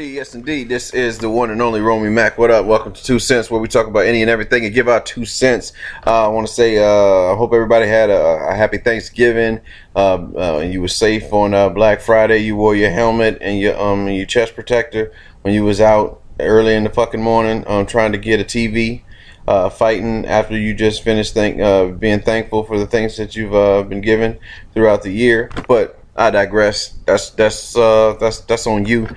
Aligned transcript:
indeed, 0.00 0.14
yes 0.14 0.34
indeed. 0.34 0.68
This 0.70 0.94
is 0.94 1.18
the 1.18 1.28
one 1.28 1.50
and 1.50 1.60
only 1.60 1.82
Romey 1.82 2.08
Mak. 2.08 2.38
What 2.38 2.50
up? 2.50 2.64
Welcome 2.64 2.94
to 2.94 3.04
Two 3.04 3.18
Cents, 3.18 3.50
where 3.50 3.60
we 3.60 3.68
talk 3.68 3.86
about 3.86 4.06
any 4.06 4.22
and 4.22 4.30
everything 4.30 4.64
and 4.64 4.72
give 4.72 4.88
out 4.88 5.04
two 5.04 5.26
cents. 5.26 5.74
Uh, 6.06 6.24
I 6.24 6.28
want 6.28 6.46
to 6.46 6.52
say, 6.52 6.78
uh, 6.78 7.32
I 7.34 7.36
hope 7.36 7.52
everybody 7.52 7.86
had 7.86 8.08
a, 8.08 8.48
a 8.48 8.54
happy 8.54 8.78
Thanksgiving. 8.78 9.60
Uh, 9.94 10.26
uh, 10.38 10.58
you 10.60 10.80
were 10.80 10.88
safe 10.88 11.30
on 11.34 11.52
uh, 11.52 11.68
Black 11.68 12.00
Friday. 12.00 12.38
You 12.38 12.56
wore 12.56 12.74
your 12.74 12.88
helmet 12.88 13.36
and 13.42 13.58
your 13.58 13.78
um 13.78 14.08
your 14.08 14.24
chest 14.24 14.54
protector 14.54 15.12
when 15.42 15.52
you 15.52 15.64
was 15.64 15.82
out 15.82 16.22
early 16.38 16.74
in 16.74 16.84
the 16.84 16.90
fucking 16.90 17.20
morning, 17.20 17.62
um, 17.66 17.84
trying 17.84 18.12
to 18.12 18.18
get 18.18 18.40
a 18.40 18.44
TV. 18.44 19.02
Uh, 19.46 19.68
fighting 19.68 20.24
after 20.24 20.56
you 20.56 20.72
just 20.72 21.02
finished 21.02 21.34
thank, 21.34 21.60
uh, 21.60 21.86
being 21.86 22.20
thankful 22.20 22.62
for 22.62 22.78
the 22.78 22.86
things 22.86 23.18
that 23.18 23.36
you've 23.36 23.54
uh, 23.54 23.82
been 23.82 24.00
given 24.00 24.38
throughout 24.72 25.02
the 25.02 25.10
year. 25.10 25.50
But 25.68 26.00
I 26.16 26.30
digress. 26.30 26.94
That's 27.06 27.30
that's 27.30 27.76
uh, 27.76 28.16
that's 28.20 28.40
that's 28.42 28.66
on 28.66 28.86
you. 28.86 29.08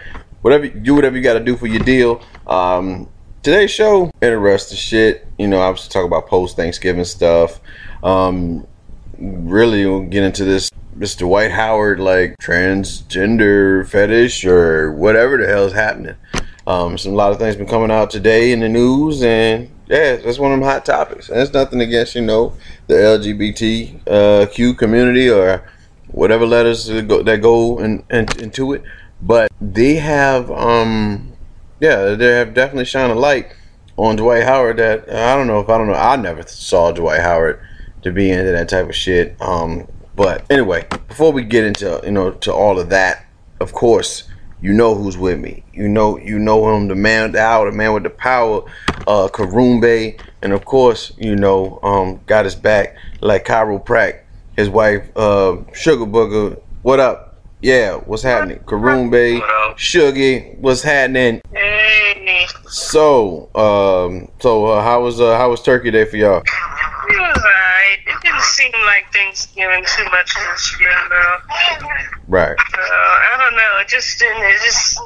Whatever 0.43 0.67
do 0.67 0.93
whatever 0.93 1.15
you 1.15 1.23
got 1.23 1.35
to 1.35 1.39
do 1.39 1.55
for 1.55 1.67
your 1.67 1.79
deal. 1.79 2.21
Um, 2.45 3.09
today's 3.43 3.71
show 3.71 4.11
interesting 4.21 4.77
shit. 4.77 5.25
You 5.39 5.47
know, 5.47 5.61
was 5.69 5.87
talking 5.87 6.07
about 6.07 6.27
post 6.27 6.57
Thanksgiving 6.57 7.05
stuff. 7.05 7.61
Um, 8.03 8.67
really 9.17 9.85
we'll 9.85 10.01
get 10.01 10.21
into 10.23 10.43
this 10.43 10.69
Mr. 10.97 11.19
Dwight 11.19 11.51
Howard 11.51 12.01
like 12.01 12.35
transgender 12.39 13.87
fetish 13.87 14.43
or 14.43 14.91
whatever 14.91 15.37
the 15.37 15.47
hell 15.47 15.63
is 15.63 15.71
happening. 15.71 16.17
Um, 16.67 16.97
some 16.97 17.13
a 17.13 17.15
lot 17.15 17.31
of 17.31 17.39
things 17.39 17.55
been 17.55 17.65
coming 17.65 17.89
out 17.89 18.11
today 18.11 18.51
in 18.51 18.59
the 18.59 18.67
news, 18.67 19.23
and 19.23 19.71
yeah, 19.87 20.17
that's 20.17 20.39
one 20.39 20.51
of 20.51 20.59
them 20.59 20.67
hot 20.67 20.85
topics. 20.85 21.29
And 21.29 21.39
it's 21.39 21.53
nothing 21.53 21.79
against 21.79 22.15
you 22.15 22.21
know 22.21 22.53
the 22.87 22.95
LGBTQ 22.95 24.73
uh, 24.73 24.73
community 24.75 25.29
or 25.29 25.63
whatever 26.13 26.45
letters 26.45 26.85
that 26.87 27.07
go, 27.07 27.23
that 27.23 27.37
go 27.37 27.79
in, 27.79 28.03
in, 28.11 28.25
into 28.39 28.73
it, 28.73 28.83
but 29.25 29.49
they 29.61 29.95
have 29.95 30.51
um 30.51 31.31
yeah 31.79 32.13
they 32.15 32.27
have 32.27 32.53
definitely 32.53 32.85
shined 32.85 33.11
a 33.11 33.15
light 33.15 33.53
on 33.95 34.15
Dwight 34.15 34.43
Howard 34.43 34.77
that 34.77 35.09
I 35.09 35.35
don't 35.35 35.47
know 35.47 35.59
if 35.59 35.69
I 35.69 35.77
don't 35.77 35.87
know 35.87 35.93
I 35.93 36.15
never 36.15 36.43
saw 36.43 36.91
Dwight 36.91 37.21
Howard 37.21 37.59
to 38.01 38.11
be 38.11 38.29
into 38.29 38.51
that 38.51 38.67
type 38.67 38.89
of 38.89 38.95
shit. 38.95 39.35
Um, 39.39 39.87
but 40.15 40.45
anyway, 40.51 40.85
before 41.07 41.31
we 41.31 41.43
get 41.43 41.63
into 41.63 42.01
you 42.03 42.11
know 42.11 42.31
to 42.31 42.53
all 42.53 42.79
of 42.79 42.89
that, 42.89 43.25
of 43.59 43.71
course 43.73 44.27
you 44.61 44.73
know 44.73 44.95
who's 44.95 45.17
with 45.17 45.39
me. 45.39 45.61
You 45.73 45.89
know, 45.89 46.17
you 46.17 46.39
know 46.39 46.73
him, 46.73 46.87
the 46.87 46.95
man, 46.95 47.33
the 47.33 47.41
hour, 47.41 47.69
the 47.69 47.75
man 47.75 47.93
with 47.93 48.03
the 48.03 48.09
power, 48.09 48.63
uh, 49.05 49.27
Karumbe, 49.27 50.17
and 50.41 50.53
of 50.53 50.63
course, 50.63 51.11
you 51.17 51.35
know, 51.35 51.81
um, 51.83 52.21
got 52.27 52.45
his 52.45 52.55
back 52.55 52.95
like 53.19 53.43
Cairo 53.43 53.77
Prack, 53.77 54.23
his 54.55 54.69
wife, 54.69 55.05
uh, 55.17 55.57
Sugar 55.73 56.05
Booger. 56.05 56.61
What 56.81 57.01
up? 57.01 57.32
Yeah, 57.63 57.95
what's 57.95 58.23
happening? 58.23 58.59
Karumbe, 58.65 59.41
Sugar, 59.77 60.39
what's 60.59 60.81
happening? 60.81 61.41
Hey. 61.53 62.45
So, 62.67 63.49
um, 63.55 64.29
so 64.41 64.65
uh, 64.65 64.83
how 64.83 65.01
was 65.03 65.21
uh, 65.21 65.37
how 65.37 65.49
was 65.49 65.61
Turkey 65.61 65.89
Day 65.89 66.03
for 66.03 66.17
y'all? 66.17 66.39
It 66.39 67.19
was 67.19 67.37
alright. 67.37 67.99
It 68.05 68.21
didn't 68.21 68.41
seem 68.41 68.71
like 68.85 69.05
Thanksgiving 69.13 69.85
too 69.85 70.03
much 70.11 70.35
this 70.51 70.77
year, 70.77 70.91
though. 71.09 71.87
Right. 72.27 72.51
Uh, 72.51 72.81
I 72.81 73.37
don't 73.39 73.55
know. 73.55 73.79
It 73.79 73.87
just 73.87 74.19
didn't. 74.19 74.43
It 74.43 74.59
just 74.61 74.99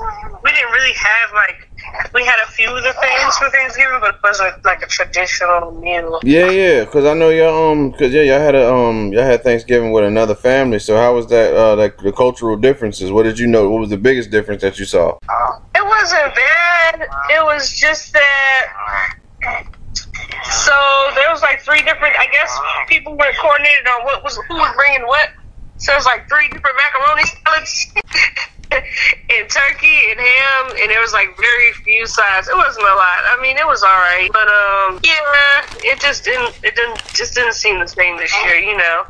we 0.43 0.51
didn't 0.51 0.71
really 0.71 0.93
have 0.93 1.33
like 1.33 1.66
we 2.13 2.25
had 2.25 2.39
a 2.43 2.51
few 2.51 2.69
of 2.75 2.83
the 2.83 2.93
things 2.93 3.37
for 3.37 3.49
Thanksgiving, 3.49 3.99
but 3.99 4.15
it 4.15 4.21
wasn't 4.23 4.63
like 4.65 4.81
a 4.81 4.87
traditional 4.87 5.71
meal. 5.71 6.19
Yeah, 6.23 6.49
yeah, 6.49 6.85
cause 6.85 7.05
I 7.05 7.13
know 7.13 7.29
y'all 7.29 7.71
um, 7.71 7.91
cause 7.93 8.11
yeah, 8.11 8.23
y'all 8.23 8.39
had 8.39 8.55
a 8.55 8.73
um, 8.73 9.11
y'all 9.13 9.23
had 9.23 9.43
Thanksgiving 9.43 9.91
with 9.91 10.03
another 10.03 10.35
family. 10.35 10.79
So 10.79 10.95
how 10.95 11.13
was 11.15 11.27
that? 11.27 11.55
Uh, 11.55 11.75
like 11.75 11.97
the 11.97 12.11
cultural 12.11 12.57
differences. 12.57 13.11
What 13.11 13.23
did 13.23 13.39
you 13.39 13.47
know? 13.47 13.69
What 13.69 13.81
was 13.81 13.89
the 13.89 13.97
biggest 13.97 14.31
difference 14.31 14.61
that 14.61 14.79
you 14.79 14.85
saw? 14.85 15.17
It 15.75 15.85
wasn't 15.85 16.35
bad. 16.35 17.01
It 17.29 17.43
was 17.43 17.73
just 17.73 18.13
that. 18.13 19.65
So 20.43 20.73
there 21.15 21.29
was 21.31 21.41
like 21.41 21.61
three 21.61 21.81
different. 21.81 22.15
I 22.17 22.27
guess 22.31 22.57
people 22.87 23.13
were 23.13 23.31
coordinated 23.39 23.87
on 23.87 24.05
what 24.05 24.23
was 24.23 24.37
who 24.47 24.55
was 24.55 24.75
bringing 24.75 25.05
what. 25.07 25.29
So 25.77 25.93
it 25.93 25.97
was 25.97 26.05
like 26.05 26.27
three 26.27 26.49
different 26.49 26.75
macaroni 26.77 27.23
salads. 27.23 27.93
and 28.71 29.49
turkey 29.49 29.99
and 30.11 30.19
ham, 30.19 30.71
and 30.81 30.91
there 30.91 31.01
was 31.01 31.13
like 31.13 31.35
very 31.37 31.71
few 31.83 32.05
sides. 32.05 32.47
It 32.47 32.55
wasn't 32.55 32.85
a 32.85 32.95
lot. 32.95 33.19
I 33.31 33.37
mean, 33.41 33.57
it 33.57 33.65
was 33.65 33.83
all 33.83 33.89
right, 33.89 34.29
but 34.33 34.47
um, 34.47 34.99
yeah, 35.03 35.91
it 35.93 35.99
just 35.99 36.23
didn't. 36.25 36.57
It 36.63 36.75
didn't 36.75 36.97
just 37.13 37.35
didn't 37.35 37.53
seem 37.53 37.79
the 37.79 37.87
same 37.87 38.17
this 38.17 38.33
year. 38.43 38.55
You 38.59 38.77
know, 38.77 39.03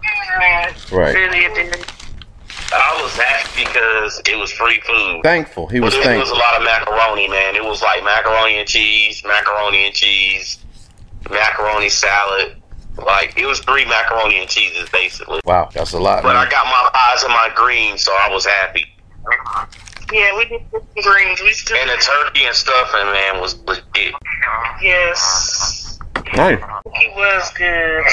Right. 0.92 1.14
really, 1.16 1.46
it 1.46 1.56
didn't. 1.56 1.86
I 2.74 3.00
was 3.02 3.14
happy 3.16 3.64
because 3.64 4.22
it 4.28 4.36
was 4.38 4.52
free 4.52 4.82
food. 4.82 5.22
Thankful. 5.24 5.68
He 5.68 5.80
was 5.80 5.94
thankful. 5.94 6.12
it 6.12 6.20
was 6.20 6.30
a 6.32 6.36
lot 6.36 6.58
of 6.58 6.64
macaroni, 6.64 7.30
man. 7.30 7.56
It 7.56 7.64
was 7.64 7.82
like 7.82 8.04
macaroni 8.04 8.60
and 8.60 8.68
cheese, 8.68 9.24
macaroni 9.26 9.86
and 9.86 9.96
cheese, 9.96 10.60
macaroni 11.30 11.90
salad. 11.90 12.58
Like 12.98 13.38
it 13.38 13.46
was 13.46 13.60
three 13.60 13.86
macaroni 13.86 14.40
and 14.40 14.50
cheeses 14.50 14.90
basically. 14.90 15.40
Wow, 15.46 15.70
that's 15.74 15.94
a 15.94 16.00
lot. 16.00 16.24
But 16.24 16.36
I 16.36 16.50
got 16.50 16.66
my 16.66 16.90
eyes 16.94 17.24
and 17.24 17.32
my 17.32 17.50
greens, 17.56 18.04
so 18.04 18.12
I 18.12 18.30
was 18.34 18.46
happy. 18.46 18.86
Yeah, 20.12 20.38
we 20.38 20.46
did 20.46 20.62
some 20.72 20.82
greens. 21.04 21.42
We 21.42 21.52
still 21.52 21.78
And 21.78 21.90
the 21.90 21.98
turkey 21.98 22.46
and 22.46 22.56
stuffing, 22.56 23.06
man, 23.12 23.42
was 23.42 23.58
legit. 23.68 24.14
yes, 24.82 26.00
Nice. 26.36 26.60
he 26.96 27.10
was 27.16 27.52
good. 27.58 28.04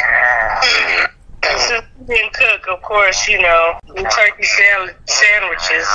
Since 1.56 1.84
we 2.00 2.06
didn't 2.16 2.32
cook, 2.32 2.66
of 2.70 2.82
course, 2.82 3.28
you 3.28 3.40
know, 3.40 3.78
turkey 3.96 4.42
salad 4.42 4.94
sandwiches. 5.06 5.86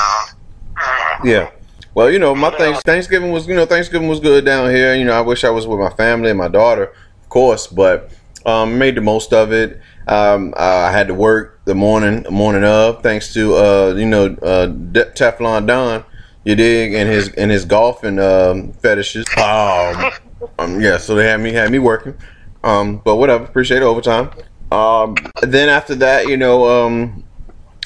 Yeah. 1.23 1.49
Well, 1.95 2.09
you 2.11 2.19
know, 2.19 2.33
my 2.35 2.51
thanks 2.51 2.81
Thanksgiving 2.83 3.31
was, 3.31 3.47
you 3.47 3.55
know, 3.55 3.65
Thanksgiving 3.65 4.07
was 4.07 4.19
good 4.19 4.45
down 4.45 4.69
here. 4.69 4.93
You 4.95 5.03
know, 5.05 5.13
I 5.13 5.21
wish 5.21 5.43
I 5.43 5.49
was 5.49 5.67
with 5.67 5.79
my 5.79 5.89
family 5.91 6.29
and 6.29 6.37
my 6.37 6.47
daughter, 6.47 6.83
of 6.83 7.29
course, 7.29 7.67
but 7.67 8.11
um, 8.45 8.77
made 8.77 8.95
the 8.95 9.01
most 9.01 9.33
of 9.33 9.51
it. 9.51 9.81
Um, 10.09 10.55
I 10.57 10.91
had 10.91 11.07
to 11.07 11.13
work 11.13 11.61
the 11.65 11.75
morning, 11.75 12.25
morning 12.31 12.63
of, 12.63 13.03
thanks 13.03 13.31
to 13.33 13.53
uh, 13.55 13.93
you 13.95 14.07
know, 14.07 14.35
uh, 14.41 14.65
De- 14.65 15.05
Teflon 15.11 15.67
Don, 15.67 16.03
you 16.43 16.55
dig, 16.55 16.95
and 16.95 17.07
his 17.07 17.29
and 17.33 17.51
his 17.51 17.63
golfing 17.63 18.17
um, 18.17 18.73
fetishes. 18.73 19.27
Um, 19.37 20.11
um, 20.57 20.81
yeah, 20.81 20.97
so 20.97 21.13
they 21.13 21.27
had 21.27 21.39
me 21.39 21.53
had 21.53 21.71
me 21.71 21.77
working. 21.77 22.15
Um, 22.63 22.97
but 22.97 23.17
whatever, 23.17 23.43
appreciate 23.43 23.77
it 23.77 23.85
overtime. 23.85 24.31
Um, 24.71 25.15
then 25.41 25.69
after 25.69 25.93
that, 25.95 26.27
you 26.27 26.37
know, 26.37 26.67
um, 26.67 27.23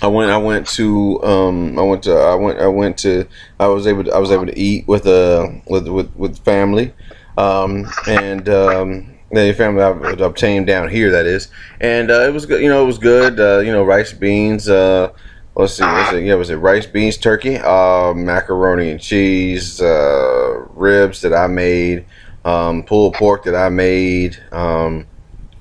I 0.02 0.08
went. 0.08 0.32
I 0.32 0.38
went 0.38 0.68
to. 0.70 1.22
Um, 1.24 1.78
I 1.78 1.82
went 1.82 2.04
to. 2.04 2.14
I 2.14 2.36
went. 2.36 2.60
I 2.60 2.68
went 2.68 2.98
to. 3.00 3.28
I 3.60 3.68
was 3.68 3.86
able. 3.86 4.06
To, 4.06 4.12
I 4.14 4.20
was 4.20 4.32
able 4.32 4.46
to 4.46 4.58
eat 4.58 4.88
with 4.88 5.06
uh 5.08 5.50
with 5.68 5.88
with 5.88 6.16
with 6.16 6.40
family, 6.40 6.94
um, 7.38 7.86
and 8.08 8.48
um, 8.50 9.13
the 9.34 9.54
family 9.54 9.84
obtained 10.24 10.68
down 10.68 10.90
here. 10.90 11.12
That 11.12 11.26
is, 11.26 11.50
and 11.82 12.12
uh, 12.12 12.22
it 12.22 12.34
was 12.34 12.46
good. 12.46 12.62
You 12.62 12.70
know, 12.70 12.84
it 12.84 12.88
was 12.88 12.98
good. 12.98 13.40
Uh, 13.40 13.60
you 13.60 13.72
know, 13.72 13.84
rice, 13.84 14.14
beans. 14.14 14.70
Uh, 14.70 15.12
let's 15.56 15.74
see. 15.74 15.84
It? 15.84 16.26
Yeah, 16.26 16.36
was 16.36 16.50
it 16.50 16.56
rice, 16.58 16.86
beans, 16.86 17.18
turkey, 17.18 17.58
uh, 17.58 18.14
macaroni 18.14 18.92
and 18.92 19.02
cheese, 19.02 19.82
uh, 19.82 20.66
ribs 20.72 21.22
that 21.22 21.34
I 21.34 21.48
made, 21.48 22.06
um, 22.46 22.84
pulled 22.84 23.16
pork 23.16 23.44
that 23.46 23.56
I 23.56 23.70
made. 23.70 24.38
Um, 24.52 25.08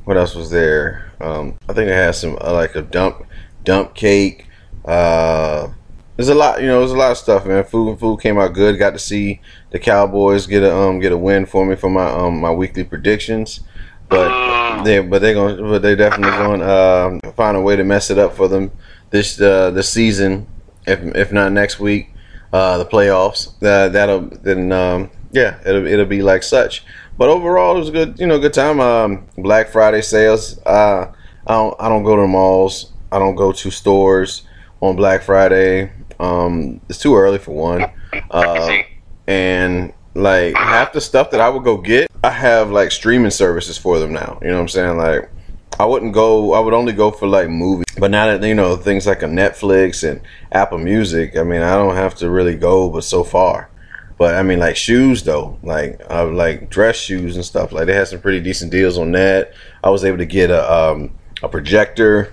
what 0.04 0.16
else 0.16 0.34
was 0.34 0.50
there? 0.50 1.12
Um, 1.20 1.58
I 1.68 1.72
think 1.72 1.88
it 1.88 1.94
had 1.94 2.14
some 2.14 2.36
uh, 2.40 2.52
like 2.52 2.74
a 2.74 2.82
dump 2.82 3.26
dump 3.64 3.94
cake. 3.94 4.46
Uh, 4.84 5.68
there's 6.16 6.28
a 6.28 6.34
lot, 6.34 6.60
you 6.60 6.66
know, 6.66 6.80
there's 6.80 6.92
a 6.92 6.96
lot 6.96 7.12
of 7.12 7.18
stuff, 7.18 7.46
man. 7.46 7.64
Food 7.64 7.90
and 7.90 8.00
food 8.00 8.20
came 8.20 8.38
out 8.38 8.52
good. 8.52 8.78
Got 8.78 8.90
to 8.90 8.98
see 8.98 9.40
the 9.72 9.78
Cowboys 9.78 10.46
get 10.46 10.62
a 10.62 10.74
um 10.74 11.00
get 11.00 11.12
a 11.12 11.18
win 11.18 11.46
for 11.46 11.66
me 11.66 11.74
for 11.74 11.90
my 11.90 12.06
um 12.06 12.40
my 12.40 12.50
weekly 12.50 12.84
predictions. 12.84 13.60
But 14.08 14.84
they 14.84 15.00
but 15.00 15.22
they're 15.22 15.34
going 15.34 15.56
but 15.56 15.82
they 15.82 15.96
definitely 15.96 16.36
going 16.36 16.60
to 16.60 17.20
um, 17.24 17.32
find 17.32 17.56
a 17.56 17.60
way 17.60 17.76
to 17.76 17.84
mess 17.84 18.10
it 18.10 18.18
up 18.18 18.36
for 18.36 18.46
them 18.46 18.70
this 19.10 19.40
uh, 19.40 19.70
this 19.70 19.88
season 19.88 20.46
if 20.86 21.00
if 21.16 21.32
not 21.32 21.52
next 21.52 21.80
week 21.80 22.12
uh, 22.52 22.76
the 22.78 22.84
playoffs 22.84 23.54
uh, 23.62 23.88
that'll 23.88 24.20
then 24.42 24.70
um, 24.72 25.10
yeah 25.32 25.58
it'll 25.66 25.86
it'll 25.86 26.06
be 26.06 26.22
like 26.22 26.42
such. 26.42 26.84
But 27.18 27.28
overall, 27.28 27.76
it 27.76 27.80
was 27.80 27.88
a 27.88 27.92
good 27.92 28.18
you 28.18 28.26
know 28.26 28.38
good 28.38 28.54
time. 28.54 28.80
Um, 28.80 29.26
Black 29.38 29.68
Friday 29.68 30.02
sales. 30.02 30.58
Uh, 30.64 31.12
I 31.46 31.54
don't 31.54 31.74
I 31.80 31.88
don't 31.88 32.04
go 32.04 32.16
to 32.16 32.22
the 32.22 32.28
malls. 32.28 32.92
I 33.10 33.18
don't 33.18 33.34
go 33.34 33.52
to 33.52 33.70
stores 33.70 34.42
on 34.80 34.96
Black 34.96 35.22
Friday. 35.22 35.92
Um, 36.18 36.80
it's 36.88 36.98
too 36.98 37.14
early 37.16 37.38
for 37.38 37.52
one. 37.52 37.90
Uh, 38.30 38.82
and 39.26 39.92
like 40.14 40.54
half 40.56 40.92
the 40.92 41.00
stuff 41.00 41.30
that 41.30 41.40
I 41.40 41.48
would 41.48 41.64
go 41.64 41.76
get, 41.78 42.10
I 42.22 42.30
have 42.30 42.70
like 42.70 42.90
streaming 42.90 43.30
services 43.30 43.78
for 43.78 43.98
them 43.98 44.12
now. 44.12 44.38
You 44.42 44.48
know 44.48 44.54
what 44.54 44.62
I'm 44.62 44.68
saying? 44.68 44.96
Like 44.96 45.30
I 45.78 45.84
wouldn't 45.84 46.12
go. 46.12 46.52
I 46.52 46.60
would 46.60 46.74
only 46.74 46.92
go 46.92 47.10
for 47.10 47.26
like 47.26 47.48
movies. 47.48 47.86
But 47.98 48.10
now 48.10 48.26
that 48.26 48.46
you 48.46 48.54
know 48.54 48.76
things 48.76 49.06
like 49.06 49.22
a 49.22 49.26
Netflix 49.26 50.08
and 50.08 50.20
Apple 50.52 50.78
Music, 50.78 51.36
I 51.36 51.42
mean, 51.42 51.62
I 51.62 51.76
don't 51.76 51.96
have 51.96 52.14
to 52.16 52.30
really 52.30 52.56
go, 52.56 52.90
but 52.90 53.04
so 53.04 53.24
far. 53.24 53.70
But 54.18 54.34
I 54.34 54.42
mean, 54.42 54.58
like 54.58 54.76
shoes 54.76 55.22
though, 55.22 55.58
like 55.62 56.00
uh, 56.10 56.26
like 56.26 56.70
dress 56.70 56.96
shoes 56.96 57.36
and 57.36 57.44
stuff. 57.44 57.72
Like 57.72 57.86
they 57.86 57.94
had 57.94 58.08
some 58.08 58.20
pretty 58.20 58.40
decent 58.40 58.70
deals 58.70 58.98
on 58.98 59.12
that. 59.12 59.54
I 59.82 59.90
was 59.90 60.04
able 60.04 60.18
to 60.18 60.26
get 60.26 60.50
a 60.50 60.72
um, 60.72 61.12
a 61.42 61.48
projector 61.48 62.32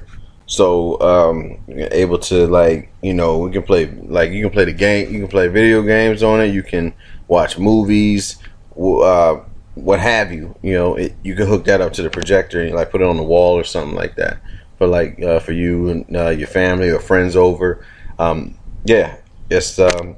So 0.50 1.00
um, 1.00 1.60
able 1.70 2.18
to 2.18 2.48
like 2.48 2.92
you 3.04 3.14
know 3.14 3.38
we 3.38 3.52
can 3.52 3.62
play 3.62 3.86
like 3.86 4.32
you 4.32 4.42
can 4.42 4.50
play 4.50 4.66
the 4.66 4.74
game, 4.74 5.14
you 5.14 5.20
can 5.20 5.28
play 5.28 5.48
video 5.48 5.84
games 5.84 6.24
on 6.24 6.42
it, 6.42 6.48
you 6.48 6.64
can 6.64 6.92
watch 7.28 7.60
movies, 7.60 8.40
uh, 8.76 9.42
what 9.76 10.00
have 10.00 10.34
you. 10.34 10.58
You 10.64 10.74
know, 10.74 10.96
it, 10.96 11.14
you 11.24 11.36
can 11.36 11.46
hook 11.46 11.66
that 11.66 11.82
up 11.82 11.94
to 11.94 12.02
the 12.02 12.10
projector 12.10 12.62
and 12.62 12.74
like 12.74 12.90
put 12.90 13.02
it 13.02 13.08
on 13.08 13.18
the 13.18 13.24
wall 13.24 13.60
or 13.60 13.64
something 13.64 13.96
like 13.96 14.16
that 14.16 14.40
for 14.80 14.88
like 14.88 15.22
uh, 15.22 15.40
for 15.40 15.52
you 15.52 15.90
and 15.90 16.18
uh, 16.18 16.30
your 16.30 16.48
family 16.48 16.90
or 16.90 17.00
friends 17.00 17.36
over. 17.36 17.86
Um, 18.18 18.58
yeah, 18.86 19.18
it's 19.52 19.78
um, 19.78 20.18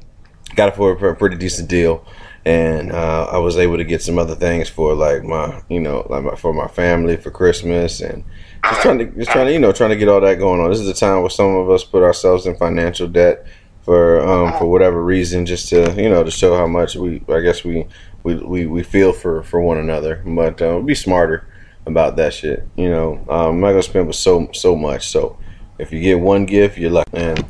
got 0.55 0.69
it 0.69 0.75
for 0.77 1.09
a 1.09 1.15
pretty 1.17 1.35
decent 1.35 1.67
deal 1.67 2.05
and 2.45 2.91
uh, 2.91 3.27
I 3.31 3.37
was 3.37 3.57
able 3.57 3.77
to 3.77 3.83
get 3.83 4.01
some 4.01 4.17
other 4.17 4.35
things 4.35 4.67
for 4.67 4.95
like 4.95 5.23
my, 5.23 5.61
you 5.69 5.79
know, 5.79 6.07
like 6.09 6.23
my, 6.23 6.35
for 6.35 6.53
my 6.53 6.67
family 6.67 7.17
for 7.17 7.29
Christmas 7.29 8.01
and 8.01 8.23
just 8.63 8.81
trying 8.81 8.97
to, 8.99 9.05
just 9.05 9.31
trying 9.31 9.47
to, 9.47 9.53
you 9.53 9.59
know, 9.59 9.71
trying 9.71 9.89
to 9.91 9.95
get 9.95 10.07
all 10.09 10.21
that 10.21 10.39
going 10.39 10.59
on. 10.61 10.69
This 10.69 10.79
is 10.79 10.87
a 10.87 10.93
time 10.93 11.21
where 11.21 11.29
some 11.29 11.55
of 11.55 11.69
us 11.69 11.83
put 11.83 12.03
ourselves 12.03 12.45
in 12.45 12.55
financial 12.55 13.07
debt 13.07 13.45
for, 13.83 14.21
um, 14.21 14.57
for 14.59 14.65
whatever 14.65 15.03
reason, 15.03 15.45
just 15.45 15.69
to, 15.69 15.93
you 16.01 16.09
know, 16.09 16.23
to 16.23 16.31
show 16.31 16.55
how 16.55 16.67
much 16.67 16.95
we, 16.95 17.23
I 17.29 17.39
guess 17.39 17.63
we, 17.63 17.87
we, 18.23 18.35
we, 18.35 18.65
we 18.67 18.83
feel 18.83 19.13
for, 19.13 19.43
for 19.43 19.59
one 19.61 19.77
another. 19.77 20.21
But 20.25 20.61
uh, 20.61 20.79
be 20.79 20.95
smarter 20.95 21.47
about 21.85 22.15
that 22.17 22.33
shit. 22.33 22.67
You 22.75 22.89
know, 22.89 23.13
um, 23.29 23.55
I'm 23.55 23.59
not 23.59 23.69
gonna 23.69 23.83
spend 23.83 24.07
with 24.07 24.15
so 24.15 24.49
so 24.53 24.75
much. 24.75 25.09
So 25.09 25.37
if 25.79 25.91
you 25.91 25.99
get 25.99 26.19
one 26.19 26.45
gift, 26.45 26.77
you're 26.77 26.91
lucky. 26.91 27.09
And 27.13 27.43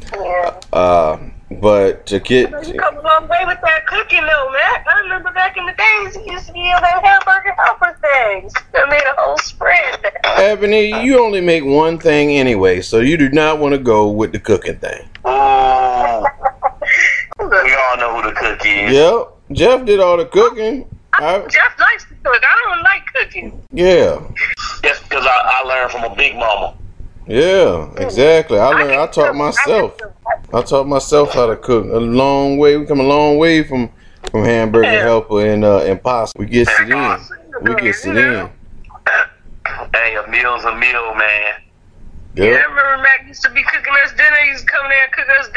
uh, 0.71 1.17
but 1.59 2.05
to 2.05 2.19
get 2.19 2.49
you 2.67 2.79
come 2.79 2.97
a 2.97 3.01
long 3.01 3.27
way 3.27 3.43
with 3.45 3.59
that 3.61 3.85
cooking 3.85 4.21
though, 4.21 4.51
man. 4.51 4.83
I 4.87 4.99
remember 5.01 5.31
back 5.31 5.57
in 5.57 5.65
the 5.65 5.73
days 5.73 6.15
you 6.15 6.33
used 6.33 6.47
to 6.47 6.53
be 6.53 6.59
on 6.59 6.81
that 6.81 7.03
hamburger 7.03 7.53
helper 7.57 7.97
things. 8.01 8.53
I 8.73 8.89
made 8.89 9.03
a 9.03 9.15
whole 9.17 9.37
spread. 9.39 10.13
Ebony, 10.23 11.03
you 11.03 11.23
only 11.23 11.41
make 11.41 11.65
one 11.65 11.99
thing 11.99 12.31
anyway, 12.31 12.81
so 12.81 12.99
you 12.99 13.17
do 13.17 13.29
not 13.29 13.59
want 13.59 13.73
to 13.73 13.79
go 13.79 14.09
with 14.09 14.31
the 14.31 14.39
cooking 14.39 14.77
thing. 14.77 15.07
Oh, 15.25 16.25
we 17.39 17.45
all 17.45 17.97
know 17.97 18.21
who 18.21 18.29
the 18.29 18.35
cook 18.35 18.65
is. 18.65 18.93
Yep, 18.93 19.27
Jeff 19.51 19.85
did 19.85 19.99
all 19.99 20.17
the 20.17 20.25
cooking. 20.25 20.87
I, 21.13 21.39
Jeff 21.49 21.77
likes 21.79 22.05
to 22.05 22.15
cook. 22.23 22.41
I 22.41 22.73
don't 22.73 22.83
like 22.83 23.05
cooking. 23.13 23.61
Yeah. 23.71 24.21
That's 24.81 24.99
because 25.03 25.25
I, 25.25 25.61
I 25.63 25.67
learned 25.67 25.91
from 25.91 26.03
a 26.05 26.15
big 26.15 26.35
mama. 26.35 26.75
Yeah, 27.31 27.93
exactly. 27.95 28.59
I 28.59 28.67
learned. 28.67 28.91
I 28.91 29.07
taught 29.07 29.35
myself. 29.37 29.97
I 30.53 30.61
taught 30.63 30.85
myself 30.85 31.33
how 31.33 31.45
to 31.45 31.55
cook. 31.55 31.85
A 31.85 31.97
long 31.97 32.57
way. 32.57 32.75
We 32.75 32.85
come 32.85 32.99
a 32.99 33.03
long 33.03 33.37
way 33.37 33.63
from 33.63 33.89
from 34.29 34.43
hamburger 34.43 35.01
helper 35.01 35.45
and 35.45 35.63
uh, 35.63 35.77
impossible. 35.85 36.41
We 36.41 36.47
get 36.47 36.67
it 36.67 36.89
in. 36.89 37.19
We 37.61 37.75
get 37.75 38.05
it 38.05 38.17
in. 38.17 38.49
Hey, 39.93 40.15
a 40.17 40.27
meal's 40.29 40.65
a 40.65 40.75
meal, 40.75 41.15
man. 41.15 41.61
Yep. 42.35 42.37
Yeah, 42.37 42.43
I 42.43 42.63
remember 42.63 43.03
Mac 43.03 43.25
used 43.25 43.43
to 43.43 43.49
be 43.51 43.63
cooking 43.63 43.93
us 44.03 44.11
dinner. 44.11 44.35
He 44.43 44.49
used 44.49 44.65
to 44.65 44.71
come 44.71 44.89
there 44.89 45.03
and 45.05 45.13
cook 45.13 45.27
us 45.39 45.49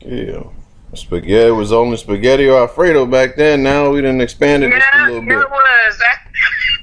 dinner. 0.00 0.44
yeah. 0.44 0.96
Spaghetti 0.96 1.50
was 1.50 1.72
only 1.72 1.96
spaghetti 1.96 2.48
or 2.48 2.60
Alfredo 2.60 3.06
back 3.06 3.34
then. 3.34 3.64
Now 3.64 3.90
we 3.90 4.00
didn't 4.00 4.20
expand 4.20 4.62
it 4.62 4.70
yeah, 4.70 4.78
just 4.78 4.94
a 4.94 5.04
little 5.06 5.20
bit. 5.22 5.30
Yeah, 5.30 5.42
it 5.42 5.50
was. 5.50 6.02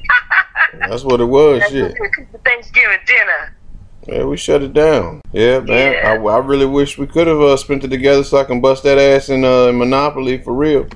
That's 0.80 1.04
what 1.04 1.22
it 1.22 1.26
was. 1.26 1.64
Shit. 1.70 1.98
Thanksgiving 2.44 3.00
dinner. 3.06 3.56
Yeah, 4.08 4.24
we 4.24 4.38
shut 4.38 4.64
it 4.64 4.74
down. 4.74 5.22
Yeah, 5.32 5.60
man. 5.60 5.94
Yeah. 5.94 6.14
I, 6.14 6.16
I 6.16 6.38
really 6.40 6.66
wish 6.66 6.98
we 6.98 7.06
could 7.08 7.28
have 7.28 7.40
uh, 7.40 7.56
spent 7.58 7.84
it 7.84 7.90
together 7.90 8.24
so 8.24 8.38
I 8.38 8.44
can 8.44 8.60
bust 8.60 8.84
that 8.84 8.98
ass 8.98 9.30
in 9.30 9.46
uh, 9.46 9.72
Monopoly 9.72 10.40
for 10.40 10.54
real. 10.54 10.88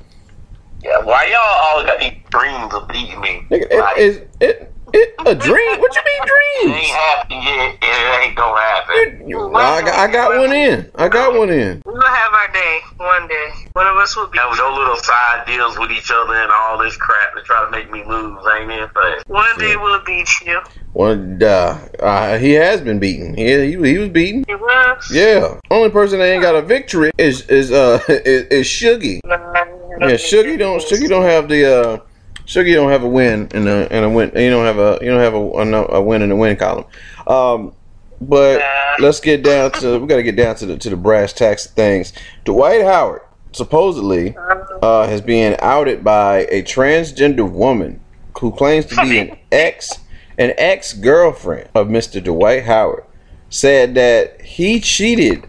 Yeah, 0.82 1.02
why 1.04 1.26
y'all 1.26 1.80
all 1.80 1.84
got 1.84 2.00
these 2.00 2.18
dreams 2.30 2.74
of 2.74 2.88
beating 2.88 3.20
me? 3.20 3.46
Nigga, 3.50 3.66
it, 3.70 3.98
it, 3.98 4.30
it, 4.40 4.72
it, 4.96 5.14
a 5.26 5.34
dream? 5.34 5.80
What 5.80 5.94
you 5.94 6.02
mean 6.04 6.22
dreams? 6.24 6.76
It 6.76 6.80
ain't 6.80 6.96
happening 6.96 7.42
yet. 7.42 7.78
It 7.82 8.26
ain't 8.26 8.36
gonna 8.36 8.60
happen. 8.60 9.28
You, 9.28 9.38
you, 9.38 9.54
I, 9.54 9.82
got, 9.82 9.94
I 9.94 10.12
got 10.12 10.38
one 10.38 10.52
in. 10.52 10.90
I 10.94 11.08
got 11.08 11.34
one 11.34 11.50
in. 11.50 11.82
We'll 11.84 12.00
have 12.00 12.32
our 12.32 12.52
day 12.52 12.80
one 12.96 13.28
day. 13.28 13.48
One 13.72 13.86
of 13.86 13.96
us 13.96 14.16
will 14.16 14.28
be. 14.28 14.38
Have 14.38 14.56
no 14.58 14.74
little 14.76 14.96
side 14.96 15.44
deals 15.46 15.78
with 15.78 15.90
each 15.90 16.10
other 16.10 16.34
and 16.34 16.50
all 16.50 16.78
this 16.78 16.96
crap 16.96 17.34
to 17.34 17.42
try 17.42 17.64
to 17.64 17.70
make 17.70 17.90
me 17.90 18.04
lose. 18.04 18.38
Ain't 18.58 18.70
it? 18.70 18.90
But 18.94 19.22
one 19.28 19.58
day 19.58 19.76
we'll 19.76 20.02
beat 20.04 20.28
you. 20.44 20.60
One, 20.92 21.42
uh, 21.42 21.88
uh, 22.00 22.38
he 22.38 22.52
has 22.52 22.80
been 22.80 22.98
beaten. 22.98 23.36
He, 23.36 23.44
he, 23.44 23.70
he 23.72 23.98
was 23.98 24.08
beaten. 24.08 24.44
He 24.46 24.54
was. 24.54 25.10
Yeah. 25.10 25.58
Only 25.70 25.90
person 25.90 26.18
that 26.18 26.26
ain't 26.26 26.42
got 26.42 26.54
a 26.54 26.62
victory 26.62 27.10
is 27.18 27.42
is 27.48 27.72
uh 27.72 28.00
is, 28.08 28.46
is 28.46 28.66
Shuggy. 28.66 29.20
Yeah, 29.24 30.14
Shuggy 30.14 30.58
don't 30.58 30.80
Shuggy 30.80 31.08
don't 31.08 31.24
have 31.24 31.48
the 31.48 31.64
uh 31.64 31.98
Sugar, 32.46 32.68
you 32.68 32.76
don't 32.76 32.90
have 32.90 33.02
a 33.02 33.08
win 33.08 33.48
in 33.52 33.66
a 33.66 33.86
in 33.90 34.04
a 34.04 34.08
win. 34.08 34.30
You 34.34 34.50
don't 34.50 34.64
have 34.64 34.78
a 34.78 34.98
you 35.02 35.10
don't 35.10 35.20
have 35.20 35.34
a, 35.34 35.38
a, 35.38 35.98
a 35.98 36.02
win 36.02 36.22
in 36.22 36.30
the 36.30 36.36
win 36.36 36.56
column. 36.56 36.84
Um, 37.26 37.74
but 38.20 38.62
let's 39.00 39.20
get 39.20 39.42
down 39.42 39.72
to 39.72 39.98
we 39.98 40.06
got 40.06 40.16
to 40.16 40.22
get 40.22 40.36
down 40.36 40.54
to 40.56 40.66
the 40.66 40.78
to 40.78 40.90
the 40.90 40.96
brass 40.96 41.32
tacks 41.32 41.66
of 41.66 41.72
things. 41.72 42.12
Dwight 42.44 42.82
Howard 42.82 43.22
supposedly 43.52 44.36
uh, 44.82 45.06
has 45.08 45.20
been 45.20 45.56
outed 45.60 46.04
by 46.04 46.46
a 46.50 46.62
transgender 46.62 47.50
woman 47.50 48.00
who 48.38 48.52
claims 48.52 48.86
to 48.86 48.96
be 49.02 49.18
an 49.18 49.36
ex 49.52 49.98
an 50.38 50.52
ex 50.56 50.92
girlfriend 50.92 51.68
of 51.74 51.88
Mr. 51.88 52.22
Dwight 52.22 52.64
Howard. 52.64 53.04
Said 53.48 53.94
that 53.94 54.42
he 54.42 54.80
cheated 54.80 55.48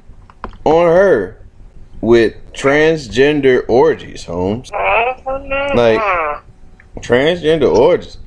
on 0.63 0.85
her 0.85 1.43
with 2.01 2.35
transgender 2.53 3.67
orgies, 3.67 4.25
Holmes. 4.25 4.71
Like 5.75 6.43
transgender 6.99 7.73
orgies. 7.73 8.17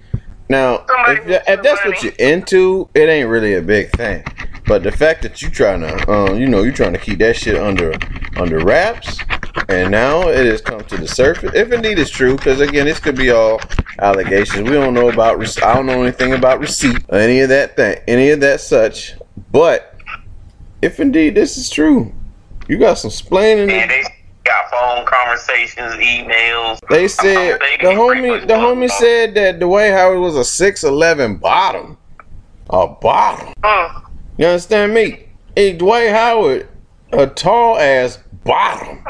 Now, 0.51 0.85
if, 1.07 1.29
if, 1.49 1.63
that's 1.63 1.85
what 1.85 2.03
you're 2.03 2.13
into, 2.15 2.89
it 2.93 3.09
ain't 3.09 3.29
really 3.29 3.55
a 3.55 3.63
big 3.63 3.91
thing. 3.93 4.25
But 4.67 4.83
the 4.83 4.91
fact 4.91 5.23
that 5.23 5.41
you 5.41 5.49
trying 5.49 5.81
to, 5.81 6.11
um, 6.11 6.41
you 6.41 6.49
know, 6.49 6.63
you're 6.63 6.73
trying 6.73 6.93
to 6.93 6.99
keep 6.99 7.21
that 7.21 7.37
shit 7.37 7.57
under 7.57 7.93
under 8.37 8.59
wraps, 8.65 9.19
and 9.69 9.93
now 9.93 10.29
it 10.29 10.47
has 10.47 10.61
come 10.61 10.83
to 10.85 10.97
the 10.97 11.07
surface. 11.07 11.53
If 11.55 11.71
indeed 11.71 12.01
it's 12.01 12.11
true, 12.11 12.37
because 12.37 12.61
again, 12.61 12.87
this 12.87 12.99
could 12.99 13.17
be 13.17 13.31
all 13.31 13.61
allegations. 14.01 14.69
We 14.69 14.75
don't 14.75 14.93
know 14.93 15.09
about. 15.09 15.41
I 15.63 15.75
don't 15.75 15.87
know 15.87 16.03
anything 16.03 16.35
about 16.35 16.59
receipt 16.59 17.05
or 17.09 17.19
any 17.19 17.41
of 17.41 17.49
that 17.51 17.77
thing, 17.77 18.01
any 18.09 18.31
of 18.31 18.41
that 18.41 18.61
such. 18.61 19.15
But 19.53 19.97
if 20.83 20.99
indeed 20.99 21.37
this 21.37 21.59
is 21.59 21.71
true, 21.71 22.13
you 22.69 22.77
got 22.79 22.95
some 22.95 23.11
splaining. 23.11 23.69
to 23.69 24.11
got 24.45 24.71
phone 24.71 25.05
conversations, 25.07 25.95
emails. 25.95 26.79
They 26.89 27.09
said 27.09 27.59
the 27.81 27.89
homie 27.89 28.47
the 28.47 28.55
homie 28.55 28.91
said 28.91 29.35
that 29.35 29.61
Dwight 29.61 29.93
Howard 29.93 30.21
was 30.21 30.37
a 30.37 30.45
six 30.45 30.85
eleven 30.85 31.37
bottom. 31.37 31.97
A 32.71 32.87
bottom. 32.87 33.53
Uh. 33.63 34.01
You 34.37 34.47
understand 34.47 34.95
me? 34.95 35.29
Hey, 35.57 35.77
Dwight 35.77 36.11
Howard, 36.11 36.69
a 37.13 37.27
tall 37.27 37.77
ass 37.79 38.19
bottom. 38.45 39.05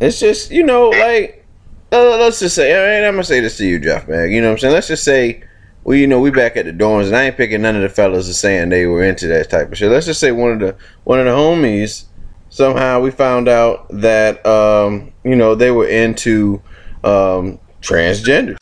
It's 0.00 0.20
just, 0.20 0.50
you 0.50 0.62
know, 0.62 0.90
like 0.90 1.46
uh, 1.90 2.16
let's 2.18 2.40
just 2.40 2.54
say, 2.54 2.72
I 2.74 3.00
mean, 3.00 3.08
I'm 3.08 3.14
gonna 3.14 3.24
say 3.24 3.40
this 3.40 3.56
to 3.58 3.66
you, 3.66 3.78
Jeff, 3.78 4.06
man. 4.08 4.30
You 4.30 4.40
know 4.40 4.48
what 4.48 4.52
I'm 4.52 4.58
saying? 4.58 4.74
Let's 4.74 4.88
just 4.88 5.04
say, 5.04 5.42
well, 5.84 5.96
you 5.96 6.06
know, 6.06 6.20
we 6.20 6.30
back 6.30 6.56
at 6.56 6.66
the 6.66 6.72
dorms, 6.72 7.06
and 7.06 7.16
I 7.16 7.24
ain't 7.24 7.36
picking 7.36 7.62
none 7.62 7.76
of 7.76 7.82
the 7.82 7.88
fellas 7.88 8.28
as 8.28 8.38
saying 8.38 8.68
they 8.68 8.86
were 8.86 9.02
into 9.02 9.26
that 9.28 9.48
type 9.48 9.72
of 9.72 9.78
shit. 9.78 9.90
Let's 9.90 10.06
just 10.06 10.20
say 10.20 10.32
one 10.32 10.52
of 10.52 10.60
the 10.60 10.76
one 11.04 11.18
of 11.18 11.24
the 11.24 11.32
homies 11.32 12.04
somehow 12.50 13.00
we 13.00 13.10
found 13.10 13.48
out 13.48 13.86
that 13.90 14.44
um, 14.46 15.12
you 15.24 15.36
know 15.36 15.54
they 15.54 15.70
were 15.70 15.86
into 15.86 16.62
um, 17.04 17.58
transgender. 17.80 18.56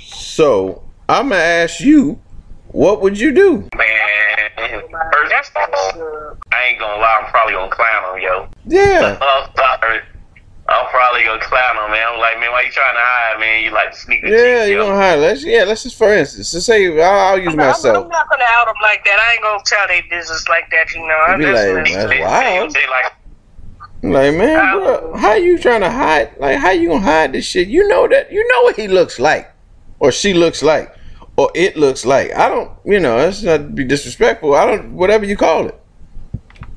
So 0.00 0.82
I'm 1.08 1.28
gonna 1.28 1.40
ask 1.40 1.80
you, 1.80 2.20
what 2.68 3.00
would 3.02 3.18
you 3.18 3.32
do? 3.32 3.68
Man, 3.76 4.80
first 5.12 5.52
of 5.56 5.68
all, 5.72 6.36
I 6.52 6.64
ain't 6.68 6.78
gonna 6.78 7.00
lie, 7.00 7.20
I'm 7.22 7.30
probably 7.30 7.54
gonna 7.54 7.70
clown 7.70 8.16
him, 8.16 8.22
yo. 8.22 8.48
Yeah. 8.66 9.18
I'm 10.72 10.88
probably 10.88 11.24
gonna 11.24 11.42
clown 11.42 11.76
him, 11.76 11.90
man. 11.90 12.06
I'm 12.08 12.18
like, 12.18 12.40
man, 12.40 12.50
why 12.50 12.62
you 12.62 12.70
trying 12.70 12.94
to 12.94 13.00
hide, 13.00 13.40
man? 13.40 13.64
You 13.64 13.70
like 13.70 13.92
to 13.92 13.96
sneak 13.96 14.22
the 14.22 14.30
Yeah, 14.30 14.64
you 14.64 14.78
gonna 14.78 14.94
hide. 14.94 15.16
Let's 15.16 15.44
yeah, 15.44 15.64
let's 15.64 15.82
just 15.82 15.96
for 15.96 16.12
instance, 16.12 16.52
let's 16.54 16.66
say 16.66 16.88
I'll, 17.00 17.32
I'll 17.32 17.38
use 17.38 17.52
I'm, 17.52 17.56
myself. 17.56 18.04
I'm, 18.04 18.08
not 18.08 18.28
gonna 18.30 18.44
out 18.48 18.66
them 18.66 18.76
like 18.82 19.04
that. 19.04 19.18
I 19.18 19.32
ain't 19.34 19.42
gonna 19.42 19.62
tell 19.64 19.86
they 19.88 20.00
business 20.08 20.48
like 20.48 20.70
that, 20.70 20.92
you 20.94 21.06
know. 21.06 21.18
I'm 21.28 21.38
be 21.38 21.46
like, 21.46 21.54
that's 21.54 21.94
that's 21.94 22.20
wild. 22.20 22.72
They 22.72 22.86
like, 22.86 23.12
like, 24.02 24.34
man, 24.34 24.58
uh, 24.58 24.72
bro, 24.72 25.16
how 25.16 25.34
you 25.34 25.58
trying 25.58 25.82
to 25.82 25.90
hide? 25.90 26.36
Like, 26.38 26.58
how 26.58 26.70
you 26.70 26.88
gonna 26.88 27.00
hide 27.00 27.32
this 27.32 27.44
shit? 27.44 27.68
You 27.68 27.86
know 27.88 28.08
that 28.08 28.32
you 28.32 28.46
know 28.48 28.62
what 28.62 28.76
he 28.76 28.88
looks 28.88 29.20
like, 29.20 29.52
or 30.00 30.10
she 30.10 30.34
looks 30.34 30.62
like, 30.62 30.94
or 31.36 31.50
it 31.54 31.76
looks 31.76 32.04
like. 32.04 32.34
I 32.34 32.48
don't, 32.48 32.70
you 32.84 32.98
know, 32.98 33.18
that's 33.18 33.42
not 33.42 33.58
to 33.58 33.64
be 33.64 33.84
disrespectful. 33.84 34.54
I 34.54 34.66
don't, 34.66 34.94
whatever 34.94 35.24
you 35.24 35.36
call 35.36 35.68
it. 35.68 35.81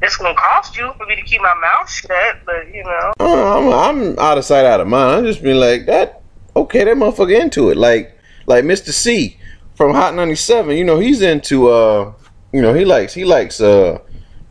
It's 0.01 0.17
gonna 0.17 0.35
cost 0.35 0.77
you 0.77 0.93
for 0.97 1.05
me 1.05 1.15
to 1.15 1.21
keep 1.21 1.41
my 1.41 1.53
mouth 1.55 1.89
shut, 1.89 2.37
but 2.45 2.73
you 2.73 2.83
know. 2.83 3.13
Uh, 3.19 3.57
I'm, 3.57 3.73
I'm 4.11 4.19
out 4.19 4.37
of 4.37 4.45
sight, 4.45 4.65
out 4.65 4.81
of 4.81 4.87
mind. 4.87 5.17
I'm 5.17 5.25
just 5.25 5.41
being 5.41 5.59
like 5.59 5.85
that. 5.87 6.21
Okay, 6.55 6.83
that 6.83 6.95
motherfucker 6.95 7.39
into 7.39 7.69
it. 7.69 7.77
Like, 7.77 8.17
like 8.45 8.65
Mister 8.65 8.91
Cee 8.91 9.37
from 9.75 9.93
Hot 9.93 10.13
97. 10.15 10.75
You 10.77 10.83
know, 10.83 10.99
he's 10.99 11.21
into. 11.21 11.69
uh 11.69 12.13
You 12.51 12.61
know, 12.61 12.73
he 12.73 12.85
likes 12.85 13.13
he 13.13 13.25
likes 13.25 13.59
uh 13.61 13.99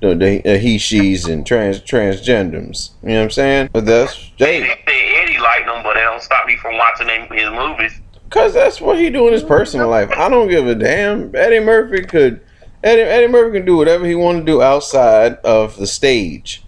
the, 0.01 0.15
the 0.15 0.55
uh, 0.55 0.59
he, 0.59 0.77
she's, 0.79 1.27
and 1.27 1.47
trans 1.47 1.81
transgenders. 1.81 2.91
You 3.03 3.11
know 3.11 3.17
what 3.17 3.23
I'm 3.25 3.31
saying? 3.31 3.71
But 3.73 3.87
that's 3.87 4.17
Jay. 4.37 4.63
Eddie, 4.63 4.81
Eddie 4.87 5.39
liked 5.39 5.67
them, 5.67 5.83
but 5.83 5.95
they 5.95 6.01
don't 6.01 6.23
stop 6.23 6.47
me 6.47 6.57
from 6.57 6.77
watching 6.77 7.07
them, 7.07 7.29
his 7.31 7.51
movies. 7.51 8.01
Cause 8.31 8.53
that's 8.53 8.81
what 8.81 8.99
he 8.99 9.11
do 9.11 9.27
in 9.29 9.33
his 9.33 9.45
personal 9.45 9.89
life. 9.89 10.11
I 10.11 10.29
don't 10.29 10.49
give 10.49 10.67
a 10.67 10.75
damn. 10.75 11.35
Eddie 11.37 11.61
Murphy 11.61 12.03
could 12.05 12.41
Eddie, 12.85 13.01
Eddie 13.01 13.29
Murphy 13.29 13.57
can 13.59 13.67
do 13.67 13.77
whatever 13.79 14.05
he 14.05 14.15
want 14.15 14.39
to 14.39 14.45
do 14.45 14.61
outside 14.61 15.37
of 15.37 15.77
the 15.79 15.87
stage. 15.87 16.63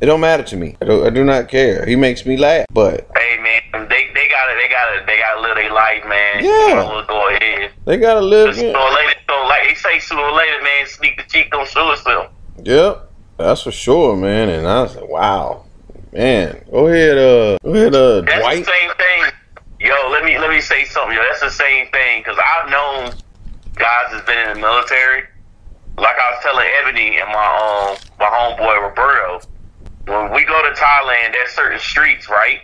It 0.00 0.06
don't 0.06 0.20
matter 0.20 0.42
to 0.42 0.56
me. 0.56 0.78
I 0.80 0.86
do, 0.86 1.04
I 1.04 1.10
do 1.10 1.22
not 1.22 1.48
care. 1.48 1.84
He 1.84 1.96
makes 1.96 2.24
me 2.24 2.38
laugh. 2.38 2.64
But 2.72 3.06
hey 3.14 3.36
man, 3.42 3.86
they 3.90 4.08
they 4.14 4.26
gotta 4.28 4.54
they 4.56 4.68
gotta 4.70 5.04
they 5.06 5.18
gotta 5.18 5.40
live 5.42 5.56
their 5.56 5.70
life, 5.72 6.02
man. 6.08 6.42
Yeah. 6.42 7.04
Go 7.06 7.28
ahead. 7.28 7.72
They 7.84 7.98
gotta 7.98 8.22
live. 8.22 8.54
Sooner 8.56 8.68
or 8.78 8.90
later, 8.90 9.20
so 9.28 9.34
like 9.46 9.68
they 9.68 9.74
say, 9.74 9.98
sooner 9.98 10.22
or 10.22 10.32
later, 10.32 10.62
man, 10.62 10.86
sneak 10.86 11.18
the 11.18 11.24
cheek 11.24 11.54
on 11.54 11.66
suicide. 11.66 12.30
Yep, 12.64 13.10
that's 13.36 13.62
for 13.62 13.70
sure, 13.72 14.16
man. 14.16 14.48
And 14.48 14.66
I 14.66 14.80
was 14.82 14.96
like, 14.96 15.08
wow, 15.10 15.66
man. 16.12 16.64
Go 16.70 16.86
ahead, 16.86 17.18
uh, 17.18 17.58
go 17.62 17.74
ahead, 17.74 17.94
uh, 17.94 18.22
That's 18.22 18.40
Dwight. 18.40 18.64
the 18.64 18.72
same 18.72 18.90
thing. 18.96 19.32
Yo, 19.80 19.94
let 20.10 20.24
me 20.24 20.38
let 20.38 20.48
me 20.48 20.62
say 20.62 20.86
something. 20.86 21.14
Yo, 21.14 21.22
that's 21.28 21.40
the 21.42 21.50
same 21.50 21.88
thing 21.90 22.22
because 22.22 22.38
I've 22.38 22.70
known 22.70 23.12
guys 23.74 24.06
that's 24.12 24.24
been 24.24 24.48
in 24.48 24.54
the 24.54 24.60
military. 24.60 25.24
Like 26.00 26.16
I 26.16 26.30
was 26.32 26.40
telling 26.40 26.66
Ebony 26.80 27.20
and 27.20 27.28
my 27.28 27.48
um 27.60 27.96
my 28.18 28.24
homeboy 28.24 28.88
Roberto, 28.88 29.44
when 30.08 30.32
we 30.32 30.44
go 30.46 30.56
to 30.62 30.72
Thailand, 30.72 31.32
there's 31.32 31.50
certain 31.50 31.78
streets, 31.78 32.26
right? 32.30 32.60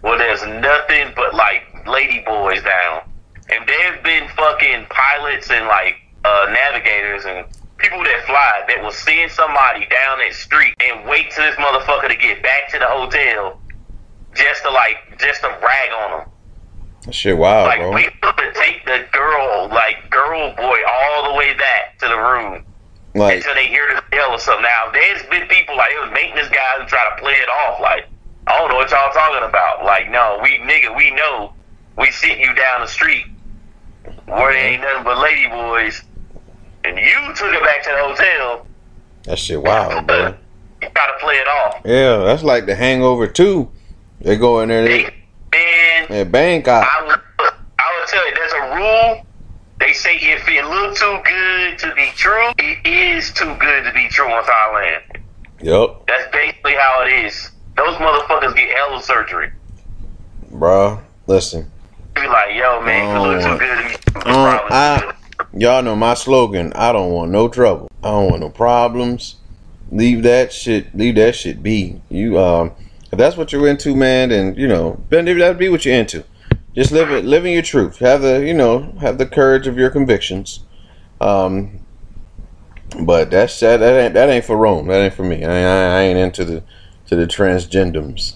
Where 0.00 0.16
there's 0.16 0.40
nothing 0.46 1.12
but 1.14 1.34
like 1.34 1.86
lady 1.86 2.22
boys 2.24 2.62
down, 2.62 3.02
and 3.50 3.68
there's 3.68 4.02
been 4.02 4.28
fucking 4.28 4.86
pilots 4.88 5.50
and 5.50 5.66
like 5.66 5.96
uh, 6.24 6.46
navigators 6.48 7.26
and 7.26 7.44
people 7.76 8.02
that 8.02 8.24
fly 8.24 8.64
that 8.68 8.82
will 8.82 8.92
send 8.92 9.30
somebody 9.30 9.80
down 9.80 10.16
that 10.24 10.32
street 10.32 10.72
and 10.80 11.06
wait 11.06 11.30
till 11.32 11.44
this 11.44 11.56
motherfucker 11.56 12.08
to 12.08 12.16
get 12.16 12.42
back 12.42 12.70
to 12.70 12.78
the 12.78 12.86
hotel 12.88 13.60
just 14.34 14.62
to 14.62 14.70
like 14.70 14.96
just 15.18 15.42
to 15.42 15.48
rag 15.48 15.90
on 16.00 16.10
them. 16.20 16.28
That 17.04 17.14
shit 17.14 17.36
wild, 17.36 17.66
like 17.66 18.20
bro. 18.22 18.36
to 18.40 18.52
take 18.54 18.86
the 18.86 19.04
girl, 19.12 19.68
like 19.68 20.08
girl 20.08 20.54
boy, 20.56 20.78
all 20.88 21.30
the 21.30 21.36
way 21.36 21.52
back 21.52 21.98
to 21.98 22.08
the 22.08 22.16
room 22.16 22.64
Like, 23.14 23.38
until 23.38 23.54
they 23.54 23.66
hear 23.66 23.86
the 23.94 24.02
bell 24.10 24.30
or 24.32 24.38
something. 24.38 24.62
Now 24.62 24.90
there's 24.92 25.22
been 25.24 25.48
people 25.48 25.76
like 25.76 25.90
it 25.92 26.00
was 26.00 26.12
maintenance 26.12 26.48
guys 26.48 26.78
who 26.78 26.86
try 26.86 27.10
to 27.14 27.20
play 27.20 27.32
it 27.32 27.48
off 27.48 27.80
like 27.80 28.08
I 28.46 28.58
don't 28.58 28.68
know 28.68 28.76
what 28.76 28.90
y'all 28.90 29.12
talking 29.12 29.48
about. 29.48 29.84
Like 29.84 30.10
no, 30.10 30.38
we 30.42 30.58
nigga, 30.58 30.96
we 30.96 31.10
know 31.10 31.52
we 31.98 32.10
sent 32.10 32.38
you 32.40 32.54
down 32.54 32.82
the 32.82 32.86
street 32.86 33.26
where 34.26 34.52
there 34.52 34.72
ain't 34.72 34.82
nothing 34.82 35.04
but 35.04 35.18
lady 35.18 35.48
boys, 35.48 36.02
and 36.84 36.96
you 36.96 37.34
took 37.34 37.52
it 37.52 37.62
back 37.62 37.82
to 37.82 37.90
the 37.90 37.98
hotel. 37.98 38.66
that 39.24 39.38
shit 39.38 39.60
wild, 39.60 40.06
bro. 40.06 40.34
You 40.82 40.88
gotta 40.94 41.18
play 41.20 41.34
it 41.34 41.46
off. 41.46 41.80
Yeah, 41.84 42.18
that's 42.18 42.42
like 42.42 42.66
the 42.66 42.74
Hangover 42.74 43.26
too. 43.26 43.70
They 44.20 44.36
go 44.36 44.60
in 44.60 44.68
there, 44.68 44.84
they, 44.84 45.02
Man, 45.52 46.06
they 46.08 46.24
Bangkok. 46.24 46.86
I 46.86 47.18
I 47.78 47.98
would 47.98 48.08
tell 48.08 48.28
you, 48.28 48.34
there's 48.34 48.52
a 48.52 48.76
rule. 48.76 49.26
They 49.80 49.92
say 49.94 50.16
if 50.16 50.46
it 50.46 50.64
look 50.66 50.94
too 50.96 51.18
good 51.24 51.78
to 51.80 51.94
be 51.94 52.10
true, 52.14 52.50
it 52.58 52.86
is 52.86 53.32
too 53.32 53.54
good 53.58 53.84
to 53.84 53.92
be 53.92 54.08
true 54.08 54.26
in 54.26 54.42
Thailand. 54.44 55.00
Yep, 55.62 56.06
That's 56.06 56.30
basically 56.32 56.74
how 56.74 57.02
it 57.06 57.24
is. 57.24 57.50
Those 57.76 57.96
motherfuckers 57.96 58.54
get 58.54 58.76
hella 58.76 59.02
surgery. 59.02 59.50
bro. 60.50 61.00
Listen, 61.26 61.70
Be 62.14 62.26
like, 62.26 62.54
yo, 62.56 62.82
man, 62.82 63.08
if 63.08 63.16
it 63.16 63.20
look 63.20 63.42
too 63.42 63.64
good 63.66 63.76
to 63.82 63.88
be 63.88 64.20
true, 64.20 64.32
Uh, 64.32 64.60
I- 64.70 65.12
y'all 65.54 65.82
know 65.82 65.96
my 65.96 66.14
slogan. 66.14 66.72
I 66.74 66.92
don't 66.92 67.10
want 67.12 67.30
no 67.30 67.48
trouble. 67.48 67.88
I 68.02 68.08
don't 68.08 68.30
want 68.30 68.40
no 68.42 68.48
problems. 68.50 69.36
Leave 69.92 70.22
that 70.24 70.52
shit. 70.52 70.94
Leave 70.94 71.14
that 71.16 71.34
shit 71.36 71.62
be. 71.62 72.00
You 72.10 72.38
um, 72.38 72.72
if 73.12 73.18
that's 73.18 73.36
what 73.36 73.52
you're 73.52 73.66
into, 73.68 73.94
man, 73.96 74.28
then 74.30 74.54
you 74.56 74.66
know, 74.68 75.00
then 75.08 75.24
that'd 75.24 75.58
be 75.58 75.68
what 75.68 75.84
you're 75.84 75.94
into. 75.94 76.24
Just 76.74 76.92
live 76.92 77.10
it, 77.10 77.24
living 77.24 77.52
your 77.52 77.62
truth. 77.62 77.98
Have 77.98 78.22
the, 78.22 78.44
you 78.46 78.54
know, 78.54 78.92
have 79.00 79.18
the 79.18 79.26
courage 79.26 79.66
of 79.66 79.76
your 79.76 79.90
convictions. 79.90 80.60
Um, 81.20 81.80
but 83.02 83.30
that's 83.30 83.58
that. 83.60 83.78
That 83.78 84.00
ain't 84.00 84.14
that 84.14 84.28
ain't 84.28 84.44
for 84.44 84.56
Rome. 84.56 84.86
That 84.88 85.00
ain't 85.00 85.14
for 85.14 85.24
me. 85.24 85.44
I, 85.44 85.50
I, 85.50 85.98
I 85.98 86.00
ain't 86.02 86.18
into 86.18 86.44
the 86.44 86.62
to 87.06 87.16
the 87.16 87.26
transgendums. 87.26 88.34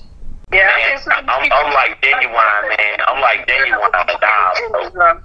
Yeah, 0.53 0.71
I 0.73 0.79
Man, 0.79 0.88
think 0.91 1.00
some 1.00 1.12
I'm, 1.29 1.43
people- 1.43 1.59
I'm 1.59 1.73
like 1.73 2.03
Ginuwine, 2.03 2.69
man. 2.69 2.99
I'm 3.09 3.21
like 3.21 3.47
Ginuwine. 3.49 4.95
Nah. 4.95 5.21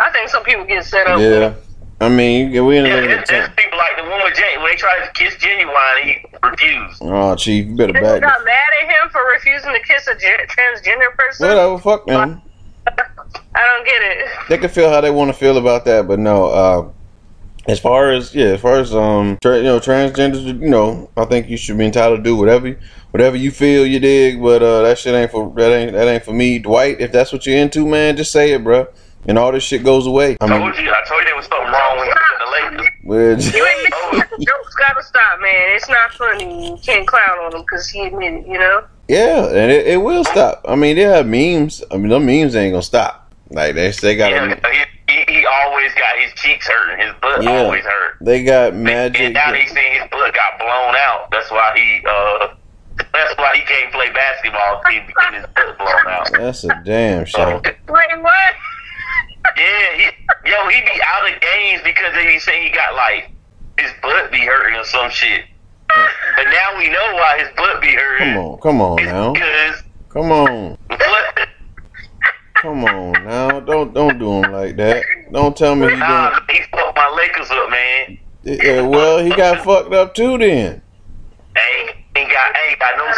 I 0.00 0.10
think 0.10 0.28
some 0.28 0.42
people 0.44 0.64
get 0.64 0.84
set 0.84 1.06
up. 1.06 1.20
Yeah, 1.20 1.54
I 2.00 2.08
mean, 2.08 2.50
we 2.64 2.76
in 2.78 2.86
Yeah, 2.86 2.96
a 2.96 3.00
there's, 3.06 3.28
there's 3.28 3.48
people 3.56 3.78
like 3.78 3.96
the 3.96 4.10
one 4.10 4.22
with 4.24 4.34
Gen- 4.34 4.60
when 4.62 4.70
they 4.70 4.76
tried 4.76 5.04
to 5.04 5.12
kiss 5.12 5.34
Ginuwine, 5.36 6.02
he 6.02 6.24
refused. 6.42 7.02
Oh, 7.02 7.36
chief, 7.36 7.66
you 7.66 7.76
better 7.76 7.92
People 7.92 8.08
back. 8.08 8.22
got 8.22 8.44
mad 8.44 8.70
at 8.82 8.88
him 8.88 9.10
for 9.10 9.20
refusing 9.32 9.72
to 9.72 9.80
kiss 9.80 10.06
a 10.08 10.14
transgender 10.14 11.14
person. 11.16 11.46
Whatever, 11.48 11.78
fuck 11.78 12.06
them. 12.06 12.42
I 13.54 13.66
don't 13.66 13.84
get 13.86 14.02
it. 14.02 14.28
they 14.48 14.58
can 14.58 14.70
feel 14.70 14.90
how 14.90 15.00
they 15.00 15.10
want 15.10 15.28
to 15.30 15.34
feel 15.38 15.56
about 15.58 15.84
that, 15.84 16.06
but 16.08 16.18
no. 16.18 16.46
Uh, 16.46 16.88
as 17.68 17.78
far 17.78 18.10
as 18.10 18.34
yeah, 18.34 18.46
as 18.46 18.60
far 18.60 18.76
as 18.80 18.92
um, 18.94 19.38
tra- 19.40 19.58
you 19.58 19.62
know, 19.62 19.78
transgenders, 19.78 20.44
you 20.46 20.68
know, 20.68 21.08
I 21.16 21.24
think 21.26 21.48
you 21.48 21.56
should 21.56 21.78
be 21.78 21.84
entitled 21.84 22.18
to 22.18 22.22
do 22.24 22.34
whatever, 22.36 22.68
you- 22.68 22.78
whatever 23.12 23.36
you 23.36 23.50
feel 23.52 23.86
you 23.86 24.00
dig. 24.00 24.42
But 24.42 24.62
uh, 24.62 24.82
that 24.82 24.98
shit 24.98 25.14
ain't 25.14 25.30
for 25.30 25.52
that 25.56 25.70
ain't 25.72 25.92
that 25.92 26.08
ain't 26.08 26.24
for 26.24 26.32
me, 26.32 26.58
Dwight. 26.58 27.00
If 27.00 27.12
that's 27.12 27.32
what 27.32 27.46
you're 27.46 27.56
into, 27.58 27.86
man, 27.86 28.16
just 28.16 28.32
say 28.32 28.50
it, 28.52 28.64
bro, 28.64 28.88
and 29.28 29.38
all 29.38 29.52
this 29.52 29.62
shit 29.62 29.84
goes 29.84 30.06
away. 30.08 30.36
I 30.40 30.44
I 30.46 30.48
mean, 30.50 30.60
told 30.60 30.76
you, 30.84 30.90
I 30.90 31.02
told 31.06 31.20
you 31.20 31.26
there 31.26 31.36
was 31.36 31.46
something 31.46 31.70
wrong 31.72 31.98
with 31.98 32.08
you 32.08 32.14
said 32.14 32.38
the 32.40 32.78
Lakers. 32.80 32.94
we're 33.04 33.30
You 33.38 33.66
ain't 33.66 34.30
the 34.30 34.44
jokes 34.44 34.74
gotta 34.74 35.02
stop, 35.04 35.40
man. 35.40 35.76
It's 35.76 35.88
not 35.88 36.12
funny. 36.14 36.70
You 36.70 36.76
can't 36.78 37.06
clown 37.06 37.38
on 37.44 37.54
him 37.54 37.60
because 37.60 37.88
he 37.88 38.06
admitted, 38.06 38.44
you 38.46 38.58
know. 38.58 38.82
Yeah, 39.12 39.46
and 39.46 39.70
it, 39.70 39.86
it 39.86 39.96
will 39.98 40.24
stop. 40.24 40.64
I 40.66 40.74
mean, 40.76 40.96
they 40.96 41.02
have 41.02 41.26
memes. 41.26 41.82
I 41.90 41.96
mean, 41.96 42.08
them 42.08 42.26
memes 42.26 42.56
ain't 42.56 42.72
gonna 42.72 42.82
stop. 42.82 43.32
Like 43.50 43.74
they 43.74 43.90
they 43.90 44.16
got 44.16 44.30
Yeah, 44.30 44.44
a, 44.52 44.72
he, 45.08 45.14
he, 45.14 45.24
he 45.40 45.46
always 45.46 45.92
got 45.94 46.16
his 46.18 46.32
cheeks 46.34 46.66
hurting. 46.66 47.04
His 47.06 47.14
butt 47.20 47.42
Yeah. 47.42 47.64
always 47.64 47.84
hurt. 47.84 48.16
they 48.22 48.42
got 48.44 48.74
magic. 48.74 49.20
And 49.20 49.34
magic. 49.34 49.34
now 49.34 49.52
they 49.52 49.66
saying 49.66 50.00
his 50.00 50.10
butt 50.10 50.32
got 50.34 50.58
blown 50.58 50.94
out. 50.96 51.30
That's 51.30 51.50
why 51.50 51.72
he 51.76 52.02
uh 52.08 52.48
that's 53.12 53.36
why 53.38 53.54
he 53.56 53.62
can't 53.62 53.92
play 53.92 54.10
basketball 54.12 54.80
because 54.80 54.94
he 54.94 55.12
getting 55.20 55.40
his 55.40 55.46
butt 55.54 55.76
blown 55.78 56.06
out. 56.08 56.30
That's 56.32 56.64
a 56.64 56.82
damn 56.84 57.24
shame. 57.26 57.60
Wait, 57.62 57.74
what? 57.88 58.54
Yeah, 59.56 59.96
he 59.96 60.04
yo, 60.50 60.68
he 60.68 60.80
be 60.82 61.00
out 61.04 61.30
of 61.30 61.40
games 61.40 61.82
because 61.84 62.14
they 62.14 62.24
be 62.26 62.38
saying 62.38 62.62
he 62.62 62.70
got 62.70 62.94
like 62.94 63.30
his 63.76 63.90
butt 64.00 64.30
be 64.30 64.38
hurting 64.38 64.78
or 64.78 64.84
some 64.84 65.10
shit. 65.10 65.44
But 66.36 66.44
now 66.44 66.78
we 66.78 66.88
know 66.88 67.14
why 67.14 67.38
his 67.38 67.48
butt 67.56 67.80
be 67.80 67.88
hurting. 67.88 68.34
Come 68.34 68.38
on, 68.38 68.58
come 68.60 68.80
on 68.80 69.04
now, 69.04 69.34
come 70.08 70.32
on. 70.32 70.78
Come 72.62 72.84
on 72.84 73.12
now, 73.24 73.60
don't 73.60 73.92
don't 73.92 74.18
do 74.18 74.32
him 74.32 74.52
like 74.52 74.76
that. 74.76 75.04
Don't 75.32 75.56
tell 75.56 75.74
me 75.74 75.90
he 75.90 75.96
nah, 75.96 76.30
doing. 76.30 76.42
he 76.50 76.62
fucked 76.70 76.96
my 76.96 77.08
Lakers 77.16 77.50
up, 77.50 77.70
man. 77.70 78.18
Yeah, 78.44 78.82
well, 78.82 79.18
he 79.18 79.30
got 79.30 79.64
fucked 79.64 79.92
up 79.92 80.14
too. 80.14 80.38
Then, 80.38 80.80
Ain't 81.56 81.96
ain't 82.16 82.30
got 82.30 82.56
ain't 82.68 82.78
got 82.78 82.96
no 82.96 83.12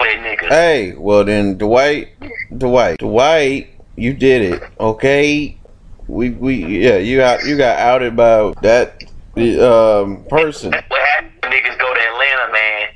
nigga. 0.00 0.48
hey, 0.48 0.94
well 0.96 1.24
then, 1.24 1.56
Dwight, 1.58 2.08
Dwight, 2.56 2.98
Dwight, 2.98 3.70
you 3.96 4.14
did 4.14 4.52
it. 4.52 4.62
Okay, 4.78 5.58
we 6.06 6.30
we 6.30 6.82
yeah, 6.82 6.98
you 6.98 7.16
got 7.16 7.44
you 7.44 7.56
got 7.56 7.78
outed 7.78 8.16
by 8.16 8.52
that 8.62 9.02
um 9.36 10.24
person. 10.28 10.72
What 10.72 10.84
when 11.42 11.52
niggas 11.52 11.78
go 11.78 11.92
to 11.94 12.00
Atlanta, 12.00 12.52
man. 12.52 12.88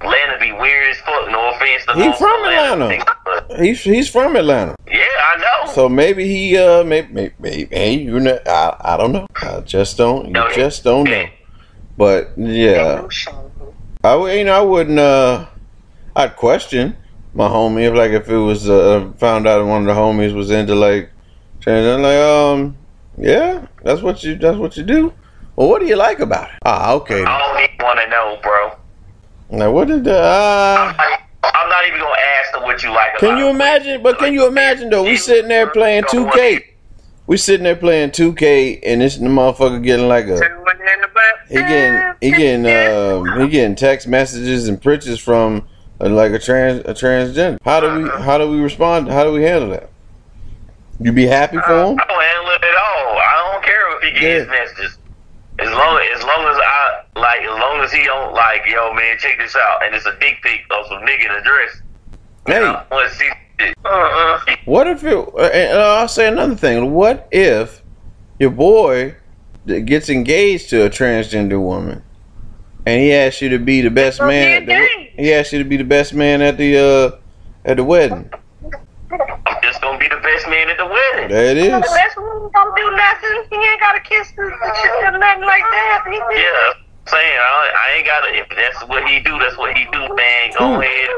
Atlanta 0.00 0.38
be 0.40 0.52
No 1.30 1.50
offense 1.50 1.86
to 1.86 1.92
He 1.94 2.08
most 2.08 2.18
from 2.18 2.44
Atlanta. 2.44 3.04
but 3.24 3.60
He's 3.60 3.80
he's 3.80 4.08
from 4.08 4.36
Atlanta, 4.36 4.74
yeah, 4.86 5.02
I 5.02 5.36
know. 5.38 5.72
so 5.72 5.88
maybe 5.88 6.26
he 6.26 6.56
uh 6.56 6.84
maybe 6.84 7.12
maybe, 7.12 7.34
maybe 7.38 7.74
hey 7.74 7.94
you 7.94 8.18
know 8.20 8.38
I 8.46 8.76
I 8.80 8.96
don't 8.96 9.12
know. 9.12 9.26
I 9.40 9.60
just 9.60 9.96
don't 9.96 10.28
you 10.28 10.54
just 10.54 10.84
don't 10.84 11.04
know. 11.04 11.26
But 11.96 12.32
yeah. 12.36 13.06
I 14.02 14.16
would, 14.16 14.32
you 14.36 14.44
know, 14.44 14.52
I 14.54 14.60
wouldn't. 14.60 14.98
Uh, 14.98 15.46
I'd 16.16 16.34
question 16.36 16.96
my 17.34 17.46
homie 17.46 17.88
if, 17.88 17.94
like, 17.94 18.10
if 18.10 18.28
it 18.28 18.36
was 18.36 18.68
uh, 18.68 19.12
found 19.16 19.46
out 19.46 19.64
one 19.64 19.82
of 19.82 19.94
the 19.94 20.00
homies 20.00 20.34
was 20.34 20.50
into 20.50 20.74
like 20.74 21.10
transgender. 21.60 22.02
Like, 22.02 22.18
um, 22.18 22.76
yeah, 23.16 23.66
that's 23.84 24.02
what 24.02 24.24
you. 24.24 24.36
That's 24.36 24.58
what 24.58 24.76
you 24.76 24.82
do. 24.82 25.12
Well, 25.54 25.68
what 25.68 25.80
do 25.80 25.86
you 25.86 25.96
like 25.96 26.18
about 26.18 26.50
it? 26.50 26.58
Ah, 26.64 26.92
okay. 26.94 27.22
I 27.22 27.38
don't 27.38 27.62
even 27.62 27.76
want 27.78 28.00
to 28.00 28.08
know, 28.08 28.38
bro. 28.42 28.76
Now, 29.52 29.70
what 29.70 29.88
did 29.88 30.04
the? 30.04 30.16
Uh, 30.18 30.94
I'm 31.44 31.68
not 31.68 31.86
even 31.86 32.00
gonna 32.00 32.14
ask 32.40 32.52
them 32.52 32.62
what 32.62 32.82
you 32.82 32.90
like. 32.90 33.18
can 33.18 33.36
you 33.36 33.48
imagine? 33.48 34.02
But 34.02 34.18
can 34.18 34.32
you 34.32 34.46
imagine 34.46 34.88
though? 34.88 35.02
We 35.02 35.16
sitting 35.16 35.48
there 35.48 35.68
playing 35.70 36.04
2K. 36.04 36.64
We 37.26 37.36
sitting 37.36 37.64
there 37.64 37.76
playing 37.76 38.10
2K, 38.12 38.80
and 38.82 39.02
this 39.02 39.18
motherfucker 39.18 39.82
getting 39.84 40.08
like 40.08 40.26
a. 40.26 40.40
He 41.48 41.56
getting 41.56 42.14
he 42.22 42.30
getting 42.30 42.66
um 42.66 43.40
he 43.40 43.48
getting 43.48 43.74
text 43.74 44.08
messages 44.08 44.68
and 44.68 44.80
pictures 44.80 45.18
from 45.18 45.68
uh, 46.00 46.08
like 46.08 46.32
a 46.32 46.38
trans 46.38 46.80
a 46.86 46.94
transgender. 46.94 47.58
How 47.62 47.80
do 47.80 47.94
we 47.94 48.08
how 48.08 48.38
do 48.38 48.48
we 48.50 48.58
respond? 48.58 49.08
How 49.08 49.22
do 49.24 49.32
we 49.32 49.42
handle 49.42 49.68
that? 49.70 49.90
You 50.98 51.12
be 51.12 51.26
happy 51.26 51.58
for 51.58 51.84
him? 51.84 51.98
I 52.00 52.04
don't 52.06 52.22
handle 52.22 52.52
it 52.52 52.64
at 52.64 52.76
all. 52.76 53.18
I 53.18 53.52
don't 53.52 53.64
care 53.64 53.96
if 53.96 54.02
he 54.02 54.20
gets 54.20 54.46
Yeah. 54.46 54.50
messages. 54.50 54.98
As 55.58 55.68
long 55.68 56.00
as 56.14 56.22
long 56.22 56.46
as 56.48 56.56
I 56.56 57.01
like, 57.16 57.42
as 57.42 57.58
long 57.58 57.80
as 57.80 57.92
he 57.92 58.04
don't 58.04 58.34
like, 58.34 58.62
yo 58.66 58.92
man, 58.94 59.16
check 59.18 59.38
this 59.38 59.54
out, 59.56 59.84
and 59.84 59.94
it's 59.94 60.06
a 60.06 60.18
dick 60.18 60.38
pic 60.42 60.60
of 60.70 60.86
some 60.86 61.02
nigga 61.02 61.26
in 61.26 61.30
a 61.30 61.42
dress. 61.42 61.82
Hey, 62.46 62.58
I 62.64 62.84
want 62.90 63.10
to 63.10 63.16
see 63.16 63.30
Uh-uh. 63.84 64.40
What 64.64 64.86
if 64.88 65.04
it? 65.04 65.14
uh, 65.16 65.38
And 65.40 65.78
uh, 65.78 65.96
I'll 66.00 66.08
say 66.08 66.26
another 66.28 66.56
thing. 66.56 66.92
What 66.92 67.28
if 67.30 67.82
your 68.38 68.50
boy 68.50 69.14
gets 69.66 70.08
engaged 70.08 70.70
to 70.70 70.84
a 70.86 70.90
transgender 70.90 71.60
woman, 71.60 72.02
and 72.86 73.00
he 73.00 73.12
asks 73.12 73.40
you 73.42 73.48
to 73.50 73.58
be 73.58 73.80
the 73.80 73.90
best 73.90 74.18
gonna 74.18 74.32
man? 74.32 74.62
At 74.62 74.66
the, 74.66 74.88
he 75.22 75.32
asks 75.32 75.52
you 75.52 75.58
to 75.62 75.68
be 75.68 75.76
the 75.76 75.84
best 75.84 76.14
man 76.14 76.42
at 76.42 76.56
the 76.56 76.76
uh 76.78 77.18
at 77.64 77.76
the 77.76 77.84
wedding. 77.84 78.28
Just 79.62 79.80
gonna 79.80 79.98
be 79.98 80.08
the 80.08 80.16
best 80.16 80.48
man 80.48 80.68
at 80.68 80.78
the 80.78 80.86
wedding. 80.86 81.28
There 81.28 81.50
it 81.50 81.58
is. 81.58 81.70
That's 81.70 82.16
when 82.16 82.26
he 82.42 82.48
don't 82.54 82.76
do 82.76 82.90
nothing. 82.96 83.44
He 83.50 83.56
ain't 83.56 83.80
got 83.80 83.92
to 83.92 84.00
kiss 84.00 84.32
the 84.32 84.42
or 84.42 85.18
nothing 85.18 85.44
like 85.44 85.62
that. 85.62 86.02
He 86.08 86.16
Yeah, 86.16 86.72
saying 87.06 87.38
I, 87.38 87.72
I 87.76 87.96
ain't 87.96 88.06
gotta. 88.06 88.38
If 88.38 88.48
that's 88.50 88.88
what 88.88 89.06
he 89.08 89.20
do, 89.20 89.38
that's 89.38 89.56
what 89.56 89.76
he 89.76 89.84
do, 89.92 90.14
man. 90.14 90.50
Go 90.58 90.74
Hmm. 90.74 90.80
ahead. 90.80 91.08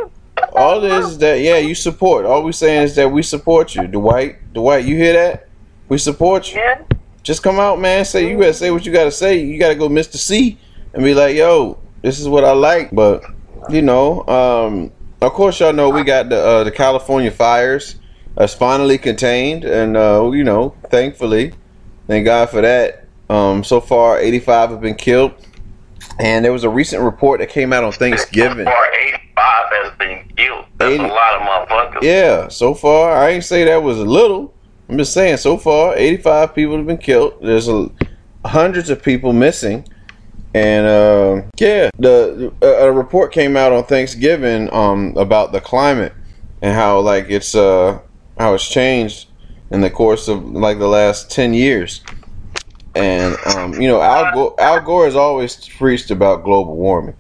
All 0.52 0.80
this 0.80 1.06
is 1.06 1.18
that 1.18 1.40
yeah, 1.40 1.58
you 1.58 1.74
support. 1.74 2.24
All 2.26 2.42
we 2.42 2.52
saying 2.52 2.82
is 2.82 2.96
that 2.96 3.10
we 3.10 3.22
support 3.22 3.74
you, 3.74 3.86
Dwight. 3.86 4.52
Dwight, 4.52 4.84
you 4.84 4.96
hear 4.96 5.12
that? 5.12 5.48
We 5.88 5.98
support 5.98 6.52
you. 6.52 6.60
Yeah. 6.60 6.80
Just 7.22 7.42
come 7.42 7.58
out, 7.58 7.80
man. 7.80 8.04
Say 8.04 8.28
you 8.28 8.38
gotta 8.38 8.52
say 8.54 8.70
what 8.70 8.84
you 8.84 8.92
gotta 8.92 9.10
say. 9.12 9.40
You 9.40 9.58
gotta 9.58 9.74
go 9.74 9.88
Mister 9.88 10.18
Cee 10.18 10.58
and 10.92 11.02
be 11.04 11.14
like, 11.14 11.36
yo, 11.36 11.78
this 12.02 12.20
is 12.20 12.28
what 12.28 12.44
I 12.44 12.52
like. 12.52 12.90
But 12.92 13.24
you 13.68 13.80
know, 13.82 14.26
um, 14.26 14.92
of 15.22 15.32
course, 15.32 15.60
y'all 15.60 15.72
know 15.72 15.88
we 15.90 16.02
got 16.04 16.28
the 16.28 16.38
uh, 16.38 16.64
the 16.64 16.70
California 16.70 17.30
fires 17.30 17.96
that's 18.36 18.52
finally 18.54 18.98
contained, 18.98 19.64
and 19.64 19.96
uh, 19.96 20.30
you 20.34 20.44
know, 20.44 20.74
thankfully, 20.90 21.52
thank 22.08 22.24
God 22.24 22.50
for 22.50 22.60
that. 22.60 23.04
Um, 23.30 23.64
so 23.64 23.80
far, 23.80 24.18
85 24.18 24.70
have 24.70 24.80
been 24.82 24.96
killed, 24.96 25.32
and 26.18 26.44
there 26.44 26.52
was 26.52 26.64
a 26.64 26.68
recent 26.68 27.02
report 27.02 27.40
that 27.40 27.48
came 27.48 27.72
out 27.72 27.84
on 27.84 27.92
Thanksgiving. 27.92 28.66
Or 28.66 28.86
85 28.94 29.24
has 29.36 29.98
been 29.98 30.28
killed. 30.36 30.64
That's 30.76 30.94
80. 30.94 31.04
a 31.04 31.06
lot 31.08 31.34
of 31.34 31.68
motherfuckers. 31.68 32.02
Yeah, 32.02 32.48
so 32.48 32.74
far 32.74 33.16
I 33.16 33.30
ain't 33.30 33.44
say 33.44 33.64
that 33.64 33.82
was 33.82 33.98
a 33.98 34.04
little. 34.04 34.54
I'm 34.88 34.98
just 34.98 35.12
saying 35.12 35.38
so 35.38 35.56
far 35.56 35.96
85 35.96 36.54
people 36.54 36.76
have 36.76 36.86
been 36.86 36.98
killed. 36.98 37.38
There's 37.40 37.68
a, 37.68 37.90
hundreds 38.44 38.90
of 38.90 39.02
people 39.02 39.32
missing, 39.32 39.88
and 40.54 40.86
uh, 40.86 41.42
yeah, 41.58 41.90
the 41.98 42.52
a, 42.62 42.88
a 42.88 42.92
report 42.92 43.32
came 43.32 43.56
out 43.56 43.72
on 43.72 43.84
Thanksgiving 43.84 44.72
um, 44.72 45.16
about 45.16 45.52
the 45.52 45.60
climate 45.60 46.12
and 46.62 46.74
how 46.74 47.00
like 47.00 47.26
it's 47.28 47.54
uh 47.54 47.98
how 48.38 48.54
it's 48.54 48.68
changed 48.68 49.28
in 49.70 49.80
the 49.80 49.90
course 49.90 50.28
of 50.28 50.44
like 50.44 50.78
the 50.78 50.88
last 50.88 51.30
10 51.30 51.54
years. 51.54 52.02
And 52.96 53.36
um, 53.56 53.74
you 53.80 53.88
know 53.88 54.00
Al 54.00 54.32
Gore, 54.32 54.54
Al 54.60 54.80
Gore 54.80 55.04
has 55.06 55.16
always 55.16 55.56
preached 55.68 56.10
about 56.10 56.44
global 56.44 56.76
warming, 56.76 57.16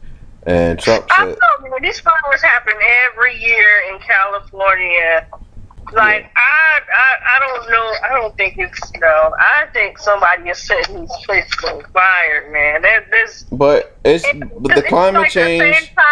and 0.46 0.78
Trump 0.78 1.08
said, 1.10 1.20
I 1.20 1.24
know, 1.26 1.68
man. 1.70 1.82
These 1.82 1.98
fires 2.00 2.42
happen 2.42 2.74
every 3.10 3.36
year 3.42 3.68
in 3.92 3.98
California. 3.98 5.26
Like 5.92 6.30
I, 6.36 6.80
I, 6.92 7.36
I 7.36 7.38
don't 7.40 7.70
know. 7.70 7.92
I 8.04 8.08
don't 8.14 8.36
think 8.36 8.56
it's 8.58 8.80
you 8.94 9.00
know. 9.00 9.34
I 9.38 9.66
think 9.72 9.98
somebody 9.98 10.48
is 10.48 10.58
setting 10.58 11.00
these 11.00 11.12
places 11.26 11.52
on 11.64 11.82
fire, 11.92 12.50
man. 12.52 12.82
There, 12.82 13.06
there's 13.10 13.44
But 13.52 13.96
it's 14.04 14.24
it- 14.24 14.40
but 14.40 14.74
the 14.74 14.78
it's 14.80 14.88
climate 14.88 15.22
like 15.22 15.30
change. 15.30 15.92
The 15.94 16.02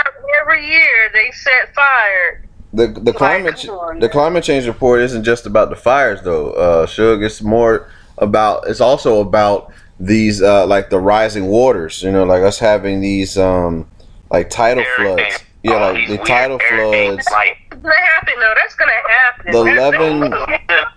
every 0.41 0.67
year 0.67 1.11
they 1.13 1.31
set 1.33 1.75
fire. 1.75 2.45
The 2.75 2.89
the 2.89 3.13
climate 3.13 3.67
on, 3.69 3.97
the 3.97 4.01
man. 4.03 4.11
climate 4.11 4.45
change 4.45 4.67
report 4.67 5.01
isn't 5.03 5.25
just 5.25 5.47
about 5.47 5.71
the 5.71 5.77
fires 5.77 6.21
though. 6.23 6.51
Uh 6.53 6.87
Suge, 6.87 7.25
it's 7.25 7.43
more 7.43 7.89
about 8.19 8.67
it's 8.69 8.81
also 8.81 9.21
about 9.21 9.73
these 10.01 10.43
uh 10.43 10.67
like 10.67 10.91
the 10.91 10.99
rising 10.99 11.47
waters, 11.47 12.03
you 12.03 12.11
know, 12.11 12.25
like 12.25 12.43
us 12.43 12.59
having 12.59 13.01
these 13.01 13.37
um 13.39 13.89
like 14.31 14.51
tidal 14.51 14.85
floods. 14.97 15.21
Hurricanes. 15.23 15.43
Yeah, 15.65 15.73
All 15.75 15.93
like 15.93 16.09
the 16.09 16.19
tidal 16.19 16.59
hurricanes, 16.59 17.25
floods. 17.25 17.29
Like 17.31 17.57
It's 17.71 17.83
gonna 17.83 17.95
happen 17.95 18.35
though. 18.41 18.55
That's 18.57 18.75
gonna 18.75 18.93
happen. 19.09 19.53
The 19.53 19.65
11 19.65 20.33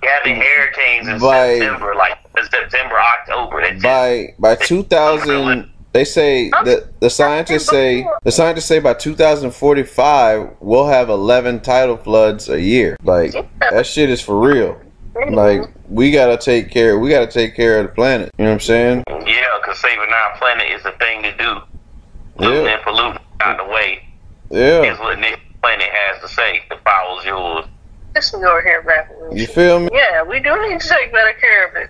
having 0.01 0.41
hurricanes 0.41 1.07
in 1.07 1.19
By- 1.19 1.59
September, 1.59 1.93
like 1.95 2.17
September, 2.49 2.95
October. 2.99 3.61
That's 3.61 3.83
By 3.83 4.33
by 4.39 4.55
2000 4.55 5.71
they 5.93 6.03
say 6.03 6.49
that 6.49 6.99
the 6.99 7.09
scientists 7.09 7.67
say 7.69 8.05
the 8.23 8.31
scientists 8.31 8.65
say 8.65 8.79
by 8.79 8.93
2045 8.95 10.49
we'll 10.59 10.87
have 10.87 11.09
11 11.09 11.61
tidal 11.61 11.97
floods 11.97 12.49
a 12.49 12.59
year. 12.59 12.97
Like 13.03 13.33
that 13.59 13.85
shit 13.85 14.09
is 14.09 14.19
for 14.21 14.39
real. 14.39 14.81
Like 15.29 15.61
we 15.89 16.11
got 16.11 16.27
to 16.27 16.37
take 16.37 16.71
care 16.71 16.99
we 16.99 17.09
got 17.09 17.21
to 17.21 17.31
take 17.31 17.55
care 17.55 17.79
of 17.79 17.87
the 17.87 17.93
planet. 17.93 18.31
You 18.37 18.45
know 18.45 18.51
what 18.51 18.53
I'm 18.55 18.59
saying? 18.59 19.03
Yeah, 19.07 19.43
because 19.61 19.79
saving 19.79 19.99
our 19.99 20.37
planet 20.37 20.69
is 20.71 20.83
the 20.83 20.91
thing 20.93 21.23
to 21.23 21.37
do. 21.37 21.55
Polluting 22.37 22.65
Yeah. 22.65 22.71
and 22.73 22.81
polluting 22.83 23.19
out 23.39 23.57
the 23.57 23.65
way 23.71 24.03
Yeah. 24.49 24.83
is 24.83 24.99
what 24.99 25.19
this 25.21 25.37
planet 25.61 25.87
has 25.89 26.21
to 26.21 26.27
say. 26.27 26.61
The 26.69 26.75
power's 26.77 27.25
yours. 27.25 27.65
This 28.13 28.33
me 28.33 28.43
over 28.45 28.61
here 28.61 28.81
rapping. 28.85 29.37
You 29.37 29.47
feel 29.47 29.79
me? 29.79 29.89
Yeah, 29.93 30.23
we 30.23 30.39
do 30.39 30.51
need 30.69 30.79
to 30.79 30.87
take 30.87 31.11
better 31.11 31.33
care 31.33 31.67
of 31.67 31.75
it. 31.75 31.89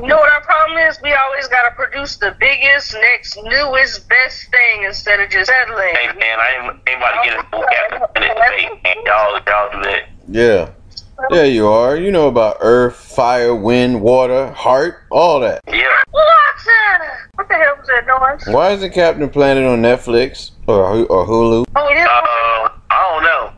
You 0.00 0.06
know 0.06 0.16
what 0.16 0.32
our 0.32 0.42
problem 0.42 0.78
is? 0.78 1.00
We 1.02 1.12
always 1.12 1.48
got 1.48 1.68
to 1.68 1.74
produce 1.74 2.16
the 2.18 2.36
biggest, 2.38 2.94
next, 2.94 3.36
newest, 3.42 4.08
best 4.08 4.48
thing 4.50 4.84
instead 4.84 5.18
of 5.18 5.28
just 5.30 5.50
settling. 5.50 5.88
Hey 5.94 6.06
man, 6.18 6.38
I 6.38 6.50
ain't, 6.54 6.80
ain't 6.88 6.98
about 6.98 7.22
to 7.22 7.28
get 7.28 7.38
into 7.38 7.66
Captain 7.74 8.08
Planet 8.14 8.36
debate. 8.36 8.84
Man. 8.84 8.96
Y'all, 9.04 9.40
y'all 9.46 9.72
do 9.72 9.82
that. 9.90 10.02
Yeah. 10.28 10.70
Yeah, 11.30 11.42
you 11.44 11.66
are. 11.68 11.96
You 11.96 12.10
know 12.10 12.28
about 12.28 12.58
earth, 12.60 12.96
fire, 12.96 13.54
wind, 13.54 14.00
water, 14.00 14.50
heart, 14.52 15.02
all 15.10 15.40
that. 15.40 15.60
Yeah. 15.66 15.82
Water! 16.12 17.28
What 17.34 17.48
the 17.48 17.54
hell 17.54 17.74
was 17.78 17.86
that 17.88 18.06
noise? 18.06 18.54
Why 18.54 18.70
isn't 18.72 18.92
Captain 18.92 19.28
Planet 19.28 19.64
on 19.64 19.80
Netflix 19.82 20.52
or 20.66 20.84
or 21.06 21.26
Hulu? 21.26 21.66
Oh, 21.76 21.88
it 21.88 21.96
is. 21.96 22.04
Uh, 22.06 22.68
I 22.90 23.10
don't 23.10 23.22
know. 23.24 23.52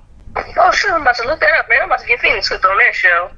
oh, 0.62 0.70
shit, 0.72 0.90
I'm 0.90 1.02
about 1.02 1.16
to 1.16 1.26
look 1.26 1.40
that 1.40 1.52
up, 1.58 1.68
man. 1.68 1.80
I'm 1.82 1.88
about 1.88 2.00
to 2.00 2.06
get 2.06 2.20
Phoenix 2.20 2.48
hooked 2.48 2.64
on 2.64 2.76
that 2.78 2.94
show. 2.94 3.30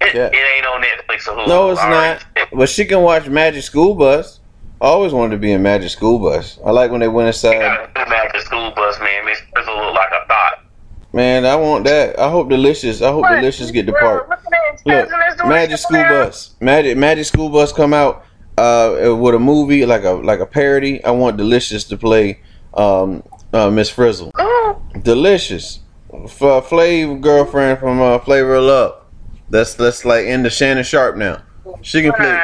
It, 0.00 0.14
Yeah. 0.14 0.26
it 0.26 0.34
ain't 0.56 0.66
on 0.66 0.82
Netflix 0.82 1.26
or 1.28 1.36
Hulu. 1.36 1.48
No, 1.48 1.70
it's 1.70 1.80
All 1.80 1.90
not. 1.90 2.24
right. 2.36 2.48
But 2.52 2.68
she 2.68 2.84
can 2.84 3.02
watch 3.02 3.28
Magic 3.28 3.62
School 3.64 3.94
Bus. 3.94 4.40
I 4.80 4.86
always 4.86 5.12
wanted 5.12 5.30
to 5.36 5.38
be 5.40 5.52
in 5.52 5.62
Magic 5.62 5.90
School 5.90 6.18
Bus. 6.18 6.58
I 6.64 6.70
like 6.70 6.90
when 6.90 7.00
they 7.00 7.08
went 7.08 7.28
inside. 7.28 7.58
Got 7.60 7.90
a 7.96 8.04
new 8.04 8.10
Magic 8.10 8.40
School 8.42 8.70
Bus, 8.72 8.98
man. 9.00 9.24
Miss 9.24 9.40
Frizzle 9.54 9.74
look 9.76 9.94
like 9.94 10.10
a 10.10 10.10
thought. 10.10 10.13
Man, 11.14 11.46
I 11.46 11.54
want 11.56 11.84
that. 11.84 12.18
I 12.18 12.28
hope 12.28 12.48
Deelishis. 12.48 13.00
I 13.00 13.10
hope 13.12 13.22
What? 13.22 13.36
Deelishis 13.40 13.70
get 13.72 13.86
the 13.86 13.92
part. 13.92 14.28
look 14.28 14.38
at 14.38 14.50
that. 14.50 14.86
Look, 14.86 15.08
Cousin 15.10 15.28
is 15.28 15.36
doing 15.36 15.48
Magic 15.50 15.78
School 15.78 15.96
now. 15.98 16.08
Bus. 16.24 16.54
Magic 16.60 16.96
Magic 16.98 17.24
School 17.26 17.48
Bus 17.50 17.72
come 17.72 17.94
out 17.94 18.24
uh 18.58 19.16
with 19.18 19.34
a 19.34 19.38
movie 19.38 19.86
like 19.86 20.04
a 20.04 20.10
like 20.10 20.40
a 20.40 20.46
parody. 20.46 21.02
I 21.04 21.10
want 21.12 21.36
Deelishis 21.36 21.84
to 21.88 21.96
play 21.96 22.40
um 22.74 23.22
uh, 23.52 23.70
Miss 23.70 23.88
Frizzle. 23.88 24.32
Deelishis. 25.02 25.78
F- 26.12 26.38
Flav 26.68 27.20
girlfriend 27.20 27.78
from 27.78 28.00
uh, 28.00 28.18
Flavor 28.18 28.56
of 28.56 28.64
Love. 28.64 29.02
That's 29.50 29.74
that's 29.74 30.04
like 30.04 30.26
into 30.26 30.50
Shannon 30.50 30.84
Sharpe 30.84 31.16
now. 31.16 31.42
She 31.82 32.02
can 32.02 32.12
play. 32.12 32.40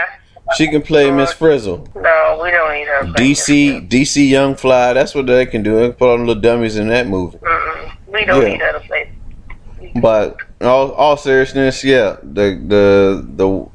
She 0.57 0.69
can 0.69 0.83
play 0.83 1.11
Miss 1.11 1.33
Frizzle. 1.33 1.87
No, 1.95 2.41
we 2.43 2.51
don't 2.51 2.73
need 2.75 2.87
her. 2.89 3.03
DC 3.15 3.89
DC 3.89 4.29
Young 4.29 4.55
Fly. 4.57 4.93
That's 4.93 5.15
what 5.15 5.27
they 5.27 5.47
can 5.47 5.63
do. 5.63 5.77
They 5.77 5.89
can 5.89 5.93
put 5.97 6.13
on 6.13 6.21
the 6.21 6.27
little 6.27 6.41
dummies 6.43 6.77
in 6.77 6.89
that 6.89 7.07
movie. 7.09 7.39
Mm-mm. 7.39 7.97
We 8.13 8.25
don't 8.25 8.43
Yeah. 8.43 8.49
need 8.49 8.61
her 8.61 8.73
to 8.73 8.81
play. 8.81 9.11
But 10.01 10.37
all 10.61 10.93
all 10.93 11.17
seriousness, 11.17 11.83
yeah, 11.85 12.17
the 12.23 12.61
the 12.67 13.27
the 13.37 13.67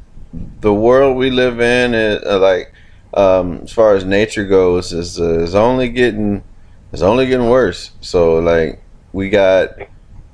the 0.61 0.73
world 0.73 1.17
we 1.17 1.29
live 1.31 1.59
in, 1.59 1.93
is, 1.93 2.23
uh, 2.23 2.39
like 2.39 2.71
um, 3.13 3.61
as 3.63 3.71
far 3.71 3.95
as 3.95 4.05
nature 4.05 4.45
goes, 4.45 4.93
is 4.93 5.19
uh, 5.19 5.39
is 5.39 5.55
only 5.55 5.89
getting 5.89 6.43
is 6.93 7.01
only 7.01 7.25
getting 7.27 7.49
worse. 7.49 7.91
So 8.01 8.35
like 8.39 8.81
we 9.13 9.29
got 9.29 9.69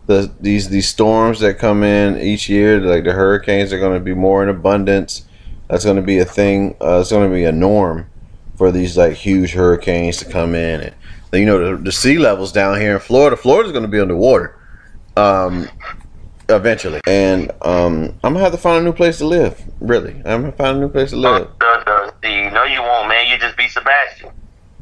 the 0.07 0.31
these 0.39 0.69
these 0.69 0.87
storms 0.89 1.39
that 1.39 1.57
come 1.57 1.83
in 1.83 2.17
each 2.19 2.49
year, 2.49 2.79
like 2.79 3.03
the 3.03 3.13
hurricanes 3.13 3.71
are 3.71 3.79
going 3.79 3.97
to 3.97 4.03
be 4.03 4.13
more 4.13 4.43
in 4.43 4.49
abundance. 4.49 5.25
That's 5.69 5.85
going 5.85 5.95
to 5.95 6.01
be 6.01 6.17
a 6.19 6.25
thing. 6.25 6.75
Uh, 6.81 6.99
it's 6.99 7.11
going 7.11 7.29
to 7.29 7.33
be 7.33 7.45
a 7.45 7.51
norm 7.51 8.07
for 8.55 8.71
these 8.71 8.97
like 8.97 9.13
huge 9.13 9.53
hurricanes 9.53 10.17
to 10.17 10.25
come 10.25 10.53
in, 10.53 10.81
and 10.81 10.95
you 11.33 11.45
know 11.45 11.75
the, 11.77 11.83
the 11.83 11.91
sea 11.91 12.17
levels 12.17 12.51
down 12.51 12.79
here 12.79 12.93
in 12.93 12.99
Florida. 12.99 13.37
Florida's 13.37 13.71
going 13.71 13.83
to 13.83 13.89
be 13.89 13.99
underwater 13.99 14.57
um, 15.17 15.67
eventually. 16.49 17.01
And 17.07 17.51
um, 17.61 18.17
I'm 18.23 18.33
gonna 18.33 18.39
have 18.39 18.51
to 18.51 18.57
find 18.57 18.81
a 18.81 18.83
new 18.83 18.93
place 18.93 19.17
to 19.19 19.25
live. 19.25 19.61
Really, 19.79 20.13
I'm 20.25 20.41
gonna 20.41 20.51
find 20.51 20.77
a 20.77 20.79
new 20.79 20.89
place 20.89 21.11
to 21.11 21.17
live. 21.17 21.47
Uh, 21.61 21.83
uh, 21.87 22.11
no, 22.23 22.63
you 22.65 22.81
won't, 22.81 23.07
man. 23.07 23.27
You 23.29 23.37
just 23.37 23.57
be 23.57 23.67
Sebastian. 23.67 24.31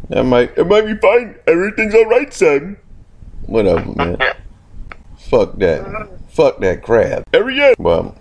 That 0.10 0.24
might, 0.24 0.58
it 0.58 0.66
might 0.66 0.86
be 0.86 0.96
fine. 0.96 1.36
Everything's 1.48 1.94
all 1.94 2.06
right, 2.06 2.34
son. 2.34 2.78
Whatever, 3.46 3.86
man. 3.96 4.18
Fuck 5.18 5.58
that. 5.58 6.10
Fuck 6.30 6.60
that 6.60 6.82
crap. 6.82 7.24
Every 7.34 7.56
year. 7.56 7.76
Well, 7.78 8.18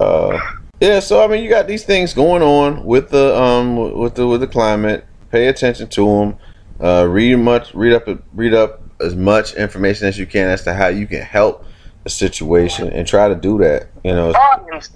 uh, 0.00 0.38
yeah. 0.80 1.00
So 1.00 1.24
I 1.24 1.26
mean, 1.26 1.42
you 1.42 1.50
got 1.50 1.66
these 1.66 1.84
things 1.84 2.12
going 2.12 2.42
on 2.42 2.84
with 2.84 3.10
the 3.10 3.40
um 3.40 3.76
with 3.98 4.14
the 4.14 4.26
with 4.26 4.40
the 4.40 4.46
climate. 4.46 5.06
Pay 5.30 5.46
attention 5.48 5.88
to 5.88 6.04
them. 6.04 6.36
Uh, 6.82 7.06
read 7.08 7.36
much. 7.36 7.74
Read 7.74 7.92
up. 7.92 8.08
Read 8.34 8.54
up 8.54 8.82
as 9.00 9.14
much 9.14 9.54
information 9.54 10.06
as 10.06 10.18
you 10.18 10.26
can 10.26 10.48
as 10.48 10.64
to 10.64 10.74
how 10.74 10.88
you 10.88 11.06
can 11.06 11.22
help 11.22 11.64
the 12.04 12.10
situation 12.10 12.88
and 12.88 13.06
try 13.06 13.28
to 13.28 13.34
do 13.34 13.58
that. 13.58 13.88
You 14.04 14.12
know, 14.12 14.32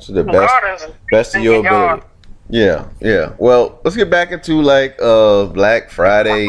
to 0.01 0.13
the 0.13 0.25
best 0.25 0.91
best 1.11 1.35
of 1.35 1.43
your 1.43 1.61
ability. 1.61 2.07
Yeah, 2.49 2.89
yeah. 3.01 3.35
Well, 3.39 3.81
let's 3.85 3.97
get 3.97 4.11
back 4.11 4.33
into 4.33 4.61
like 4.63 4.97
uh 5.01 5.47
Black 5.47 5.91
Friday, 5.91 6.49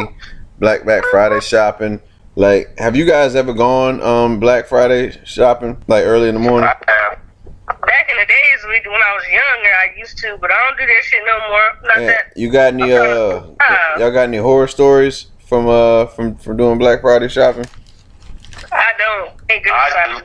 Black 0.59 0.83
Black 0.83 1.03
Friday 1.11 1.39
shopping. 1.39 2.01
Like, 2.35 2.77
have 2.77 2.95
you 2.95 3.05
guys 3.05 3.35
ever 3.35 3.53
gone 3.53 4.01
um 4.01 4.39
Black 4.39 4.67
Friday 4.67 5.19
shopping 5.23 5.83
like 5.87 6.05
early 6.05 6.29
in 6.29 6.35
the 6.35 6.41
morning? 6.41 6.69
I 6.69 6.91
have. 6.91 7.19
Back 8.07 8.15
in 8.15 8.19
the 8.19 8.25
days 8.25 8.83
when 8.85 9.01
I 9.01 9.15
was 9.15 9.23
younger, 9.25 9.69
I 9.69 9.97
used 9.97 10.17
to, 10.19 10.37
but 10.39 10.49
I 10.51 10.55
don't 10.67 10.77
do 10.77 10.85
that 10.85 11.03
shit 11.03 11.19
no 11.25 11.39
more. 11.49 11.61
Not 11.83 12.01
Yeah. 12.01 12.07
that. 12.07 12.33
You 12.37 12.49
got 12.51 12.73
any 12.73 12.93
uh 12.93 12.97
Uh. 12.99 13.99
y'all 13.99 14.11
got 14.11 14.23
any 14.23 14.37
horror 14.37 14.67
stories 14.67 15.27
from 15.47 15.67
uh 15.67 16.05
from 16.07 16.35
from 16.35 16.57
doing 16.57 16.77
Black 16.77 17.01
Friday 17.01 17.27
shopping? 17.27 17.65
I 18.71 18.91
don't. 18.97 19.31
I 19.49 19.53
inside. 19.55 20.23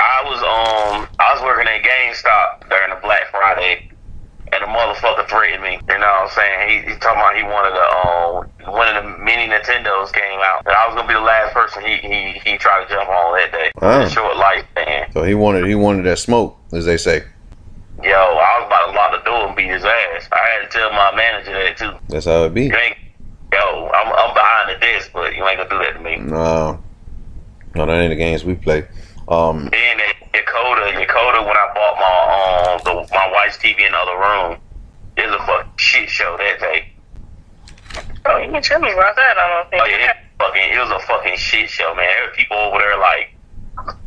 I 0.00 0.22
was 0.24 0.38
um 0.38 1.08
I 1.18 1.34
was 1.34 1.42
working 1.42 1.66
at 1.68 1.82
GameStop 1.82 2.68
during 2.70 2.90
the 2.90 3.00
Black 3.02 3.30
Friday, 3.30 3.90
and 4.56 4.64
the 4.64 4.72
motherfucker 4.72 5.28
threatened 5.28 5.62
me. 5.62 5.78
You 5.88 5.98
know 5.98 6.08
what 6.08 6.28
I'm 6.28 6.34
saying? 6.34 6.58
He, 6.68 6.92
he 6.92 6.98
talking 6.98 7.20
about 7.20 7.36
he 7.36 7.42
wanted 7.44 7.76
a 7.76 7.86
um 8.00 8.72
one 8.72 8.88
of 8.88 9.02
the 9.02 9.08
mini 9.22 9.48
Nintendos 9.52 10.12
came 10.12 10.40
out, 10.40 10.62
and 10.64 10.74
I 10.74 10.88
was 10.88 10.96
gonna 10.96 11.08
be 11.08 11.14
the 11.14 11.20
last 11.20 11.52
person 11.52 11.84
he 11.84 11.96
he, 11.98 12.40
he 12.44 12.58
tried 12.58 12.84
to 12.84 12.88
jump 12.88 13.08
on 13.08 13.36
that 13.36 13.52
day. 13.52 13.70
Oh. 13.82 14.08
Short 14.08 14.36
lifespan. 14.36 15.12
So 15.12 15.22
he 15.22 15.34
wanted 15.34 15.66
he 15.66 15.74
wanted 15.74 16.04
that 16.06 16.18
smoke, 16.18 16.56
as 16.72 16.84
they 16.84 16.96
say. 16.96 17.22
Yo, 18.02 18.12
I 18.12 18.60
was 18.60 18.66
about 18.66 18.86
to 18.86 18.92
lock 18.92 19.12
the 19.12 19.30
door 19.30 19.48
and 19.48 19.56
beat 19.56 19.70
his 19.70 19.84
ass. 19.84 20.28
I 20.32 20.38
had 20.52 20.70
to 20.70 20.78
tell 20.78 20.90
my 20.92 21.14
manager 21.16 21.52
that 21.52 21.76
too. 21.76 21.92
That's 22.08 22.26
how 22.26 22.44
it 22.44 22.54
be. 22.54 22.66
Yo, 22.66 23.88
I'm 23.94 24.12
I'm 24.12 24.34
behind 24.34 24.70
the 24.74 24.80
desk, 24.80 25.10
but 25.12 25.34
you 25.34 25.46
ain't 25.46 25.58
gonna 25.58 25.70
do 25.70 25.78
that 25.78 25.94
to 25.94 26.00
me. 26.00 26.16
No, 26.16 26.82
no, 27.74 27.86
that 27.86 27.92
ain't 27.92 28.10
the 28.10 28.16
games 28.16 28.44
we 28.44 28.54
play. 28.54 28.84
Um, 29.28 29.68
Then 29.72 30.00
at 30.00 30.16
Yokota, 30.32 30.92
Yokota, 30.94 31.46
when 31.46 31.56
I 31.56 31.66
bought 31.74 31.96
my 31.98 32.74
um 32.74 32.80
the, 32.84 33.14
my 33.14 33.30
wife's 33.32 33.58
TV 33.58 33.80
in 33.84 33.92
the 33.92 33.98
other 33.98 34.16
room, 34.18 34.60
it 35.16 35.26
was 35.26 35.34
a 35.40 35.46
fucking 35.46 35.72
shit 35.76 36.08
show 36.08 36.36
that 36.38 36.60
day. 36.60 36.92
Oh, 38.26 38.38
you 38.38 38.50
can 38.50 38.62
tell 38.62 38.80
me 38.80 38.92
about 38.92 39.16
that. 39.16 39.36
I 39.38 39.48
don't 39.48 39.70
think. 39.70 39.82
Oh 39.82 39.86
yeah, 39.86 40.10
it 40.10 40.16
fucking 40.38 40.72
it 40.72 40.78
was 40.78 40.90
a 40.90 41.06
fucking 41.06 41.36
shit 41.36 41.68
show, 41.70 41.94
man. 41.94 42.06
There 42.06 42.26
were 42.26 42.34
people 42.36 42.56
over 42.56 42.78
there 42.78 42.98
like 42.98 43.34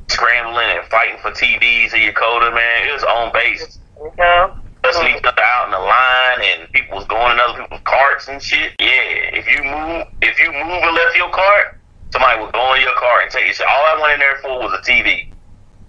scrambling 0.07 0.67
and 0.77 0.87
fighting 0.87 1.17
for 1.21 1.31
TVs 1.31 1.93
in 1.93 1.99
Yokota, 2.13 2.53
man. 2.53 2.87
It 2.87 2.93
was 2.93 3.03
on 3.03 3.33
base. 3.33 3.79
Yeah. 4.17 4.55
Busting 4.81 5.07
each 5.17 5.23
other 5.25 5.41
out 5.41 5.65
in 5.65 5.71
the 5.71 5.79
line, 5.79 6.39
and 6.61 6.71
people 6.71 6.97
was 6.97 7.05
going 7.07 7.33
in 7.33 7.39
other 7.39 7.61
people's 7.63 7.81
carts 7.83 8.29
and 8.29 8.41
shit. 8.41 8.71
Yeah, 8.79 9.35
if 9.35 9.45
you 9.51 9.61
move, 9.63 10.07
if 10.21 10.39
you 10.39 10.47
move 10.53 10.83
and 10.83 10.95
left 10.95 11.17
your 11.17 11.29
cart, 11.31 11.78
somebody 12.11 12.41
would 12.41 12.53
go 12.53 12.73
in 12.75 12.81
your 12.81 12.93
car 12.93 13.21
and 13.21 13.31
take 13.31 13.45
your 13.45 13.53
shit. 13.53 13.67
All 13.67 13.85
I 13.85 13.99
went 14.01 14.13
in 14.13 14.19
there 14.19 14.37
for 14.37 14.59
was 14.59 14.73
a 14.73 14.89
TV. 14.89 15.31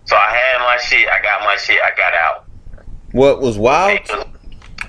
So 0.04 0.16
I 0.16 0.30
had 0.30 0.59
my 0.61 0.76
shit, 0.78 1.09
I 1.09 1.22
got 1.22 1.40
my 1.42 1.56
shit, 1.56 1.78
I 1.80 1.96
got 1.96 2.14
out. 2.14 2.46
what 3.12 3.40
was 3.40 3.59
wild? 3.59 4.00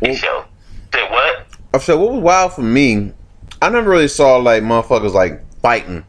It 0.02 0.10
was 0.10 0.18
show. 0.18 0.46
Said 0.94 1.12
what? 1.12 1.46
I 1.74 1.78
said 1.78 1.96
what 1.96 2.14
was 2.14 2.24
wild 2.24 2.54
for 2.54 2.64
me. 2.64 3.14
I 3.62 3.70
never 3.70 3.90
really 3.90 4.08
saw 4.08 4.38
like 4.38 4.64
motherfuckers 4.64 5.14
like 5.14 5.44
fighting 5.62 6.06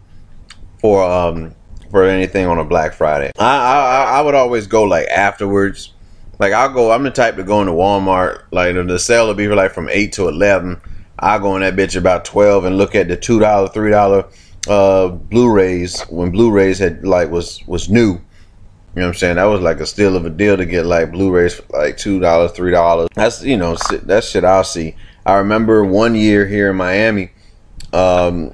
for 0.79 1.05
um 1.05 1.55
for 1.91 2.05
anything 2.05 2.47
on 2.47 2.59
a 2.59 2.65
Black 2.65 2.95
Friday. 2.95 3.31
I 3.39 3.45
I, 3.45 4.05
I 4.19 4.21
would 4.23 4.35
always 4.35 4.67
go 4.67 4.85
like 4.85 5.07
afterwards. 5.09 5.93
Like 6.39 6.53
I'll 6.55 6.73
go. 6.73 6.91
I'm 6.91 7.03
the 7.03 7.11
type 7.11 7.37
to 7.37 7.45
go 7.45 7.61
into 7.61 7.73
Walmart. 7.73 8.45
Like 8.51 8.75
the 8.75 8.99
sale 8.99 9.27
will 9.27 9.35
be 9.35 9.47
like 9.49 9.73
from 9.73 9.89
eight 9.91 10.15
to 10.15 10.29
eleven. 10.29 10.81
I 11.19 11.39
go 11.39 11.55
in 11.55 11.63
that 11.63 11.77
bitch 11.77 11.97
about 11.97 12.25
twelve 12.25 12.65
and 12.65 12.79
look 12.79 12.95
at 12.95 13.09
the 13.09 13.17
two 13.17 13.39
dollar, 13.39 13.69
three 13.69 13.91
dollar 13.91 14.25
uh 14.69 15.09
Blu-rays 15.09 16.03
when 16.03 16.31
Blu-rays 16.31 16.79
had 16.79 17.05
like 17.05 17.31
was 17.31 17.67
was 17.67 17.89
new. 17.89 18.21
You 18.95 19.01
know 19.01 19.07
what 19.07 19.09
I'm 19.09 19.15
saying? 19.15 19.37
That 19.37 19.45
was 19.45 19.63
like 19.63 19.81
a 19.81 19.87
steal 19.87 20.17
of 20.17 20.27
a 20.27 20.31
deal 20.31 20.57
to 20.57 20.67
get 20.67 20.85
like 20.85 21.13
Blu-rays 21.13 21.55
for 21.55 21.65
like 21.79 21.97
two 21.97 22.21
dollars, 22.21 22.53
three 22.53 22.71
dollars. 22.71 23.09
That's 23.15 23.43
you 23.43 23.57
know 23.57 23.75
that 23.75 24.25
shit 24.25 24.45
I'll 24.45 24.65
see. 24.65 24.97
I 25.25 25.35
remember 25.37 25.85
one 25.85 26.15
year 26.15 26.47
here 26.47 26.71
in 26.71 26.77
Miami, 26.77 27.31
um, 27.93 28.51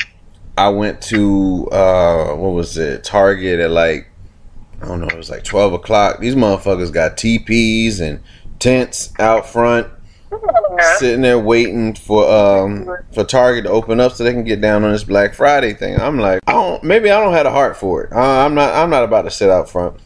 I 0.57 0.69
went 0.69 1.01
to 1.03 1.69
uh, 1.71 2.35
what 2.35 2.51
was 2.51 2.77
it? 2.77 3.05
Target 3.05 3.61
at 3.61 3.71
like 3.71 4.11
I 4.81 4.87
don't 4.87 5.01
know, 5.01 5.09
it 5.09 5.17
was 5.17 5.31
like 5.31 5.45
twelve 5.45 5.73
o'clock. 5.73 6.21
These 6.21 6.37
motherfuckers 6.37 6.93
got 6.93 7.17
TPs 7.17 8.01
and 8.01 8.21
tents 8.59 9.13
out 9.19 9.47
front. 9.47 9.89
sitting 10.99 11.23
there 11.23 11.39
waiting 11.39 11.95
for 11.95 12.29
um 12.31 12.89
for 13.13 13.25
Target 13.25 13.65
to 13.65 13.71
open 13.71 14.01
up 14.01 14.13
so 14.13 14.25
they 14.25 14.33
can 14.33 14.45
get 14.45 14.61
down 14.61 14.85
on 14.85 14.93
this 14.93 15.05
Black 15.05 15.35
Friday 15.35 15.75
thing. 15.75 15.99
I'm 16.01 16.19
like, 16.19 16.41
I 16.47 16.53
don't. 16.53 16.83
Maybe 16.85 17.11
I 17.11 17.21
don't 17.21 17.33
have 17.33 17.47
a 17.47 17.51
heart 17.51 17.77
for 17.77 18.05
it. 18.05 18.13
I, 18.13 18.45
I'm 18.45 18.55
not. 18.55 18.75
I'm 18.75 18.91
not 18.91 19.05
about 19.05 19.23
to 19.23 19.31
sit 19.31 19.51
out 19.51 19.69
front 19.71 19.97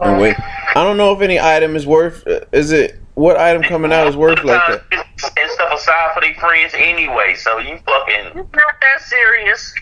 and 0.00 0.20
wait. 0.20 0.36
I 0.38 0.84
don't 0.84 0.96
know 0.96 1.12
if 1.12 1.20
any 1.20 1.38
item 1.40 1.76
is 1.76 1.86
worth. 1.86 2.24
Is 2.52 2.72
it 2.72 2.98
what 3.14 3.36
item 3.36 3.62
coming 3.62 3.92
out 3.92 4.06
is 4.06 4.16
worth 4.16 4.42
like 4.44 4.60
that? 4.68 4.82
It's- 4.92 5.30
And 5.36 5.50
stuff 5.50 5.72
aside 5.78 6.10
for 6.14 6.20
their 6.22 6.34
friends 6.36 6.72
anyway, 6.74 7.34
so 7.36 7.58
you 7.58 7.78
fucking 7.84 8.26
It's 8.26 8.36
not 8.36 8.74
that 8.80 9.00
serious. 9.02 9.74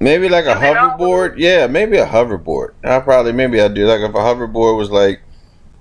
Maybe 0.00 0.28
like 0.28 0.46
a 0.46 0.48
You 0.48 0.74
know? 0.74 0.96
hoverboard. 0.98 1.34
Yeah, 1.36 1.68
maybe 1.68 1.98
a 1.98 2.06
hoverboard. 2.06 2.72
I 2.82 2.98
probably 2.98 3.30
maybe 3.32 3.60
I'd 3.60 3.74
do. 3.74 3.86
Like 3.86 4.00
if 4.00 4.10
a 4.10 4.18
hoverboard 4.18 4.76
was 4.76 4.90
like 4.90 5.20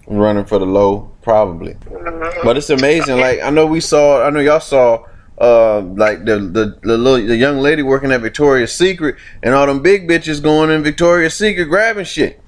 running 0.07 0.45
for 0.45 0.59
the 0.59 0.65
low, 0.65 1.11
probably. 1.21 1.73
Mhm. 1.89 2.43
But 2.43 2.57
it's 2.57 2.69
amazing. 2.69 3.19
Like 3.19 3.41
I 3.41 3.49
know 3.49 3.65
we 3.65 3.79
saw. 3.79 4.25
I 4.25 4.29
know 4.29 4.39
y'all 4.39 4.59
saw. 4.59 5.05
Uh, 5.39 5.79
like 5.95 6.23
the 6.25 6.37
the 6.37 6.77
the 6.83 6.97
little 6.97 7.25
the 7.27 7.35
young 7.35 7.57
lady 7.59 7.81
working 7.81 8.11
at 8.11 8.21
Victoria's 8.21 8.73
Secret, 8.73 9.15
and 9.41 9.55
all 9.55 9.65
them 9.65 9.81
big 9.81 10.07
bitches 10.07 10.41
going 10.41 10.69
in 10.69 10.83
Victoria's 10.83 11.33
Secret 11.33 11.65
grabbing 11.65 12.05
shit. 12.05 12.39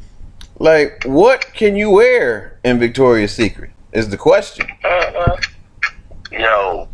Like, 0.59 1.03
what 1.05 1.53
can 1.53 1.75
you 1.75 1.89
wear 1.89 2.59
in 2.63 2.77
Victoria's 2.79 3.33
Secret? 3.33 3.71
Is 3.93 4.09
the 4.09 4.17
question. 4.17 4.67
Uh-uh. 4.83 5.37
yo, 6.31 6.87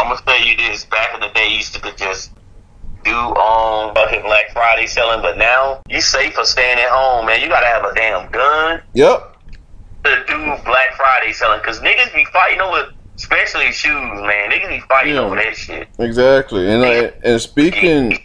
I'm 0.00 0.08
gonna 0.08 0.20
tell 0.24 0.40
you 0.44 0.56
this. 0.56 0.84
Back 0.84 1.14
in 1.14 1.20
the 1.20 1.28
day, 1.34 1.48
you 1.48 1.56
used 1.56 1.74
to 1.74 1.94
just 1.96 2.32
do 3.04 3.14
um 3.16 3.94
fucking 3.94 4.22
Black 4.22 4.52
Friday 4.52 4.86
selling, 4.86 5.22
but 5.22 5.38
now 5.38 5.80
you 5.88 6.00
safe 6.00 6.34
for 6.34 6.44
staying 6.44 6.78
at 6.78 6.88
home, 6.88 7.26
man. 7.26 7.40
You 7.40 7.48
gotta 7.48 7.66
have 7.66 7.84
a 7.84 7.92
damn 7.94 8.30
gun 8.30 8.80
Yep. 8.94 9.31
To 10.04 10.24
do 10.26 10.36
Black 10.64 10.94
Friday 10.96 11.32
selling, 11.32 11.60
cause 11.62 11.80
niggas 11.80 12.12
be 12.14 12.24
fighting 12.32 12.60
over, 12.60 12.92
especially 13.16 13.70
shoes, 13.72 13.92
man. 13.92 14.50
Niggas 14.50 14.68
be 14.68 14.80
fighting 14.88 15.14
Yeah. 15.14 15.20
over 15.20 15.36
that 15.36 15.56
shit. 15.56 15.88
Exactly. 15.98 16.68
And 16.70 16.82
like, 16.82 17.20
and 17.24 17.40
speaking 17.40 18.18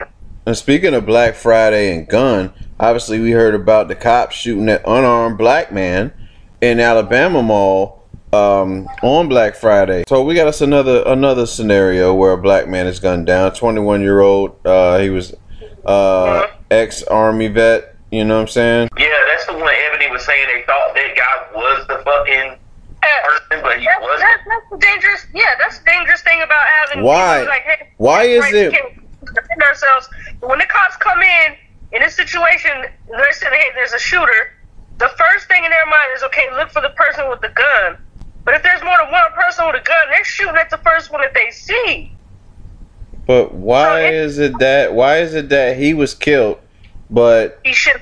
and 0.46 0.58
speaking 0.58 0.94
of 0.94 1.06
Black 1.06 1.36
Friday 1.36 1.94
and 1.96 2.08
gun, 2.08 2.54
obviously 2.80 3.20
we 3.20 3.32
heard 3.32 3.54
about 3.54 3.88
the 3.90 3.96
cops 3.96 4.36
shooting 4.36 4.66
that 4.68 4.82
unarmed 4.88 5.38
black 5.38 5.72
man 5.72 6.14
in 6.62 6.80
Alabama 6.80 7.44
Mall 7.44 8.04
um, 8.34 8.88
on 9.04 9.28
Black 9.30 9.56
Friday. 9.56 10.04
So 10.08 10.24
we 10.24 10.34
got 10.36 10.48
us 10.48 10.62
another 10.62 11.04
another 11.06 11.46
scenario 11.46 12.14
where 12.14 12.32
a 12.32 12.38
black 12.38 12.68
man 12.68 12.88
is 12.88 13.00
gunned 13.00 13.26
down. 13.28 13.54
Twenty 13.54 13.82
one 13.82 14.02
year 14.02 14.22
old. 14.22 14.56
Uh, 14.66 14.98
he 15.00 15.10
was 15.10 15.34
uh, 15.86 16.48
ex 16.72 17.04
army 17.04 17.48
vet. 17.48 17.96
You 18.12 18.24
know 18.24 18.36
what 18.36 18.42
I'm 18.44 18.48
saying? 18.48 18.90
Yeah, 18.98 19.06
that's 19.48 19.58
the 19.58 19.64
one 19.64 19.74
Ebony 19.92 20.12
was 20.12 20.26
saying. 20.26 20.48
They 20.54 20.64
thought 20.66 20.94
that 20.94 21.16
guy 21.16 21.56
was 21.56 21.88
the 21.88 21.96
fucking 22.04 22.58
person, 23.02 23.64
but 23.64 23.80
he 23.80 23.86
That's, 23.86 24.02
wasn't. 24.02 24.20
that's, 24.20 24.44
that's 24.48 24.70
the 24.72 24.78
dangerous. 24.78 25.26
Yeah, 25.34 25.56
that's 25.60 25.80
the 25.80 25.86
dangerous 25.86 26.22
thing 26.22 26.42
about 26.42 26.66
having. 26.82 27.04
Why? 27.04 27.40
people 27.40 27.50
Like, 27.50 27.64
hey, 27.64 27.90
Why 27.98 28.24
is 28.24 28.42
right, 28.42 28.54
it- 28.56 28.74
We 29.22 29.28
defend 29.34 29.64
ourselves. 29.64 30.10
When 30.42 30.60
the 30.60 30.66
cops 30.66 30.98
come 30.98 31.22
in 31.22 31.56
in 31.94 32.02
this 32.02 32.16
situation, 32.16 32.72
they're 33.10 33.34
saying, 33.34 33.54
"Hey, 33.54 33.68
there's 33.76 33.94
a 33.94 34.00
shooter." 34.00 34.52
The 35.00 35.10
first 35.10 35.48
thing 35.48 35.64
in 35.64 35.70
their 35.72 35.86
mind 35.86 36.10
is, 36.16 36.24
"Okay, 36.24 36.48
look 36.56 36.70
for 36.72 36.82
the 36.82 36.90
person 36.90 37.30
with 37.30 37.42
the 37.42 37.50
gun." 37.50 37.98
But 38.46 38.56
if 38.56 38.64
there's 38.64 38.82
more 38.84 38.96
than 39.02 39.12
one 39.12 39.32
person 39.34 39.66
with 39.68 39.76
a 39.76 39.84
gun, 39.84 40.10
they're 40.10 40.24
shooting 40.24 40.56
at 40.56 40.70
the 40.70 40.78
first 40.78 41.12
one 41.12 41.22
that 41.22 41.34
they 41.34 41.50
see. 41.52 42.12
But 43.26 43.54
why 43.54 43.84
So 43.84 43.96
it- 43.98 44.14
is 44.14 44.40
it 44.40 44.60
that? 44.60 44.94
Why 44.94 45.18
is 45.18 45.34
it 45.34 45.50
that 45.50 45.76
he 45.78 45.94
was 45.94 46.14
killed, 46.14 46.60
but 47.10 47.60
He 47.64 47.74
should. 47.74 48.02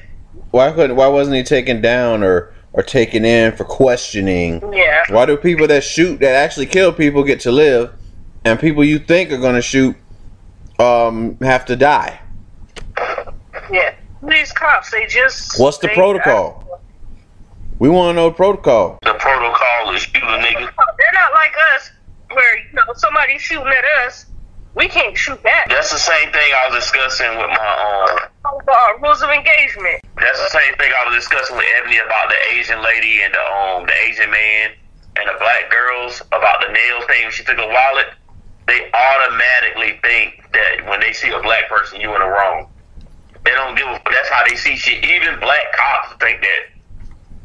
Why 0.55 0.71
couldn't? 0.71 0.95
Why 0.95 1.07
wasn't 1.07 1.35
he 1.35 1.43
taken 1.43 1.81
down 1.81 2.23
or 2.23 2.53
or 2.71 2.81
taken 2.81 3.25
in 3.25 3.51
for 3.57 3.65
questioning? 3.65 4.61
Yeah. 4.73 5.03
Why 5.09 5.25
do 5.25 5.35
people 5.35 5.67
that 5.67 5.83
shoot 5.83 6.21
that 6.21 6.33
actually 6.33 6.67
kill 6.67 6.93
people 6.93 7.23
get 7.23 7.41
to 7.41 7.51
live, 7.51 7.91
and 8.45 8.57
people 8.57 8.83
you 8.83 8.97
think 8.99 9.31
are 9.33 9.37
gonna 9.37 9.61
shoot 9.61 9.97
um 10.79 11.37
have 11.41 11.65
to 11.65 11.75
die? 11.75 12.21
Yeah. 13.69 13.95
These 14.23 14.53
cops, 14.53 14.91
they 14.91 15.05
just. 15.07 15.59
What's 15.59 15.77
the 15.77 15.87
they- 15.87 15.93
protocol? 15.93 16.61
We 17.77 17.89
want 17.89 18.11
to 18.11 18.13
know 18.13 18.29
the 18.29 18.35
protocol. 18.35 18.97
The 19.03 19.13
protocol 19.15 19.93
is 19.93 20.03
shoot 20.03 20.23
a 20.23 20.37
nigga. 20.37 20.53
They're 20.53 21.13
not 21.13 21.33
like 21.33 21.53
us, 21.75 21.91
where 22.31 22.57
you 22.59 22.63
know 22.71 22.93
somebody's 22.95 23.41
shooting 23.41 23.67
at 23.67 23.83
us, 24.07 24.27
we 24.75 24.87
can't 24.87 25.17
shoot 25.17 25.41
back. 25.43 25.69
That's 25.69 25.91
the 25.91 25.97
same 25.97 26.31
thing 26.31 26.51
I 26.53 26.69
was 26.69 26.83
discussing 26.83 27.31
with 27.37 27.49
my 27.49 28.09
um. 28.11 28.29
Uh, 28.45 28.99
rules 29.01 29.21
of 29.21 29.29
engagement. 29.29 30.03
That's 30.17 30.39
the 30.39 30.49
same 30.49 30.75
thing 30.75 30.91
I 30.93 31.05
was 31.09 31.15
discussing 31.15 31.55
with 31.57 31.65
Ebony 31.81 31.97
about 31.97 32.29
the 32.29 32.37
Asian 32.55 32.81
lady 32.83 33.21
and 33.21 33.33
the 33.33 33.41
um 33.41 33.85
the 33.85 33.93
Asian 34.07 34.29
man 34.29 34.71
and 35.17 35.25
the 35.27 35.35
black 35.39 35.69
girls 35.71 36.21
about 36.31 36.61
the 36.61 36.71
nail 36.71 37.07
thing. 37.07 37.31
She 37.31 37.43
took 37.43 37.57
a 37.57 37.67
wallet, 37.67 38.07
they 38.67 38.91
automatically 38.93 39.99
think 40.03 40.43
that 40.53 40.85
when 40.89 40.99
they 40.99 41.13
see 41.13 41.29
a 41.31 41.41
black 41.41 41.69
person, 41.69 41.99
you 42.01 42.13
in 42.13 42.19
the 42.19 42.27
wrong. 42.27 42.69
They 43.45 43.51
don't 43.51 43.75
give 43.75 43.87
a. 43.87 44.01
That's 44.11 44.29
how 44.29 44.43
they 44.47 44.55
see 44.55 44.75
shit. 44.75 45.03
Even 45.03 45.39
black 45.39 45.71
cops 45.73 46.15
think 46.19 46.41
that. 46.41 46.61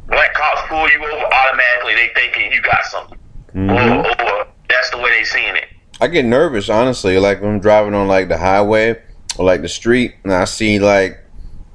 Black 0.09 0.35
cops 0.35 0.63
pull 0.69 0.89
you 0.91 0.99
over 1.05 1.25
automatically. 1.33 1.95
They 1.95 2.11
thinking 2.15 2.51
you 2.53 2.61
got 2.63 2.85
something, 2.87 3.19
Mhm. 3.55 4.05
or, 4.05 4.25
or 4.27 4.47
that's 4.69 4.91
the 4.91 4.99
way 4.99 5.11
they 5.11 5.25
seeing 5.25 5.55
it. 5.55 5.69
I 6.01 6.09
get 6.09 6.25
nervous 6.25 6.69
honestly. 6.69 7.19
Like 7.19 7.41
when 7.41 7.55
I'm 7.55 7.61
driving 7.61 7.95
on 7.95 8.09
like 8.09 8.29
the 8.29 8.39
highway, 8.39 9.01
or 9.39 9.45
like 9.45 9.63
the 9.63 9.69
street, 9.69 10.15
and 10.25 10.33
I 10.33 10.45
see 10.45 10.79
like 10.79 11.19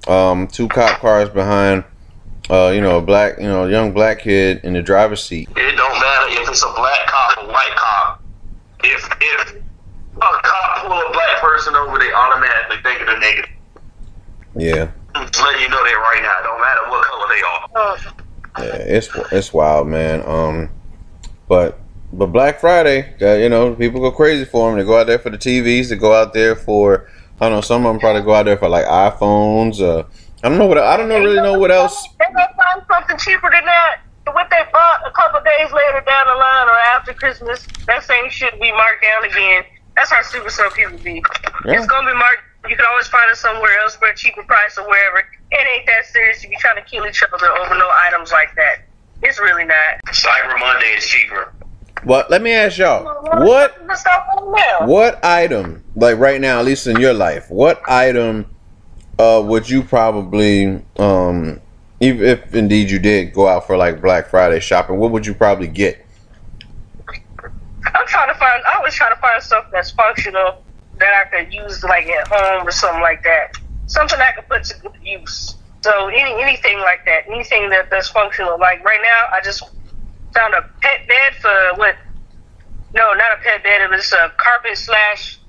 um, 0.08 0.48
two 0.48 0.68
cop 0.68 1.00
cars 1.00 1.30
behind, 1.30 1.84
uh, 2.50 2.72
you 2.74 2.82
know, 2.82 2.98
a 2.98 3.02
black, 3.02 3.38
you 3.38 3.48
know, 3.48 3.68
young 3.68 3.92
black 3.92 4.20
kid 4.20 4.62
in 4.64 4.74
the 4.74 4.82
driver's 4.82 5.24
seat. 5.24 5.50
It 5.50 5.76
don't 5.76 6.00
matter 6.00 6.42
if 6.42 6.50
it's 6.50 6.64
a 6.64 6.74
black 6.76 7.08
cop 7.08 7.38
or 7.40 7.48
white 7.48 7.76
cop. 7.76 8.24
If 8.84 9.04
if 9.22 9.56
a 9.56 10.20
cop 10.20 10.82
pull 10.82 10.92
a 10.92 11.12
black 11.12 11.42
person 11.42 11.76
over, 11.76 11.98
they 11.98 12.12
automatically 12.12 12.78
think 12.84 13.02
of 13.02 13.08
the 13.08 13.20
negative. 13.20 13.52
Yeah. 14.56 14.92
Just 15.16 15.42
letting 15.42 15.62
you 15.62 15.70
know 15.70 15.84
that 15.84 15.94
right 15.94 16.22
now. 16.22 16.40
It 16.40 16.44
don't 16.44 16.62
matter 16.62 16.90
what 16.90 17.06
color 17.06 17.28
they 17.30 17.42
are. 17.42 17.70
Oh, 17.76 17.98
Yeah, 18.60 18.96
it's 18.98 19.10
it's 19.32 19.54
wild, 19.54 19.88
man. 19.88 20.22
Um, 20.26 20.70
but 21.48 21.80
but 22.18 22.28
Black 22.28 22.60
Friday, 22.60 23.14
uh, 23.22 23.36
you 23.36 23.50
know, 23.50 23.76
people 23.76 24.00
go 24.00 24.12
crazy 24.12 24.46
for 24.46 24.70
them. 24.70 24.80
They 24.80 24.86
go 24.86 24.98
out 24.98 25.08
there 25.08 25.20
for 25.20 25.30
the 25.30 25.38
TVs. 25.38 25.90
They 25.90 25.98
go 25.98 26.14
out 26.14 26.34
there 26.34 26.56
for 26.56 27.10
I 27.40 27.50
don't 27.50 27.58
know. 27.58 27.62
Some 27.62 27.86
of 27.86 27.92
them 27.92 28.00
probably 28.00 28.22
go 28.22 28.34
out 28.34 28.46
there 28.46 28.58
for 28.58 28.70
like 28.70 28.86
iPhones. 28.86 29.82
Uh, 29.82 30.08
I 30.44 30.50
don't 30.50 30.58
know 30.58 30.68
what 30.68 30.78
I 30.78 30.96
don't 30.96 31.10
know 31.10 31.20
really 31.20 31.42
know 31.42 31.60
what 31.60 31.72
else. 31.72 32.08
They 32.20 32.26
gonna 32.34 32.48
find 32.56 32.86
something 32.88 33.18
cheaper 33.18 33.52
than 33.52 33.66
that. 33.66 34.00
What 34.32 34.50
they 34.50 34.64
bought 34.72 35.02
a 35.06 35.12
couple 35.12 35.40
days 35.42 35.72
later 35.72 36.02
down 36.08 36.28
the 36.28 36.36
line 36.36 36.68
or 36.68 36.80
after 36.96 37.14
Christmas, 37.14 37.68
that 37.88 38.04
same 38.04 38.30
shit 38.30 38.60
be 38.60 38.72
marked 38.72 39.04
down 39.04 39.26
again. 39.26 39.64
That's 39.96 40.12
how 40.12 40.22
stupid 40.24 40.52
some 40.52 40.72
people 40.72 40.98
be. 41.00 41.24
Yeah. 41.66 41.78
It's 41.78 41.86
gonna 41.86 42.08
be 42.10 42.18
marked. 42.18 42.44
You 42.68 42.76
can 42.76 42.86
always 42.90 43.08
find 43.08 43.30
it 43.30 43.38
somewhere 43.38 43.78
else 43.82 43.96
for 43.96 44.08
a 44.08 44.16
cheaper 44.16 44.44
price 44.44 44.78
or 44.78 44.88
wherever. 44.88 45.20
It 45.52 45.68
ain't 45.78 45.86
that 45.86 46.06
serious 46.06 46.42
to 46.42 46.50
be 46.50 46.56
trying 46.58 46.78
to 46.78 46.90
kill 46.90 47.06
each 47.06 47.22
other 47.22 47.52
over 47.58 47.76
no 47.76 47.90
items 48.08 48.32
like 48.32 48.56
that. 48.56 48.88
It's 49.22 49.40
really 49.40 49.66
not. 49.66 50.02
Cyber 50.08 50.60
Monday 50.60 50.96
is 50.98 51.06
cheaper. 51.06 51.54
But 52.06 52.30
let 52.30 52.42
me 52.42 52.52
ask 52.52 52.78
y'all, 52.78 53.04
what 53.44 53.76
what 54.82 55.24
item 55.26 55.84
like 55.96 56.20
right 56.20 56.40
now, 56.40 56.60
at 56.60 56.66
least 56.66 56.86
in 56.88 57.00
your 57.00 57.14
life, 57.14 57.50
what 57.50 57.82
item 57.90 58.46
uh 59.18 59.42
would 59.46 59.70
you 59.70 59.82
probably 59.82 60.84
um 60.98 61.62
if, 62.00 62.22
if 62.22 62.54
indeed 62.54 62.92
you 62.92 63.00
did 63.00 63.34
go 63.34 63.48
out 63.48 63.66
for 63.66 63.78
like 63.78 64.02
Black 64.02 64.28
Friday 64.28 64.60
shopping, 64.60 64.98
what 64.98 65.12
would 65.12 65.26
you 65.26 65.34
probably 65.34 65.68
get? 65.68 66.06
I'm 67.00 68.08
trying 68.08 68.28
to 68.28 68.40
find. 68.40 68.62
I 68.68 68.78
always 68.78 68.94
try 68.94 69.10
to 69.10 69.20
find 69.20 69.42
stuff 69.42 69.66
that's 69.72 69.92
functional 69.92 70.64
that 71.00 71.26
I 71.26 71.30
could 71.30 71.54
use 71.54 71.84
like 71.84 72.08
at 72.08 72.28
home 72.28 72.68
or 72.68 72.72
something 72.72 73.02
like 73.02 73.24
that. 73.24 73.58
Something 73.88 74.20
I 74.20 74.32
could 74.32 74.48
put 74.48 74.64
to 74.66 74.80
good 74.80 74.98
use. 75.04 75.56
So 75.82 76.08
any 76.08 76.42
anything 76.42 76.80
like 76.80 77.06
that, 77.06 77.28
anything 77.28 77.70
that 77.70 77.90
that's 77.90 78.10
functional. 78.10 78.60
Like 78.60 78.84
right 78.84 79.00
now, 79.02 79.38
I 79.38 79.42
just 79.44 79.64
found 80.36 80.54
a 80.54 80.62
pet 80.82 81.08
bed 81.08 81.34
for 81.42 81.56
what? 81.80 81.96
No, 82.94 83.14
not 83.14 83.40
a 83.40 83.44
pet 83.44 83.64
bed. 83.64 83.82
It 83.82 83.90
was 83.90 84.12
a 84.14 84.32
carpet 84.38 84.78
slash. 84.78 85.40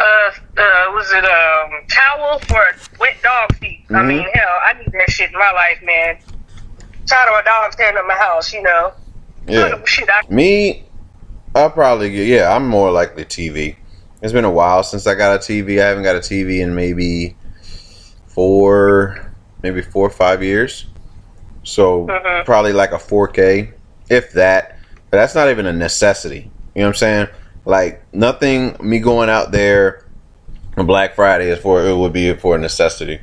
Uh, 0.00 0.04
uh, 0.04 0.90
was 0.92 1.12
it 1.12 1.24
um 1.24 1.70
towel 1.88 2.38
for 2.40 2.62
wet 2.98 3.16
dog 3.22 3.54
feet? 3.56 3.84
I 3.90 3.94
Mhm. 3.94 4.06
mean, 4.08 4.26
hell, 4.34 4.58
I 4.66 4.72
need 4.74 4.90
that 4.92 5.10
shit 5.10 5.30
in 5.30 5.38
my 5.38 5.50
life, 5.52 5.78
man. 5.84 6.18
Tired 7.06 7.28
of 7.32 7.40
a 7.40 7.44
dog 7.44 7.72
standing 7.72 7.98
at 8.00 8.06
my 8.06 8.14
house, 8.14 8.52
you 8.52 8.62
know. 8.62 8.92
Yeah. 9.46 9.84
Shit, 9.84 10.08
I 10.10 10.22
Me, 10.28 10.84
I'll 11.54 11.70
probably 11.70 12.10
get. 12.10 12.26
Yeah, 12.26 12.54
I'm 12.54 12.66
more 12.66 12.90
likely 12.90 13.24
TV. 13.24 13.76
It's 14.22 14.32
been 14.32 14.44
a 14.46 14.50
while 14.50 14.82
since 14.82 15.06
I 15.06 15.14
got 15.14 15.36
a 15.36 15.38
TV. 15.38 15.80
I 15.80 15.86
haven't 15.86 16.02
got 16.02 16.16
a 16.16 16.20
TV 16.20 16.60
in 16.60 16.74
maybe 16.74 17.36
four, 18.26 19.30
maybe 19.62 19.82
four 19.82 20.06
or 20.06 20.10
five 20.10 20.42
years. 20.42 20.86
So 21.62 22.06
Mhm. 22.06 22.44
probably 22.44 22.72
like 22.72 22.92
a 22.92 22.98
4K, 22.98 23.72
if 24.08 24.32
that. 24.32 24.78
But 25.10 25.18
that's 25.18 25.34
not 25.34 25.50
even 25.50 25.66
a 25.66 25.72
necessity. 25.72 26.50
You 26.74 26.80
know 26.80 26.86
what 26.86 26.88
I'm 26.88 26.94
saying? 26.94 27.28
Like 27.64 28.02
nothing. 28.14 28.76
Me 28.80 28.98
going 28.98 29.30
out 29.30 29.52
there 29.52 30.06
on 30.76 30.86
Black 30.86 31.14
Friday 31.14 31.50
is 31.50 31.58
for 31.58 31.84
it 31.84 31.96
would 31.96 32.12
be 32.12 32.34
for 32.34 32.56
a 32.56 32.58
necessity. 32.58 33.20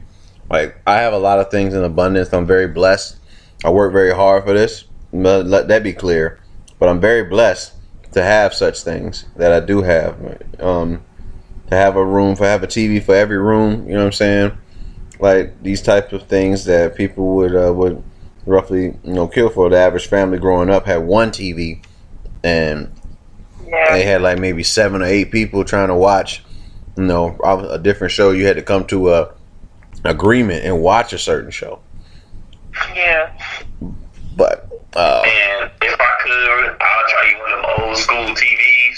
Like 0.49 0.77
I 0.85 0.95
have 0.95 1.13
a 1.13 1.19
lot 1.19 1.39
of 1.39 1.51
things 1.51 1.73
in 1.73 1.83
abundance. 1.83 2.33
I'm 2.33 2.45
very 2.45 2.67
blessed. 2.67 3.17
I 3.63 3.69
work 3.69 3.91
very 3.91 4.13
hard 4.13 4.43
for 4.43 4.53
this. 4.53 4.85
Let 5.11 5.67
that 5.67 5.83
be 5.83 5.93
clear. 5.93 6.39
But 6.79 6.89
I'm 6.89 6.99
very 6.99 7.23
blessed 7.23 7.73
to 8.13 8.23
have 8.23 8.53
such 8.53 8.81
things 8.81 9.25
that 9.35 9.51
I 9.51 9.59
do 9.59 9.81
have. 9.81 10.41
Um, 10.59 11.03
to 11.69 11.77
have 11.77 11.95
a 11.95 12.05
room, 12.05 12.35
for 12.35 12.45
have 12.45 12.63
a 12.63 12.67
TV 12.67 13.01
for 13.01 13.15
every 13.15 13.37
room. 13.37 13.87
You 13.87 13.93
know 13.93 13.99
what 13.99 14.05
I'm 14.07 14.11
saying? 14.11 14.57
Like 15.19 15.61
these 15.63 15.81
types 15.81 16.11
of 16.13 16.23
things 16.23 16.65
that 16.65 16.95
people 16.95 17.35
would 17.35 17.55
uh, 17.55 17.73
would 17.73 18.03
roughly 18.45 18.97
you 19.03 19.13
know 19.13 19.27
kill 19.27 19.49
for. 19.49 19.69
The 19.69 19.77
average 19.77 20.07
family 20.07 20.37
growing 20.37 20.69
up 20.69 20.85
had 20.85 21.03
one 21.03 21.31
TV, 21.31 21.83
and 22.43 22.91
yeah. 23.65 23.93
they 23.93 24.03
had 24.03 24.21
like 24.21 24.39
maybe 24.39 24.63
seven 24.63 25.01
or 25.01 25.05
eight 25.05 25.31
people 25.31 25.63
trying 25.63 25.89
to 25.89 25.95
watch. 25.95 26.43
You 26.97 27.03
know, 27.03 27.39
a 27.43 27.79
different 27.79 28.11
show. 28.11 28.31
You 28.31 28.45
had 28.45 28.57
to 28.57 28.61
come 28.61 28.85
to 28.87 29.13
a 29.13 29.33
agreement 30.03 30.65
and 30.65 30.81
watch 30.81 31.13
a 31.13 31.17
certain 31.17 31.51
show. 31.51 31.79
Yeah. 32.93 33.31
But 34.35 34.69
uh, 34.95 35.23
And 35.25 35.71
if 35.81 35.99
I 35.99 36.11
could, 36.21 36.77
I'll 36.81 37.09
try 37.09 37.31
you 37.31 37.37
one 37.39 37.51
of 37.53 37.61
them 37.61 37.87
old 37.87 37.97
school 37.97 38.25
TVs. 38.35 38.90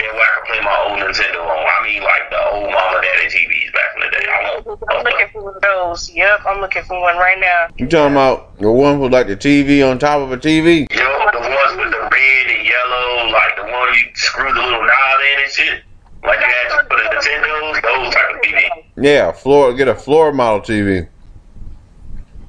Then 0.00 0.16
where 0.16 0.24
I 0.24 0.32
can 0.32 0.44
play 0.48 0.60
my 0.64 0.76
old 0.88 0.96
Nintendo 0.96 1.44
on. 1.44 1.60
I 1.60 1.78
mean, 1.84 2.00
like 2.02 2.24
the 2.32 2.40
old 2.40 2.72
mama 2.72 3.00
daddy 3.04 3.28
TVs 3.28 3.72
back 3.76 3.90
in 3.94 4.00
the 4.00 4.10
day. 4.16 4.24
I 4.24 4.32
I'm 4.32 4.64
want. 4.64 5.04
looking 5.04 5.28
for 5.32 5.44
one 5.44 5.54
of 5.56 5.62
those. 5.62 6.10
Yep, 6.10 6.40
I'm 6.48 6.60
looking 6.60 6.82
for 6.84 7.00
one 7.00 7.16
right 7.16 7.38
now. 7.38 7.68
you 7.76 7.86
talking 7.86 8.12
about 8.16 8.56
the 8.58 8.72
one 8.72 8.98
with 9.00 9.12
like 9.12 9.26
the 9.26 9.36
TV 9.36 9.84
on 9.84 9.98
top 9.98 10.22
of 10.22 10.32
a 10.32 10.38
TV? 10.38 10.86
You 10.90 10.96
know, 10.96 11.28
the 11.32 11.40
ones 11.40 11.76
with 11.76 11.90
the 11.92 12.00
red 12.00 12.46
and 12.48 12.64
yellow, 12.66 13.28
like 13.28 13.56
the 13.56 13.64
one 13.64 13.92
you 13.92 14.04
screw 14.14 14.48
the 14.54 14.60
little 14.60 14.80
knob 14.80 15.20
in 15.36 15.42
and 15.44 15.52
shit. 15.52 15.82
Like 16.24 16.38
you 16.40 16.46
had 16.46 16.88
for 16.88 16.96
the 16.96 17.02
Nintendos, 17.04 17.82
those 17.82 18.14
type 18.14 18.34
of 18.34 18.40
TV. 18.40 18.84
Yeah, 18.96 19.32
floor. 19.32 19.74
Get 19.74 19.88
a 19.88 19.94
floor 19.94 20.32
model 20.32 20.60
TV. 20.60 21.08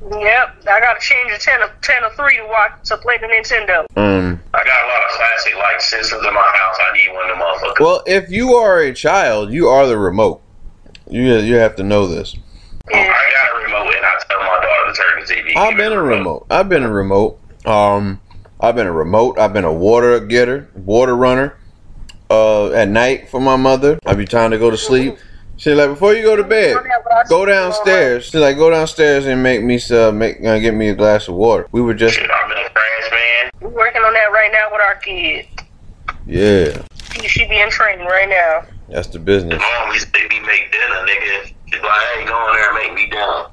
Yep, 0.09 0.63
I 0.67 0.79
gotta 0.79 0.99
change 0.99 1.31
a 1.31 1.37
10 1.37 1.61
of 1.61 1.69
10 1.81 2.03
of 2.03 2.13
3 2.15 2.37
to 2.37 2.45
watch 2.45 2.71
to 2.85 2.97
play 2.97 3.17
the 3.19 3.27
Nintendo. 3.27 3.85
Um. 3.95 4.41
I 4.53 4.63
got 4.63 4.83
a 4.83 4.87
lot 4.87 5.05
of 5.05 5.11
classic 5.11 5.55
like 5.57 5.81
systems 5.81 6.25
in 6.25 6.33
my 6.33 6.41
house. 6.41 6.77
I 6.89 6.97
need 6.97 7.13
one 7.13 7.29
of 7.29 7.37
them 7.37 7.47
motherfuckers. 7.47 7.79
Well, 7.79 8.03
if 8.05 8.29
you 8.29 8.55
are 8.55 8.79
a 8.79 8.93
child, 8.93 9.53
you 9.53 9.67
are 9.67 9.85
the 9.87 9.97
remote. 9.97 10.41
You 11.09 11.37
you 11.37 11.55
have 11.55 11.75
to 11.77 11.83
know 11.83 12.07
this. 12.07 12.35
Yeah. 12.89 12.97
I 12.97 13.03
got 13.03 13.61
a 13.61 13.63
remote 13.63 13.95
and 13.95 14.05
I 14.05 14.11
tell 14.27 14.39
my 14.39 14.59
daughter 14.61 14.91
to 14.91 14.97
turn 14.97 15.43
the 15.43 15.51
TV. 15.51 15.55
I've 15.55 15.77
been 15.77 15.93
a 15.93 16.01
remote. 16.01 16.47
I've 16.49 16.67
been 16.67 16.83
a 16.83 16.91
remote. 16.91 17.39
Um, 17.65 18.19
I've 18.59 18.75
been 18.75 18.87
a 18.87 18.91
remote. 18.91 19.37
I've 19.37 19.53
been 19.53 19.65
a 19.65 19.73
water 19.73 20.19
getter, 20.19 20.69
water 20.75 21.15
runner. 21.15 21.57
Uh, 22.29 22.71
at 22.71 22.87
night 22.87 23.27
for 23.29 23.41
my 23.41 23.57
mother. 23.57 23.99
I 24.05 24.13
be 24.13 24.23
trying 24.25 24.51
to 24.51 24.57
go 24.57 24.71
to 24.71 24.77
sleep. 24.77 25.17
She's 25.61 25.75
like, 25.75 25.91
before 25.91 26.15
you 26.15 26.23
go 26.23 26.35
to 26.35 26.43
bed, 26.43 26.75
go 27.29 27.45
downstairs. 27.45 28.25
She's 28.25 28.33
like, 28.33 28.57
go 28.57 28.71
downstairs 28.71 29.27
and 29.27 29.43
make 29.43 29.61
me 29.61 29.79
uh, 29.91 30.11
make 30.11 30.43
uh, 30.43 30.57
get 30.57 30.73
me 30.73 30.89
a 30.89 30.95
glass 30.95 31.27
of 31.27 31.35
water. 31.35 31.67
We 31.71 31.81
were 31.81 31.93
just 31.93 32.15
Shit, 32.15 32.27
I've 32.31 32.49
been 32.49 32.57
a 32.57 33.11
man. 33.11 33.51
We're 33.61 33.69
working 33.69 34.01
on 34.01 34.11
that 34.11 34.31
right 34.31 34.51
now 34.51 34.71
with 34.71 34.81
our 34.81 34.95
kid. 34.95 35.45
yeah. 36.25 36.81
She 37.13 37.27
should 37.27 37.47
be 37.47 37.59
in 37.59 37.69
training 37.69 38.07
right 38.07 38.27
now. 38.27 38.65
That's 38.89 39.09
the 39.09 39.19
business. 39.19 39.61
Mom 39.61 39.93
used 39.93 40.11
to 40.11 40.19
make 40.19 40.31
me 40.31 40.39
make 40.39 40.71
dinner, 40.71 41.05
nigga. 41.05 41.53
She's 41.71 41.81
like, 41.83 42.01
hey, 42.15 42.25
go 42.25 42.47
in 42.47 42.55
there 42.55 42.69
and 42.69 42.77
make 42.77 42.93
me 42.95 43.09
dinner. 43.11 43.45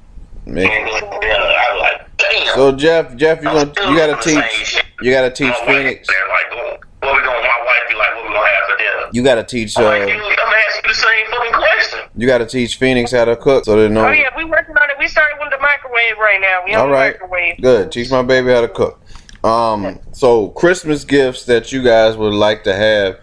Man. 0.46 0.88
And 0.88 1.20
dinner. 1.20 1.34
I 1.34 1.68
was 1.74 1.80
like, 1.82 2.16
damn. 2.16 2.54
So 2.54 2.72
Jeff, 2.72 3.16
Jeff, 3.16 3.42
you 3.42 3.50
gonna 3.50 3.66
you 3.66 3.98
gotta 3.98 4.18
Still 4.22 4.32
doing 4.32 4.44
the 4.48 4.54
same 4.54 4.64
teach 4.64 4.84
you 5.02 5.12
gotta 5.12 5.30
teach 5.30 5.54
Phoenix. 5.66 6.08
Like, 6.08 6.87
what, 7.00 7.12
what 7.12 7.16
we 7.16 7.26
gonna? 7.26 7.40
My 7.40 7.64
wife 7.64 7.88
be 7.88 7.94
like, 7.94 8.14
what 8.16 8.24
we 8.26 8.34
gonna 8.34 8.48
have 8.48 8.70
for 8.70 8.76
dinner? 8.78 9.10
You 9.12 9.22
gotta 9.22 9.44
teach 9.44 9.76
I'm 9.78 9.84
like, 9.84 10.02
uh 10.02 10.04
I'm 10.04 10.08
gonna 10.08 10.56
ask 10.68 10.82
you 10.82 10.88
the 10.88 10.94
same 10.94 11.26
fucking 11.30 11.52
question. 11.52 12.00
you 12.16 12.26
gotta 12.26 12.46
teach 12.46 12.76
Phoenix 12.76 13.12
how 13.12 13.24
to 13.24 13.36
cook 13.36 13.64
so 13.64 13.76
they 13.76 13.92
know. 13.92 14.06
Oh 14.06 14.10
yeah, 14.10 14.28
we 14.36 14.44
working 14.44 14.76
on 14.76 14.90
it. 14.90 14.96
We 14.98 15.08
started 15.08 15.36
with 15.40 15.50
the 15.50 15.58
microwave 15.58 16.18
right 16.18 16.40
now. 16.40 16.62
We 16.64 16.74
on 16.74 16.88
All 16.88 16.94
microwave. 16.94 17.60
Good. 17.60 17.92
Teach 17.92 18.10
my 18.10 18.22
baby 18.22 18.50
how 18.50 18.60
to 18.60 18.68
cook. 18.68 19.00
Um, 19.44 20.00
so 20.12 20.48
Christmas 20.48 21.04
gifts 21.04 21.44
that 21.44 21.72
you 21.72 21.82
guys 21.82 22.16
would 22.16 22.34
like 22.34 22.64
to 22.64 22.74
have 22.74 23.20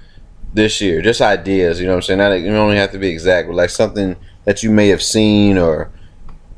this 0.53 0.79
year, 0.79 1.01
just 1.01 1.21
ideas. 1.21 1.79
You 1.79 1.87
know 1.87 1.93
what 1.93 1.97
I'm 1.97 2.01
saying? 2.03 2.19
Not, 2.19 2.31
you 2.39 2.45
don't 2.45 2.55
only 2.55 2.77
have 2.77 2.91
to 2.93 2.97
be 2.97 3.09
exact, 3.09 3.49
but 3.49 3.55
like 3.55 3.69
something 3.69 4.15
that 4.45 4.63
you 4.63 4.71
may 4.71 4.87
have 4.87 5.03
seen 5.03 5.57
or 5.57 5.91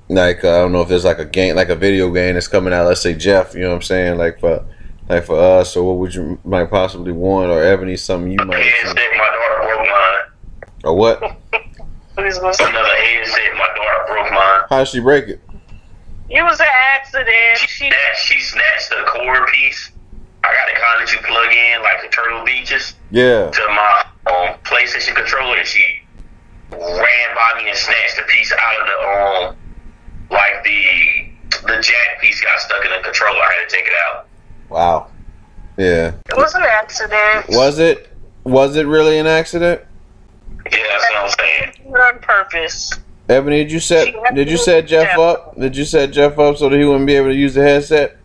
like 0.10 0.44
uh, 0.44 0.50
I 0.50 0.60
don't 0.60 0.72
know 0.72 0.82
if 0.82 0.90
there's 0.90 1.04
like 1.04 1.20
a 1.20 1.26
game, 1.26 1.56
like 1.56 1.70
a 1.70 1.76
video 1.76 2.12
game 2.12 2.36
that's 2.36 2.48
coming 2.48 2.74
out. 2.74 2.86
Let's 2.86 3.02
say 3.02 3.16
Jeff. 3.16 3.56
You 3.56 3.62
know 3.62 3.70
what 3.70 3.76
I'm 3.78 3.82
saying? 3.82 4.18
Like 4.18 4.40
for 4.40 4.64
like 5.10 5.26
for 5.26 5.40
us, 5.40 5.76
or 5.76 5.84
what 5.88 5.98
would 5.98 6.14
you 6.16 6.40
might 6.44 6.70
possibly 6.70 7.12
want, 7.12 7.50
or 7.50 7.64
Ebony, 7.64 7.96
something 7.98 8.32
you 8.32 8.38
might 8.46 8.58
have 8.58 8.66
Headset, 8.66 8.96
my 9.18 9.26
daughter 9.26 9.76
broke 9.76 9.88
mine. 9.88 10.72
or 10.84 10.94
what? 10.96 11.20
Please 12.16 12.40
listen. 12.44 12.68
Another 12.68 12.94
my 13.58 13.68
daughter 13.76 14.04
broke 14.08 14.32
mine. 14.32 14.62
How 14.70 14.80
did 14.80 14.88
she 14.90 15.00
break 15.00 15.28
it? 15.28 15.42
It 16.30 16.44
was 16.44 16.60
an 16.60 16.68
accident. 16.96 17.58
She 17.58 17.68
She 17.68 17.88
snatched, 17.90 18.20
she 18.22 18.40
snatched 18.42 18.90
the 18.90 19.04
cord 19.08 19.48
piece. 19.48 19.92
I 20.44 20.48
got 20.54 20.74
the 20.74 20.80
kind 20.80 21.02
that 21.02 21.12
you 21.14 21.20
plug 21.28 21.52
in, 21.52 21.82
like 21.84 22.02
the 22.02 22.10
Turtle 22.10 22.46
Beaches, 22.46 22.94
Yeah. 23.12 23.50
to 23.50 23.62
my 23.70 24.06
um, 24.28 24.56
PlayStation 24.64 25.16
controller, 25.16 25.58
and 25.58 25.68
she 25.68 25.84
ran 26.72 27.36
by 27.36 27.62
me 27.62 27.70
and 27.70 27.78
snatched 27.78 28.18
the 28.18 28.24
piece 28.24 28.52
out 28.54 28.82
of 28.82 28.88
the 28.88 28.98
um, 29.08 29.56
like 30.30 30.64
the 30.64 31.32
the 31.68 31.82
jack 31.82 32.22
piece 32.22 32.42
got 32.42 32.60
stuck 32.60 32.84
in 32.86 32.92
the 32.92 33.00
controller. 33.04 33.40
I 33.40 33.54
had 33.60 33.70
to 33.70 33.76
take 33.76 33.88
it 33.88 33.94
out. 34.08 34.27
Wow. 34.70 35.08
Yeah. 35.78 36.14
it 36.30 36.36
was 36.36 36.56
an 36.56 36.64
accident. 36.64 37.46
Was 37.50 37.80
it? 37.80 38.12
Was 38.44 38.76
it 38.76 38.88
really 38.88 39.20
an 39.20 39.28
accident? 39.28 39.82
Yeah, 40.72 40.80
that's 40.90 41.10
what 41.10 41.24
I'm 41.24 41.30
saying. 41.30 41.92
One 41.92 42.20
purpose. 42.20 42.92
Ebony, 43.30 43.58
did 43.58 43.72
you 43.72 43.80
set 43.80 44.14
did 44.34 44.50
you 44.50 44.58
set 44.58 44.88
Jeff 44.88 45.10
Jeff. 45.10 45.20
up? 45.20 45.60
Did 45.60 45.76
you 45.76 45.86
set 45.86 46.12
Jeff 46.12 46.40
up 46.40 46.58
so 46.58 46.70
that 46.70 46.78
he 46.78 46.86
wouldn't 46.86 47.06
be 47.06 47.16
able 47.16 47.28
to 47.28 47.36
use 47.36 47.54
the 47.54 47.62
headset? 47.62 48.18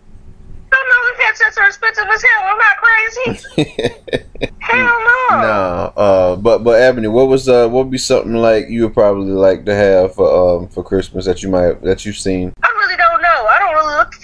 I 0.73 0.77
don't 0.77 0.89
know 0.89 1.13
if 1.13 1.19
headsets 1.19 1.59
are 1.59 1.67
expensive 1.67 2.05
as 2.11 2.23
hell. 2.23 2.43
I'm 2.45 2.59
not 2.59 2.77
crazy. 2.79 4.49
hell 4.61 4.85
no. 4.85 5.41
no, 5.43 5.93
uh, 5.97 6.37
but 6.37 6.59
but 6.59 6.81
Ebony, 6.81 7.09
what 7.09 7.29
was 7.29 7.49
uh, 7.49 7.69
what 7.69 7.85
would 7.85 7.91
be 7.91 7.99
something 7.99 8.35
like 8.35 8.69
you 8.69 8.85
would 8.85 8.95
probably 8.95 9.33
like 9.33 9.65
to 9.67 9.75
have 9.75 10.15
for 10.15 10.61
um 10.61 10.69
for 10.69 10.85
Christmas 10.85 11.27
that 11.27 11.43
you 11.43 11.51
might 11.51 11.83
that 11.83 12.07
you've 12.07 12.17
seen? 12.17 12.53
I 12.63 12.69
really 12.69 12.97
don't 12.97 13.21
know. 13.21 13.47
I 13.49 13.59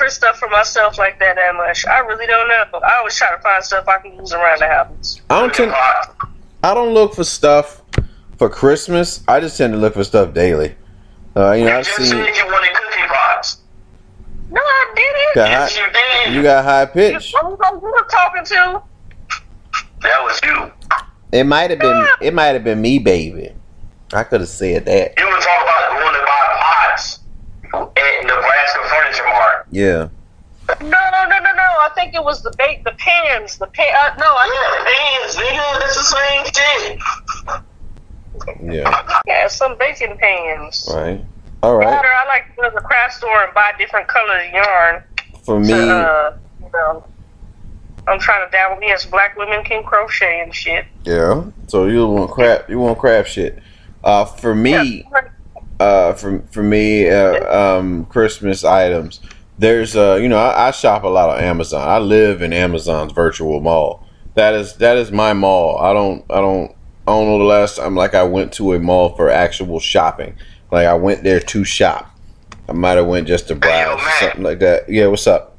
don't 0.09 0.29
really 0.29 0.35
look 0.35 0.37
for 0.37 0.37
stuff 0.37 0.39
for 0.39 0.49
myself 0.49 0.99
like 0.99 1.19
that 1.19 1.37
that 1.37 1.55
much. 1.55 1.87
I 1.87 1.99
really 2.01 2.27
don't 2.27 2.49
know. 2.49 2.79
I 2.81 2.99
always 2.99 3.17
try 3.17 3.31
to 3.35 3.43
find 3.43 3.63
stuff 3.65 3.89
I 3.89 3.99
can 3.99 4.15
use 4.15 4.33
around 4.33 4.61
the 4.61 4.67
house. 4.67 5.21
I 5.31 5.41
don't 5.41 5.55
tend 5.55 5.73
I 6.65 6.75
don't 6.75 6.95
look 6.95 7.15
for 7.15 7.25
stuff 7.25 7.83
for 8.37 8.49
Christmas. 8.49 9.23
I 9.29 9.41
just 9.41 9.57
tend 9.57 9.73
to 9.73 9.79
look 9.79 9.95
for 9.95 10.05
stuff 10.05 10.35
daily. 10.35 10.75
Uh, 11.37 11.53
you 11.53 11.65
know, 11.67 11.79
I've 11.79 11.87
seen 11.87 12.17
you 12.17 12.47
wanted 12.47 12.75
cookie 12.75 13.07
pots. 13.09 13.59
No, 14.51 14.61
I 14.61 14.93
didn't. 14.97 15.35
got 15.35 15.51
Yes, 15.51 15.77
high, 15.77 15.87
you 15.87 15.93
did. 15.93 16.35
you 16.37 16.43
got 16.43 16.65
high 16.65 16.87
pitch. 16.87 17.33
Who 17.41 17.49
you 17.51 17.81
were 17.81 18.09
talking 18.11 18.45
to? 18.45 18.83
that 20.01 20.23
was 20.23 20.41
you. 20.45 20.73
It 21.33 21.45
might 21.45 21.71
have 21.71 21.79
been 21.79 22.07
it 22.21 22.35
might 22.35 22.49
have 22.49 22.65
been 22.65 22.81
me, 22.81 22.99
baby. 22.99 23.53
I 24.13 24.25
could 24.25 24.41
have 24.41 24.49
said 24.49 24.87
that. 24.87 25.15
You 25.19 25.27
were 25.27 25.33
talking 25.33 25.63
about 25.63 26.01
going 26.01 26.15
to 26.15 26.21
buy 26.25 26.45
pots 26.61 27.21
at 27.75 28.23
Nebraska 28.23 28.29
Furniture 28.29 28.37
Mart. 28.43 28.58
Yeah. 29.71 30.09
No, 30.81 30.87
no, 30.87 31.25
no, 31.29 31.39
no, 31.39 31.53
no. 31.53 31.69
I 31.81 31.91
think 31.95 32.15
it 32.15 32.23
was 32.23 32.43
the 32.43 32.53
bait, 32.59 32.83
the 32.85 32.93
pans, 32.99 33.57
the 33.59 33.67
pan. 33.69 33.87
Uh, 33.97 34.15
no, 34.19 34.27
I 34.27 34.47
Yeah, 35.35 35.43
nigga, 35.43 35.81
that's 35.81 35.97
the 35.97 36.03
same 36.03 36.45
shit. 36.55 36.99
Yeah. 38.63 39.03
yeah, 39.27 39.49
some 39.49 39.77
baking 39.79 40.17
pans. 40.19 40.89
Right. 40.93 41.25
All 41.63 41.77
right. 41.77 41.87
Or 41.87 41.91
I 42.07 42.27
like 42.29 42.55
to 42.55 42.63
go 42.63 42.69
to 42.69 42.75
the 42.75 42.81
craft 42.83 43.15
store 43.15 43.45
and 43.45 43.55
buy 43.55 43.73
different 43.79 44.09
colors 44.09 44.47
of 44.49 44.53
yarn. 44.55 45.03
For 45.45 45.59
me, 45.59 45.69
To, 45.69 45.77
uh, 45.77 46.37
you 46.61 46.71
know, 46.73 47.05
I'm 48.07 48.21
trying 48.21 48.47
to 48.47 48.51
dabble 48.51 48.77
me 48.77 48.93
as 48.93 49.07
black 49.07 49.37
women 49.37 49.65
can 49.65 49.83
crochet 49.83 50.41
and 50.43 50.55
shit. 50.55 50.85
yeah. 51.05 51.45
So 51.67 51.87
you 51.87 52.07
want 52.07 52.31
crap? 52.31 52.69
You 52.71 52.79
want 52.79 52.99
crap 52.99 53.27
shit? 53.27 53.59
Uh, 54.05 54.25
for 54.25 54.55
me, 54.55 55.05
Yeah. 55.11 55.21
uh, 55.81 56.13
for 56.15 56.41
for 56.53 56.63
me, 56.63 57.09
uh, 57.11 57.77
um, 57.79 58.05
Christmas 58.07 58.65
items. 58.65 59.21
There's 59.59 59.97
uh, 59.97 60.19
you 60.21 60.29
know, 60.29 60.39
I, 60.39 60.69
I 60.69 60.71
shop 60.71 61.03
a 61.03 61.09
lot 61.09 61.31
on 61.31 61.43
Amazon. 61.43 61.87
I 61.87 61.99
live 61.99 62.43
in 62.43 62.53
Amazon's 62.53 63.13
virtual 63.13 63.61
mall. 63.61 64.07
That 64.35 64.55
is 64.55 64.77
that 64.77 64.97
is 64.97 65.11
my 65.11 65.33
mall. 65.33 65.79
I 65.79 65.93
don't 65.93 66.25
I 66.31 66.41
don't 66.41 66.71
I 67.07 67.13
don't 67.13 67.27
know 67.27 67.39
the 67.39 67.45
last 67.45 67.77
time 67.77 67.97
like 67.97 68.15
I 68.15 68.23
went 68.23 68.53
to 68.55 68.75
a 68.75 68.79
mall 68.79 69.17
for 69.17 69.31
actual 69.31 69.81
shopping. 69.81 70.37
Like 70.71 70.87
I 70.87 70.95
went 70.95 71.25
there 71.25 71.41
to 71.41 71.65
shop. 71.65 72.15
I 72.69 72.73
might 72.73 72.99
have 72.99 73.07
went 73.07 73.27
just 73.27 73.49
to 73.49 73.55
Hey, 73.55 73.61
browse 73.61 74.01
or 74.01 74.11
something 74.21 74.43
like 74.43 74.59
that. 74.61 74.89
Yeah, 74.89 75.07
what's 75.07 75.27
up? 75.27 75.57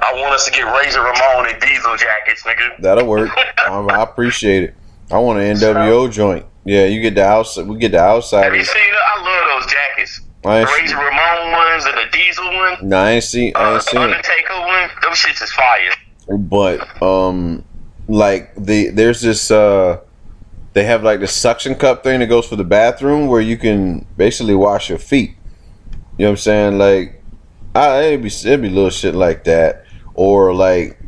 I 0.00 0.12
want 0.14 0.34
us 0.34 0.44
to 0.46 0.50
get 0.50 0.62
Razor 0.62 1.00
Ramon 1.00 1.48
and 1.48 1.60
Diesel 1.60 1.96
jackets, 1.96 2.42
nigga. 2.42 2.80
That'll 2.80 3.06
work. 3.06 3.30
Um, 3.70 3.88
I 3.90 4.02
appreciate 4.02 4.64
it. 4.64 4.74
I 5.08 5.18
want 5.18 5.38
an 5.38 5.56
NWO 5.56 6.10
joint. 6.10 6.44
Yeah, 6.64 6.86
you 6.86 7.00
get 7.00 7.14
the 7.14 7.24
outside. 7.24 7.68
We 7.68 7.78
get 7.78 7.92
the 7.92 8.00
outside. 8.00 8.42
Have 8.42 8.56
you 8.56 8.64
seen 8.64 8.82
it? 8.82 8.96
I 9.06 9.22
love 9.22 9.62
those 9.62 9.72
jackets. 9.72 10.20
I 10.44 10.60
ain't 10.60 10.68
The 10.68 10.74
Razor 10.80 10.96
Ramon 10.96 11.52
ones 11.52 11.84
and 11.84 11.94
the 11.96 12.10
Diesel 12.12 12.44
one. 12.46 12.88
No, 12.88 12.96
I 12.98 13.10
ain't 13.12 13.24
seen. 13.24 13.52
I 13.54 13.60
Uh, 13.60 13.74
ain't 13.74 13.84
the 13.84 13.90
seen 13.90 14.00
it. 14.00 14.04
Undertaker 14.04 14.60
one. 14.60 14.90
Those 15.02 15.18
shits 15.18 15.42
is 15.42 15.52
fire. 15.52 16.38
But 16.38 17.02
um, 17.02 17.64
like 18.08 18.52
the 18.56 18.90
there's 18.90 19.20
this 19.20 19.50
uh, 19.50 20.00
they 20.72 20.84
have 20.84 21.02
like 21.04 21.20
the 21.20 21.28
suction 21.28 21.74
cup 21.74 22.02
thing 22.02 22.20
that 22.20 22.26
goes 22.26 22.46
for 22.46 22.56
the 22.56 22.64
bathroom 22.64 23.26
where 23.28 23.40
you 23.40 23.56
can 23.56 24.06
basically 24.16 24.54
wash 24.54 24.88
your 24.88 24.98
feet. 24.98 25.36
You 26.18 26.24
know 26.24 26.26
what 26.26 26.30
I'm 26.30 26.36
saying? 26.38 26.78
Like, 26.78 27.22
I 27.74 28.00
it'd 28.02 28.22
be 28.22 28.28
it'd 28.28 28.62
be 28.62 28.68
little 28.68 28.90
shit 28.90 29.14
like 29.14 29.44
that, 29.44 29.84
or 30.14 30.54
like 30.54 30.98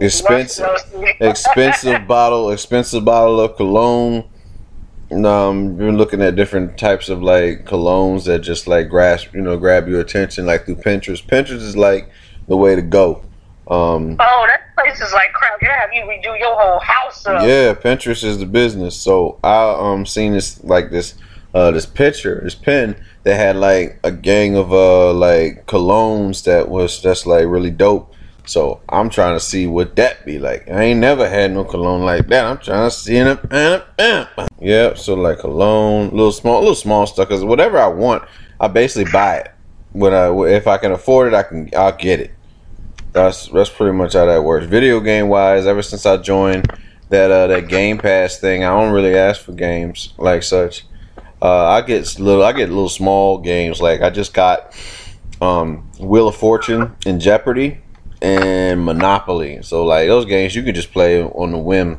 expensive 0.00 0.66
expensive 1.20 2.06
bottle 2.06 2.50
expensive 2.50 3.04
bottle 3.04 3.40
of 3.40 3.56
cologne 3.56 4.24
um 5.24 5.74
been 5.76 5.96
looking 5.96 6.20
at 6.20 6.36
different 6.36 6.76
types 6.78 7.08
of 7.08 7.22
like 7.22 7.64
colognes 7.64 8.24
that 8.26 8.40
just 8.40 8.66
like 8.66 8.88
grasp 8.90 9.32
you 9.34 9.40
know 9.40 9.56
grab 9.56 9.88
your 9.88 10.00
attention 10.00 10.44
like 10.44 10.66
through 10.66 10.74
pinterest 10.76 11.24
pinterest 11.26 11.62
is 11.62 11.76
like 11.76 12.10
the 12.46 12.56
way 12.56 12.74
to 12.76 12.82
go 12.82 13.22
um 13.68 14.16
Oh, 14.20 14.46
that 14.48 14.74
place 14.74 15.00
is 15.00 15.12
like 15.12 15.32
crap. 15.32 15.60
You 15.62 15.68
have 15.68 15.90
you 15.92 16.02
redo 16.02 16.38
your 16.38 16.54
whole 16.58 16.78
house 16.80 17.26
up. 17.26 17.42
yeah 17.42 17.72
pinterest 17.74 18.22
is 18.22 18.38
the 18.38 18.46
business 18.46 18.94
so 18.96 19.38
i 19.42 19.70
um 19.78 20.04
seen 20.04 20.32
this 20.34 20.62
like 20.64 20.90
this 20.90 21.14
uh 21.54 21.70
this 21.70 21.86
picture 21.86 22.40
this 22.44 22.54
pen 22.54 22.94
that 23.22 23.36
had 23.36 23.56
like 23.56 23.98
a 24.04 24.12
gang 24.12 24.56
of 24.56 24.72
uh 24.72 25.12
like 25.14 25.64
colognes 25.66 26.44
that 26.44 26.68
was 26.68 27.00
just 27.00 27.26
like 27.26 27.46
really 27.46 27.70
dope 27.70 28.12
so 28.48 28.80
I'm 28.88 29.10
trying 29.10 29.34
to 29.34 29.40
see 29.40 29.66
what 29.66 29.94
that 29.96 30.24
be 30.24 30.38
like. 30.38 30.68
I 30.70 30.84
ain't 30.84 31.00
never 31.00 31.28
had 31.28 31.52
no 31.52 31.64
cologne 31.64 32.04
like 32.04 32.28
that. 32.28 32.46
I'm 32.46 32.58
trying 32.58 32.88
to 32.88 32.96
see 32.96 33.16
it. 33.16 33.38
Yeah, 34.58 34.94
so 34.94 35.14
like 35.14 35.40
cologne, 35.40 36.10
little 36.10 36.32
small, 36.32 36.60
little 36.60 36.74
small 36.74 37.06
stuff. 37.06 37.28
Cause 37.28 37.44
whatever 37.44 37.78
I 37.78 37.88
want, 37.88 38.24
I 38.58 38.68
basically 38.68 39.12
buy 39.12 39.38
it. 39.38 39.50
When 39.92 40.14
I 40.14 40.32
if 40.48 40.66
I 40.66 40.78
can 40.78 40.92
afford 40.92 41.28
it, 41.28 41.36
I 41.36 41.42
can 41.42 41.70
I'll 41.76 41.96
get 41.96 42.20
it. 42.20 42.30
That's 43.12 43.48
that's 43.48 43.70
pretty 43.70 43.96
much 43.96 44.14
how 44.14 44.24
that 44.24 44.42
works. 44.42 44.66
Video 44.66 45.00
game 45.00 45.28
wise, 45.28 45.66
ever 45.66 45.82
since 45.82 46.06
I 46.06 46.16
joined 46.16 46.72
that 47.10 47.30
uh, 47.30 47.48
that 47.48 47.68
Game 47.68 47.98
Pass 47.98 48.38
thing, 48.38 48.64
I 48.64 48.68
don't 48.68 48.92
really 48.92 49.14
ask 49.14 49.42
for 49.42 49.52
games 49.52 50.14
like 50.16 50.42
such. 50.42 50.86
Uh, 51.40 51.66
I 51.66 51.82
get 51.82 52.18
little, 52.18 52.42
I 52.42 52.52
get 52.52 52.68
little 52.68 52.88
small 52.88 53.38
games. 53.38 53.80
Like 53.80 54.00
I 54.00 54.10
just 54.10 54.34
got 54.34 54.74
um, 55.40 55.90
Wheel 56.00 56.28
of 56.28 56.36
Fortune 56.36 56.96
and 57.06 57.20
Jeopardy 57.20 57.80
and 58.22 58.84
Monopoly. 58.84 59.62
So 59.62 59.84
like 59.84 60.08
those 60.08 60.24
games, 60.24 60.54
you 60.54 60.62
can 60.62 60.74
just 60.74 60.92
play 60.92 61.22
on 61.22 61.52
the 61.52 61.58
whim 61.58 61.98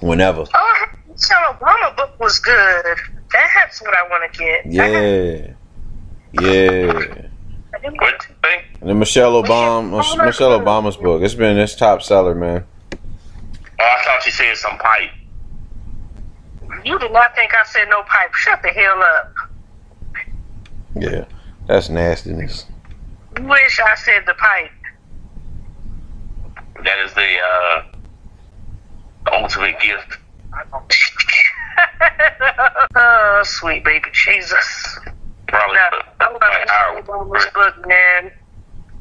whenever. 0.00 0.44
Oh, 0.54 0.86
Michelle 1.08 1.54
Obama 1.54 1.96
book 1.96 2.18
was 2.18 2.38
good. 2.38 2.98
That's 3.32 3.80
what 3.82 3.94
I 3.96 4.08
want 4.08 4.32
to 4.32 4.38
get. 4.38 4.66
Yeah, 4.66 5.54
yeah. 6.42 7.26
What 7.82 8.26
think? 8.42 8.64
And 8.80 8.90
the 8.90 8.94
Michelle 8.94 9.42
Obama, 9.42 10.24
Michelle 10.24 10.58
Obama's 10.58 10.96
book. 10.96 11.22
It's 11.22 11.34
been 11.34 11.56
its 11.56 11.74
top 11.74 12.02
seller, 12.02 12.34
man. 12.34 12.64
Oh, 12.92 12.98
I 13.78 14.04
thought 14.04 14.26
you 14.26 14.32
said 14.32 14.56
some 14.56 14.78
pipe. 14.78 15.10
You 16.84 16.98
did 16.98 17.12
not 17.12 17.34
think 17.34 17.52
I 17.54 17.64
said 17.66 17.88
no 17.88 18.02
pipe. 18.02 18.34
Shut 18.34 18.62
the 18.62 18.68
hell 18.68 19.02
up. 19.02 19.34
Yeah, 20.94 21.24
that's 21.66 21.88
nastiness. 21.88 22.66
Wish 23.40 23.80
I 23.80 23.94
said 23.94 24.24
the 24.26 24.34
pipe. 24.34 24.70
That 26.84 26.98
is 27.04 27.12
the 27.14 27.38
uh, 27.40 27.82
ultimate 29.32 29.78
gift. 29.80 30.18
oh, 32.96 33.42
sweet 33.44 33.84
baby 33.84 34.08
Jesus. 34.12 34.98
Probably. 35.48 35.76
No, 35.76 35.80
I 36.20 36.30
love 36.32 36.40
like 36.40 36.70
our- 36.70 36.94
Michelle 37.26 37.52
book, 37.52 37.86
man. 37.88 38.30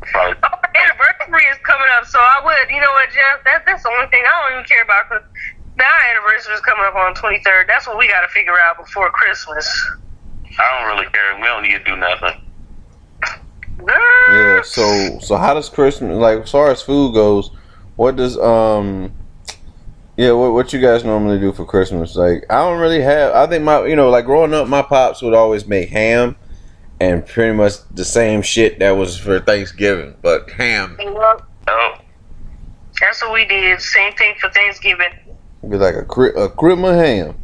probably 0.02 0.36
Oh, 0.44 0.50
my 0.64 0.70
anniversary 0.82 1.46
is 1.52 1.58
coming 1.64 1.88
up, 1.98 2.06
so 2.06 2.20
I 2.20 2.42
would. 2.44 2.70
You 2.74 2.82
know 2.82 2.92
what, 2.94 3.10
Jeff? 3.10 3.44
That, 3.46 3.64
that's 3.66 3.84
the 3.84 3.90
only 3.90 4.08
thing 4.08 4.24
I 4.26 4.30
don't 4.50 4.54
even 4.60 4.66
care 4.66 4.82
about. 4.84 5.10
Cause 5.10 5.22
now 5.78 5.86
our 5.86 6.12
anniversary 6.18 6.54
is 6.56 6.62
coming 6.62 6.86
up 6.86 6.96
on 6.96 7.14
23rd. 7.16 7.68
That's 7.68 7.88
what 7.88 7.98
we 7.98 8.08
got 8.08 8.22
to 8.22 8.28
figure 8.30 8.58
out 8.60 8.78
before 8.84 9.10
Christmas. 9.12 9.68
I 10.60 10.80
don't 10.80 10.96
really 10.98 11.10
care. 11.12 11.36
We 11.38 11.44
don't 11.44 11.64
need 11.64 11.74
to 11.78 11.84
do 11.84 11.96
nothing. 11.96 12.42
Yeah. 13.88 14.62
So 14.64 15.20
so 15.20 15.38
how 15.38 15.54
does 15.54 15.70
Christmas 15.70 16.18
like 16.18 16.40
as 16.44 16.52
far 16.52 16.70
as 16.72 16.82
food 16.82 17.14
goes? 17.14 17.52
What 18.00 18.16
does 18.16 18.38
um 18.38 19.12
yeah 20.16 20.32
what 20.32 20.54
what 20.54 20.72
you 20.72 20.80
guys 20.80 21.04
normally 21.04 21.38
do 21.38 21.52
for 21.52 21.66
Christmas? 21.66 22.16
Like 22.16 22.46
I 22.50 22.60
don't 22.60 22.80
really 22.80 23.02
have. 23.02 23.34
I 23.36 23.46
think 23.46 23.66
my 23.66 23.86
you 23.88 23.98
know 23.98 24.10
like 24.10 24.24
growing 24.24 24.54
up, 24.54 24.70
my 24.70 24.82
pops 24.82 25.22
would 25.22 25.34
always 25.34 25.68
make 25.68 25.90
ham 25.90 26.38
and 27.02 27.28
pretty 27.28 27.52
much 27.52 27.74
the 27.92 28.06
same 28.06 28.42
shit 28.42 28.80
that 28.80 28.92
was 28.92 29.18
for 29.18 29.42
Thanksgiving, 29.42 30.16
but 30.22 30.50
ham. 30.52 30.98
Oh, 30.98 31.96
That's 33.02 33.22
what 33.22 33.34
we 33.34 33.44
did. 33.44 33.82
Same 33.82 34.14
thing 34.14 34.36
for 34.40 34.50
Thanksgiving. 34.52 35.12
Be 35.68 35.76
like 35.76 35.96
a 35.96 36.06
cri- 36.06 36.42
a 36.42 36.48
crib 36.48 36.82
of 36.82 36.96
ham. 36.96 37.38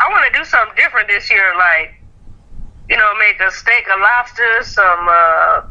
I 0.00 0.10
want 0.10 0.26
to 0.26 0.36
do 0.36 0.44
something 0.44 0.74
different 0.74 1.06
this 1.06 1.30
year, 1.30 1.54
like 1.56 1.94
you 2.90 2.96
know, 2.96 3.12
make 3.20 3.38
a 3.38 3.52
steak, 3.52 3.84
a 3.94 3.96
lobster, 3.96 4.62
some. 4.64 5.06
uh 5.08 5.62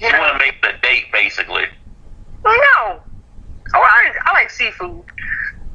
You 0.00 0.08
you 0.08 0.18
want 0.18 0.32
to 0.32 0.38
make 0.44 0.60
the 0.62 0.72
date 0.82 1.12
basically. 1.12 1.66
No. 2.44 3.00
Oh, 3.74 3.82
I, 3.82 4.12
I 4.26 4.32
like 4.34 4.50
seafood. 4.50 5.04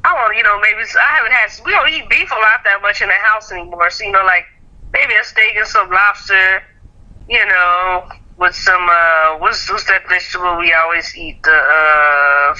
I 0.04 0.12
want, 0.14 0.36
you 0.36 0.42
know, 0.44 0.60
maybe 0.60 0.80
I 0.82 1.10
haven't 1.18 1.32
had. 1.32 1.50
We 1.64 1.72
don't 1.72 1.90
eat 1.90 2.10
beef 2.10 2.30
a 2.30 2.34
lot 2.34 2.60
that 2.64 2.80
much 2.82 3.02
in 3.02 3.08
the 3.08 3.20
house 3.32 3.52
anymore. 3.52 3.90
So 3.90 4.04
you 4.04 4.12
know, 4.12 4.24
like 4.24 4.46
maybe 4.92 5.14
a 5.14 5.24
steak 5.24 5.56
and 5.56 5.66
some 5.66 5.90
lobster. 5.90 6.62
You 7.28 7.44
know, 7.46 8.04
with 8.38 8.54
some 8.54 8.88
uh, 8.90 9.38
what's 9.38 9.70
what's 9.70 9.86
that 9.86 10.02
vegetable 10.08 10.58
we 10.58 10.74
always 10.74 11.14
eat? 11.16 11.42
The 11.44 11.52
uh, 11.52 12.54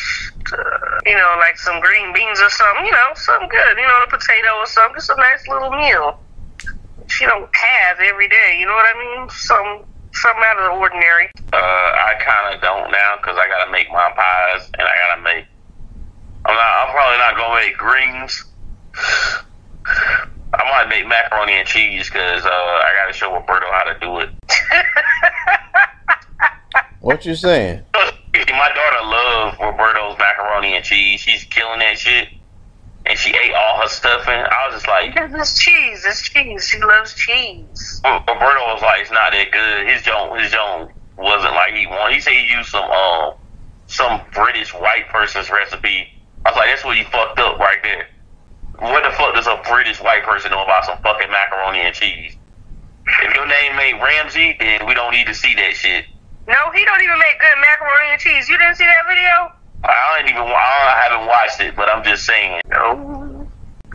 you 1.07 1.17
know, 1.17 1.37
like 1.41 1.59
some 1.59 1.81
green 1.81 2.15
beans 2.15 2.41
or 2.41 2.51
something. 2.51 2.87
You 2.87 2.93
know, 2.93 3.11
something 3.15 3.49
good. 3.51 3.79
You 3.79 3.89
know, 3.89 4.05
a 4.05 4.11
potato 4.11 4.51
or 4.59 4.67
something. 4.67 4.97
Just 4.97 5.11
a 5.11 5.17
nice 5.17 5.49
little 5.49 5.71
meal. 5.71 6.13
she 7.09 7.27
don't 7.27 7.51
have 7.55 7.99
every 8.01 8.29
day. 8.29 8.57
You 8.59 8.67
know 8.67 8.75
what 8.75 8.87
I 8.87 8.99
mean? 8.99 9.29
Some 9.31 9.85
something 10.15 10.43
out 10.47 10.59
of 10.59 10.65
the 10.73 10.79
ordinary. 10.79 11.31
Uh, 11.53 11.59
I 11.59 12.15
kind 12.23 12.55
of 12.55 12.61
don't 12.63 12.91
now 12.91 13.17
because 13.21 13.37
I 13.39 13.47
gotta 13.49 13.71
make 13.71 13.91
my 13.91 14.11
pies 14.15 14.71
and 14.79 14.87
I 14.87 14.95
gotta 15.09 15.23
make. 15.23 15.45
I'm 16.47 16.55
not. 16.55 16.71
I'm 16.81 16.91
probably 16.95 17.19
not 17.19 17.37
gonna 17.37 17.61
make 17.61 17.77
greens. 17.77 18.45
I 20.55 20.63
might 20.71 20.89
make 20.89 21.07
macaroni 21.07 21.55
and 21.55 21.67
cheese 21.67 22.09
because 22.09 22.45
uh, 22.45 22.49
I 22.49 22.93
gotta 23.03 23.13
show 23.13 23.35
Roberto 23.35 23.67
how 23.71 23.85
to 23.93 23.99
do 24.01 24.19
it. 24.21 24.31
What 27.05 27.27
you 27.27 27.35
saying? 27.35 27.83
My 27.95 28.71
daughter 28.75 29.07
loves 29.07 29.59
Roberto's 29.61 30.19
macaroni 30.19 30.75
and 30.75 30.83
cheese. 30.83 31.21
She's 31.21 31.45
killing 31.45 31.81
that 31.81 31.99
shit. 31.99 32.29
And 33.07 33.19
she 33.19 33.31
ate 33.31 33.53
all 33.53 33.83
her 33.83 33.89
stuffing. 33.89 34.33
I 34.33 34.67
was 34.67 34.77
just 34.77 34.89
like, 34.89 35.13
it's 35.15 35.59
cheese. 35.59 36.05
It's 36.07 36.23
cheese. 36.23 36.67
She 36.67 36.81
loves 36.81 37.15
cheese. 37.15 38.01
Roberto 38.05 38.65
was 38.73 38.83
like, 38.83 39.03
it's 39.03 39.11
not 39.11 39.33
that 39.33 39.51
good. 39.53 39.89
His 39.89 40.03
joint, 40.03 40.41
his 40.41 40.53
joint 40.53 40.91
wasn't 41.19 41.55
like 41.55 41.75
he 41.75 41.87
wanted. 41.87 42.15
He 42.15 42.21
said 42.21 42.33
he 42.33 42.49
used 42.49 42.71
some 42.71 42.91
um 42.91 43.35
some 43.87 44.21
British 44.33 44.73
white 44.73 45.09
person's 45.11 45.51
recipe. 45.51 46.09
I 46.47 46.51
was 46.51 46.57
like, 46.57 46.69
that's 46.71 46.85
what 46.85 46.97
you 46.97 47.05
fucked 47.05 47.39
up 47.39 47.59
right 47.59 47.79
there. 47.83 48.09
What 48.79 49.05
the 49.05 49.11
fuck 49.15 49.35
does 49.35 49.47
a 49.47 49.61
British 49.69 50.01
white 50.01 50.25
person 50.25 50.51
know 50.51 50.65
about 50.65 50.85
some 50.85 50.99
fucking 51.03 51.31
macaroni 51.31 51.81
and 51.81 51.95
cheese? 51.95 52.37
If 53.07 53.35
your 53.35 53.47
name 53.47 53.79
ain't 53.79 54.03
Ramsey, 54.03 54.57
then 54.59 54.87
we 54.87 54.95
don't 54.95 55.13
need 55.13 55.27
to 55.27 55.35
see 55.35 55.55
that 55.55 55.75
shit. 55.75 56.07
No, 56.49 56.57
he 56.75 56.85
don't 56.85 57.03
even 57.03 57.19
make 57.19 57.39
good 57.39 57.57
macaroni 57.61 58.13
and 58.13 58.21
cheese. 58.21 58.49
You 58.49 58.59
didn't 58.59 58.77
see 58.77 58.85
that 58.85 59.05
video? 59.09 59.53
I 59.85 60.19
don't 60.21 60.31
even. 60.31 60.43
I 60.43 61.09
haven't 61.09 61.27
watched 61.27 61.61
it, 61.61 61.77
but 61.77 61.89
I'm 61.89 62.03
just 62.05 62.25
saying. 62.27 62.61
No. 62.69 63.49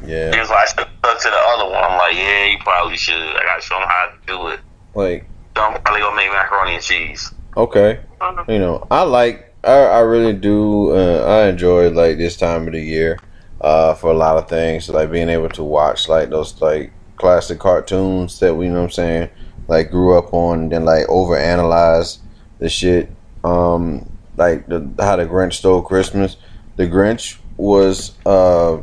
Yeah. 0.05 0.31
He 0.33 0.39
was 0.39 0.49
like, 0.49 0.67
stuck 0.69 0.87
to 0.87 1.29
the 1.29 1.35
other 1.35 1.65
one. 1.65 1.83
I'm 1.83 1.97
like, 1.97 2.15
yeah, 2.15 2.45
you 2.45 2.57
probably 2.59 2.97
should. 2.97 3.15
I 3.21 3.43
gotta 3.43 3.61
show 3.61 3.75
how 3.79 4.11
to 4.11 4.27
do 4.27 4.47
it. 4.47 4.59
Like, 4.95 5.25
So 5.55 5.63
I'm 5.63 5.81
probably 5.81 6.01
gonna 6.01 6.15
make 6.15 6.31
macaroni 6.31 6.75
and 6.75 6.83
cheese. 6.83 7.33
okay. 7.57 7.99
You 8.47 8.59
know, 8.59 8.85
I 8.91 9.03
like 9.03 9.53
I, 9.63 9.71
I 9.71 9.99
really 9.99 10.33
do 10.33 10.91
uh, 10.91 11.25
I 11.43 11.49
enjoy 11.49 11.89
like 11.89 12.17
this 12.17 12.35
time 12.37 12.67
of 12.67 12.73
the 12.73 12.81
year 12.81 13.19
uh 13.61 13.93
for 13.93 14.11
a 14.11 14.13
lot 14.13 14.37
of 14.37 14.47
things 14.47 14.87
like 14.89 15.11
being 15.11 15.27
able 15.29 15.49
to 15.49 15.63
watch 15.63 16.07
like 16.07 16.29
those 16.29 16.61
like 16.61 16.91
classic 17.17 17.59
cartoons 17.59 18.39
that 18.39 18.55
we 18.55 18.65
you 18.67 18.71
know 18.71 18.79
what 18.79 18.85
I'm 18.85 18.91
saying 18.91 19.29
like 19.67 19.91
grew 19.91 20.17
up 20.17 20.33
on 20.33 20.59
and 20.63 20.71
then 20.71 20.85
like 20.85 21.07
overanalyze 21.07 22.19
the 22.59 22.69
shit 22.69 23.09
um 23.43 24.09
like 24.39 24.67
the 24.67 24.89
how 24.99 25.17
the 25.17 25.25
Grinch 25.25 25.53
stole 25.53 25.81
Christmas. 25.81 26.37
The 26.77 26.87
Grinch 26.87 27.37
was 27.57 28.13
uh 28.25 28.77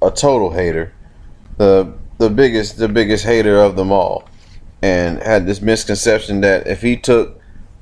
a 0.00 0.10
total 0.10 0.52
hater. 0.52 0.94
The 1.58 1.92
the 2.18 2.30
biggest 2.30 2.78
the 2.78 2.88
biggest 2.88 3.24
hater 3.24 3.60
of 3.60 3.76
them 3.76 3.92
all. 3.92 4.28
And 4.82 5.22
had 5.22 5.46
this 5.46 5.60
misconception 5.60 6.40
that 6.40 6.66
if 6.66 6.80
he 6.80 6.96
took 6.96 7.38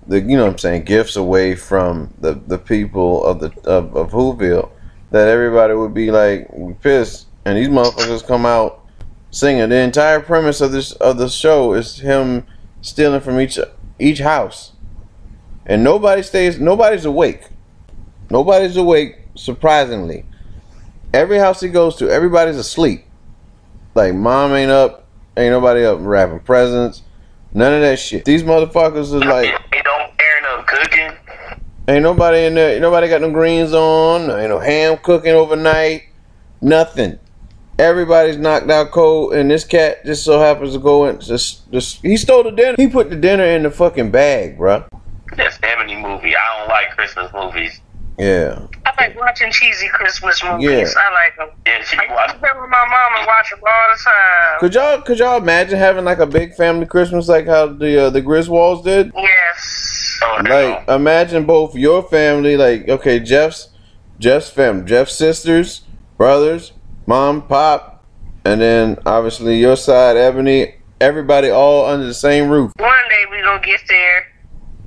the 0.09 0.20
you 0.20 0.37
know 0.37 0.47
what 0.47 0.53
I'm 0.53 0.59
saying 0.59 0.85
gifts 0.85 1.14
away 1.14 1.55
from 1.55 2.12
the 2.18 2.33
the 2.35 2.59
people 2.59 3.24
of 3.24 3.41
the 3.41 3.53
of, 3.64 3.95
of 3.95 4.11
Whoville 4.11 4.70
that 5.11 5.29
everybody 5.29 5.74
would 5.74 5.95
be 5.95 6.11
like 6.11 6.49
pissed. 6.81 7.26
And 7.45 7.57
these 7.57 7.68
motherfuckers 7.68 8.26
come 8.26 8.45
out 8.45 8.85
singing. 9.31 9.68
The 9.68 9.76
entire 9.76 10.20
premise 10.20 10.61
of 10.61 10.72
this 10.72 10.93
of 10.93 11.18
the 11.18 11.29
show 11.29 11.74
is 11.74 12.01
him 12.01 12.47
stealing 12.81 13.20
from 13.20 13.39
each 13.39 13.59
each 13.99 14.20
house 14.20 14.72
and 15.69 15.85
nobody 15.85 16.23
stays 16.23 16.59
nobody's 16.59 17.05
awake 17.05 17.49
nobody's 18.31 18.77
awake 18.77 19.19
surprisingly 19.35 20.25
every 21.14 21.39
house 21.39 21.61
he 21.61 21.69
goes 21.69 21.97
to 21.97 22.11
everybody's 22.11 22.57
asleep 22.57 23.05
like 23.95 24.14
mom 24.14 24.53
ain't 24.53 24.71
up 24.71 25.07
ain't 25.37 25.53
nobody 25.53 25.85
up 25.85 25.99
wrapping 26.01 26.41
presents 26.41 27.03
none 27.53 27.73
of 27.73 27.81
that 27.81 27.99
shit 27.99 28.25
these 28.25 28.43
motherfuckers 28.43 29.14
is 29.14 29.25
like 29.25 29.55
they 29.71 29.83
don't 29.83 30.19
care 30.19 30.39
enough 30.39 30.66
cooking. 30.66 31.12
Ain't 31.89 32.03
nobody 32.03 32.45
in 32.45 32.55
there. 32.55 32.79
Nobody 32.81 33.09
got 33.09 33.21
no 33.21 33.31
greens 33.31 33.73
on. 33.73 34.31
Ain't 34.31 34.51
no 34.51 34.59
ham 34.59 34.99
cooking 35.03 35.33
overnight. 35.33 36.05
Nothing. 36.61 37.19
Everybody's 37.79 38.37
knocked 38.37 38.69
out 38.69 38.91
cold, 38.91 39.35
and 39.35 39.51
this 39.51 39.64
cat 39.64 40.05
just 40.05 40.25
so 40.25 40.41
happens 40.41 40.73
to 40.73 40.81
go 40.81 41.07
in. 41.07 41.21
Just, 41.21 41.71
just 41.71 42.03
he 42.03 42.16
stole 42.16 42.43
the 42.43 42.51
dinner. 42.51 42.75
He 42.77 42.89
put 42.89 43.09
the 43.09 43.16
dinner 43.16 43.45
in 43.45 43.62
the 43.62 43.71
fucking 43.71 44.11
bag, 44.11 44.59
bruh. 44.59 44.87
That's 45.39 45.59
Ebony 45.62 45.95
movie. 45.95 46.34
I 46.34 46.59
don't 46.59 46.68
like 46.68 46.91
Christmas 46.97 47.32
movies. 47.32 47.80
Yeah, 48.18 48.66
I 48.84 48.93
like 48.99 49.16
watching 49.16 49.53
cheesy 49.53 49.89
Christmas 49.89 50.43
movies. 50.43 50.68
Yeah. 50.68 50.84
I 50.97 51.12
like 51.12 51.36
them. 51.36 51.51
Yeah, 51.64 51.84
she 51.84 51.97
I 51.97 52.12
watch. 52.12 52.32
sit 52.32 52.41
with 52.43 52.68
my 52.68 52.84
mom 52.89 53.18
and 53.18 53.26
watch 53.28 53.51
them 53.51 53.61
all 53.62 53.97
the 53.97 54.03
time. 54.03 54.59
could 54.59 54.74
y'all 54.74 55.01
could 55.03 55.18
y'all 55.20 55.41
imagine 55.41 55.78
having 55.78 56.05
like 56.05 56.18
a 56.18 56.26
big 56.26 56.55
family 56.55 56.84
Christmas 56.86 57.28
like 57.28 57.47
how 57.47 57.66
the 57.66 58.07
uh, 58.07 58.11
the 58.11 58.20
Griswolds 58.20 58.82
did? 58.82 59.12
Yes. 59.14 60.20
Oh, 60.24 60.41
no. 60.43 60.51
Like 60.51 60.89
imagine 60.89 61.47
both 61.47 61.76
your 61.76 62.03
family, 62.03 62.57
like 62.57 62.89
okay, 62.89 63.20
Jeff's 63.20 63.68
Jeff's 64.18 64.51
family, 64.51 64.84
Jeff's 64.84 65.14
sisters, 65.14 65.82
brothers, 66.16 66.72
mom, 67.07 67.47
pop, 67.47 68.05
and 68.45 68.61
then 68.61 68.99
obviously 69.07 69.61
your 69.61 69.76
side, 69.76 70.16
Ebony. 70.16 70.74
Everybody 71.01 71.51
all 71.51 71.86
under 71.86 72.07
the 72.07 72.14
same 72.14 72.49
roof. 72.49 72.72
One 72.78 73.09
day 73.09 73.26
we 73.30 73.41
gonna 73.43 73.64
get 73.64 73.80
there. 73.86 74.26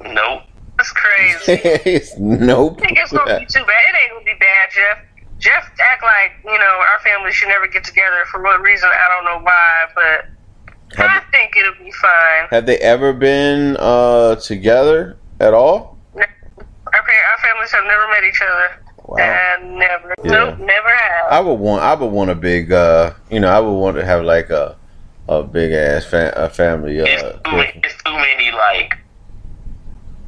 Nope. 0.03 0.43
That's 0.77 0.91
crazy. 0.93 2.01
nope. 2.19 2.79
I 2.81 2.85
think 2.85 2.97
it's 2.99 3.11
gonna 3.11 3.39
be 3.39 3.45
too 3.45 3.59
bad. 3.59 3.69
It 3.89 3.95
ain't 4.03 4.13
gonna 4.13 4.25
be 4.25 4.39
bad, 4.39 4.69
Jeff. 4.73 4.97
Jeff 5.39 5.71
act 5.79 6.03
like 6.03 6.31
you 6.43 6.57
know 6.57 6.81
our 6.91 6.99
family 7.03 7.31
should 7.31 7.49
never 7.49 7.67
get 7.67 7.83
together 7.83 8.25
for 8.31 8.41
what 8.41 8.61
reason 8.61 8.89
I 8.91 9.07
don't 9.15 9.25
know 9.25 9.43
why, 9.45 9.85
but 9.95 11.03
I 11.03 11.19
think 11.31 11.55
it'll 11.57 11.83
be 11.83 11.91
fine. 11.91 12.47
have 12.51 12.65
they 12.65 12.77
ever 12.79 13.13
been 13.13 13.75
uh, 13.79 14.35
together 14.35 15.17
at 15.39 15.53
all? 15.53 15.97
Our, 16.15 16.23
fa- 17.03 17.25
our 17.31 17.37
families 17.41 17.71
have 17.71 17.85
never 17.85 18.07
met 18.09 18.23
each 18.25 18.41
other. 18.41 18.83
Wow. 19.05 19.17
And 19.19 19.79
never. 19.79 20.13
Yeah. 20.23 20.31
Nope, 20.31 20.59
never 20.59 20.89
have. 20.89 21.25
I 21.31 21.39
would 21.39 21.53
want. 21.55 21.81
I 21.83 21.93
would 21.95 22.11
want 22.11 22.29
a 22.31 22.35
big. 22.35 22.71
Uh, 22.71 23.13
you 23.29 23.39
know, 23.39 23.49
I 23.49 23.59
would 23.59 23.71
want 23.73 23.97
to 23.97 24.05
have 24.05 24.23
like 24.23 24.49
a 24.49 24.75
a 25.29 25.41
big 25.43 25.71
ass 25.71 26.05
fa- 26.05 26.33
a 26.35 26.49
family. 26.49 26.97
It's 26.99 27.23
Uh, 27.23 27.39
too, 27.45 27.51
many, 27.55 27.81
it's 27.83 28.03
too 28.03 28.13
many. 28.13 28.51
Like, 28.51 28.97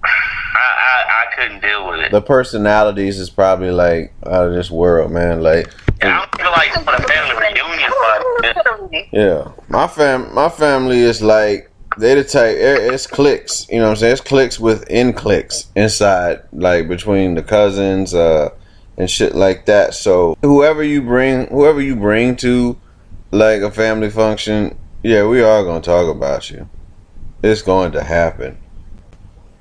I, 0.04 0.10
I 0.56 1.24
I 1.24 1.36
couldn't 1.36 1.62
deal 1.62 1.88
with 1.90 2.00
it. 2.02 2.12
the 2.12 2.22
personalities 2.22 3.20
is 3.20 3.30
probably 3.30 3.72
like 3.72 4.14
out 4.26 4.48
of 4.48 4.54
this 4.54 4.70
world, 4.70 5.12
man. 5.12 5.42
Like, 5.42 5.72
And 6.02 6.12
I 6.12 6.20
don't 6.20 6.36
feel 6.36 6.52
like 6.52 6.74
doing 6.74 6.88
a 6.88 7.08
family 7.08 7.36
reunion, 7.48 7.92
but 8.02 9.06
yeah, 9.12 9.52
my 9.70 9.88
fam, 9.88 10.34
my 10.34 10.50
family 10.50 11.00
is 11.00 11.22
like 11.22 11.70
they 11.98 12.16
the 12.16 12.24
type. 12.24 12.56
it- 12.56 12.94
It's 12.94 13.08
clicks, 13.08 13.68
You 13.70 13.78
know 13.80 13.86
what 13.86 13.90
I'm 13.92 13.96
saying? 13.98 14.12
It's 14.14 14.22
cliques 14.22 14.60
within 14.60 15.14
clicks 15.14 15.68
inside, 15.76 16.42
like 16.52 16.88
between 16.88 17.36
the 17.36 17.44
cousins, 17.44 18.14
uh, 18.14 18.50
and 18.98 19.10
shit 19.10 19.34
like 19.36 19.66
that. 19.68 19.94
So 19.94 20.38
whoever 20.42 20.84
you 20.84 21.02
bring, 21.02 21.48
whoever 21.48 21.82
you 21.82 21.96
bring 21.96 22.36
to 22.38 22.78
like 23.32 23.62
a 23.62 23.72
family 23.72 24.10
function, 24.10 24.78
yeah, 25.04 25.26
we 25.26 25.42
are 25.42 25.64
gonna 25.64 25.82
talk 25.82 26.08
about 26.14 26.50
you. 26.52 26.68
It's 27.44 27.62
going 27.62 27.92
to 27.94 28.04
happen. 28.04 28.58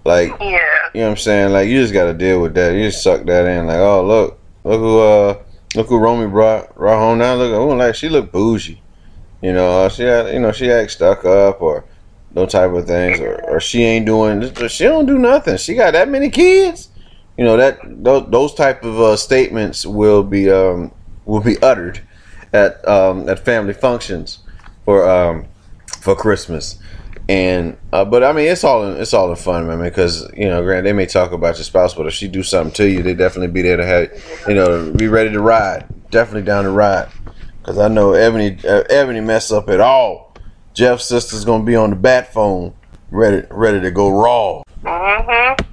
Like 0.04 0.30
yeah. 0.40 0.58
you 0.94 1.00
know 1.00 1.06
what 1.06 1.10
I'm 1.10 1.16
saying? 1.16 1.52
Like 1.52 1.68
you 1.68 1.80
just 1.80 1.92
gotta 1.92 2.14
deal 2.14 2.40
with 2.40 2.54
that. 2.54 2.74
You 2.74 2.90
just 2.90 3.02
suck 3.02 3.24
that 3.24 3.46
in. 3.46 3.66
Like, 3.66 3.78
oh 3.78 4.04
look, 4.04 4.38
look 4.64 4.80
who 4.80 4.98
uh 4.98 5.42
look 5.74 5.88
who 5.88 5.98
Romey 5.98 6.28
brought 6.28 6.74
brought 6.74 6.98
home 6.98 7.18
now. 7.18 7.34
Look, 7.34 7.52
oh 7.52 7.68
like 7.68 7.94
she 7.94 8.08
look 8.08 8.32
bougie. 8.32 8.80
You 9.40 9.52
know, 9.52 9.82
uh, 9.84 9.88
she 9.88 10.04
had, 10.04 10.32
you 10.32 10.40
know 10.40 10.52
she 10.52 10.70
act 10.70 10.92
stuck 10.92 11.24
up 11.24 11.60
or 11.60 11.84
those 12.32 12.52
type 12.52 12.72
of 12.72 12.86
things, 12.86 13.20
or, 13.20 13.42
or 13.44 13.60
she 13.60 13.82
ain't 13.82 14.06
doing 14.06 14.52
she 14.68 14.84
don't 14.84 15.06
do 15.06 15.18
nothing. 15.18 15.56
She 15.56 15.74
got 15.74 15.92
that 15.92 16.08
many 16.08 16.30
kids. 16.30 16.88
You 17.36 17.44
know 17.44 17.56
that 17.56 17.78
those, 17.84 18.30
those 18.30 18.54
type 18.54 18.84
of 18.84 19.00
uh, 19.00 19.16
statements 19.16 19.86
will 19.86 20.22
be 20.22 20.50
um 20.50 20.92
will 21.24 21.40
be 21.40 21.60
uttered 21.62 22.00
at 22.52 22.86
um 22.88 23.28
at 23.28 23.44
family 23.44 23.74
functions 23.74 24.40
for 24.84 25.08
um 25.08 25.46
for 26.00 26.14
Christmas. 26.14 26.78
And 27.32 27.78
uh, 27.94 28.04
but 28.04 28.22
I 28.22 28.34
mean, 28.34 28.46
it's 28.46 28.62
all 28.62 28.84
in, 28.86 29.00
it's 29.00 29.14
all 29.14 29.30
in 29.30 29.36
fun, 29.36 29.66
man. 29.66 29.80
Because 29.80 30.30
you 30.36 30.50
know, 30.50 30.62
Grant, 30.62 30.84
they 30.84 30.92
may 30.92 31.06
talk 31.06 31.32
about 31.32 31.56
your 31.56 31.64
spouse, 31.64 31.94
but 31.94 32.06
if 32.06 32.12
she 32.12 32.28
do 32.28 32.42
something 32.42 32.74
to 32.74 32.86
you, 32.86 33.02
they 33.02 33.14
definitely 33.14 33.50
be 33.50 33.62
there 33.62 33.78
to 33.78 33.86
have 33.86 34.44
you 34.46 34.54
know 34.54 34.92
be 34.92 35.08
ready 35.08 35.30
to 35.30 35.40
ride. 35.40 35.86
Definitely 36.10 36.42
down 36.42 36.64
to 36.64 36.70
ride. 36.70 37.08
Because 37.58 37.78
I 37.78 37.88
know 37.88 38.12
Ebony 38.12 38.58
uh, 38.68 38.82
Ebony 38.90 39.20
mess 39.20 39.50
up 39.50 39.70
at 39.70 39.80
all. 39.80 40.34
Jeff's 40.74 41.06
sister's 41.06 41.46
gonna 41.46 41.64
be 41.64 41.74
on 41.74 41.88
the 41.88 41.96
bat 41.96 42.34
phone, 42.34 42.74
ready 43.10 43.46
ready 43.50 43.80
to 43.80 43.90
go 43.90 44.10
raw. 44.10 44.62
Mm-hmm. 44.84 45.64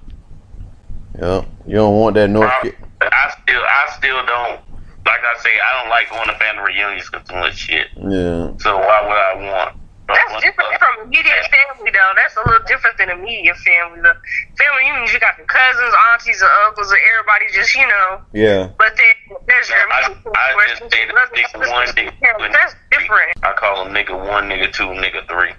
You 1.16 1.22
know, 1.22 1.46
you 1.68 1.74
don't 1.74 2.00
want 2.00 2.16
that 2.16 2.30
North. 2.30 2.50
I, 2.50 2.74
I 3.02 3.34
still 3.42 3.62
I 3.62 3.94
still 3.98 4.26
don't. 4.26 4.62
Like 5.06 5.20
I 5.26 5.40
say, 5.40 5.50
I 5.50 5.82
don't 5.82 5.90
like 5.90 6.10
going 6.10 6.28
to 6.28 6.36
family 6.36 6.74
reunions 6.74 7.10
because 7.10 7.28
too 7.28 7.36
much 7.36 7.58
shit. 7.58 7.88
Yeah, 7.98 8.56
So 8.60 8.78
why 8.78 9.02
would 9.02 9.42
I 9.42 9.52
want? 9.52 9.80
That's 10.14 10.42
different 10.44 10.70
from 10.80 11.06
immediate 11.06 11.46
family, 11.50 11.92
though. 11.92 12.12
That's 12.16 12.36
a 12.38 12.44
little 12.50 12.66
different 12.66 12.98
than 12.98 13.10
immediate 13.10 13.58
family. 13.58 14.02
The 14.02 14.16
family 14.58 14.86
unions, 14.88 15.14
you 15.14 15.20
got 15.20 15.38
the 15.38 15.44
cousins, 15.46 15.94
aunties, 16.12 16.42
and 16.42 16.52
uncles, 16.68 16.90
and 16.92 17.00
everybody 17.14 17.46
just, 17.54 17.76
you 17.76 17.88
know. 17.88 18.22
yeah, 18.34 18.70
But 18.78 18.96
then 18.98 19.38
there's 19.48 19.70
your 19.70 19.78
I- 19.78 20.08
immediate 20.10 20.34
I 20.36 20.68
just 20.68 20.82
it's 20.84 20.94
say 20.96 21.06
the 21.06 21.14
brothers, 21.14 21.72
one, 21.72 21.88
six 21.88 22.12
yeah, 22.22 22.34
two, 22.38 22.52
That's 22.52 22.76
different. 22.92 23.34
different. 23.38 23.44
I 23.44 23.54
call 23.54 23.86
him 23.86 23.94
nigga 23.94 24.18
one, 24.18 24.50
nigga 24.50 24.72
two, 24.74 24.88
nigga 24.98 25.28
three. 25.28 25.54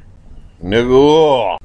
Nigga. 0.63 1.59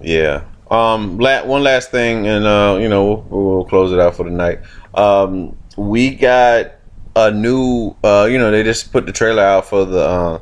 Yeah. 0.00 0.44
Um. 0.70 1.18
La- 1.18 1.44
one 1.44 1.62
last 1.62 1.90
thing, 1.90 2.26
and 2.26 2.46
uh, 2.46 2.78
you 2.80 2.88
know, 2.88 3.04
we'll, 3.28 3.46
we'll 3.56 3.64
close 3.64 3.92
it 3.92 3.98
out 4.00 4.16
for 4.16 4.24
the 4.24 4.30
night. 4.30 4.60
Um, 4.94 5.56
we 5.76 6.14
got 6.14 6.72
a 7.14 7.30
new. 7.30 7.94
Uh, 8.02 8.26
you 8.30 8.38
know, 8.38 8.50
they 8.50 8.62
just 8.62 8.90
put 8.92 9.04
the 9.06 9.12
trailer 9.12 9.42
out 9.42 9.66
for 9.66 9.84
the 9.84 10.00
uh, 10.00 10.38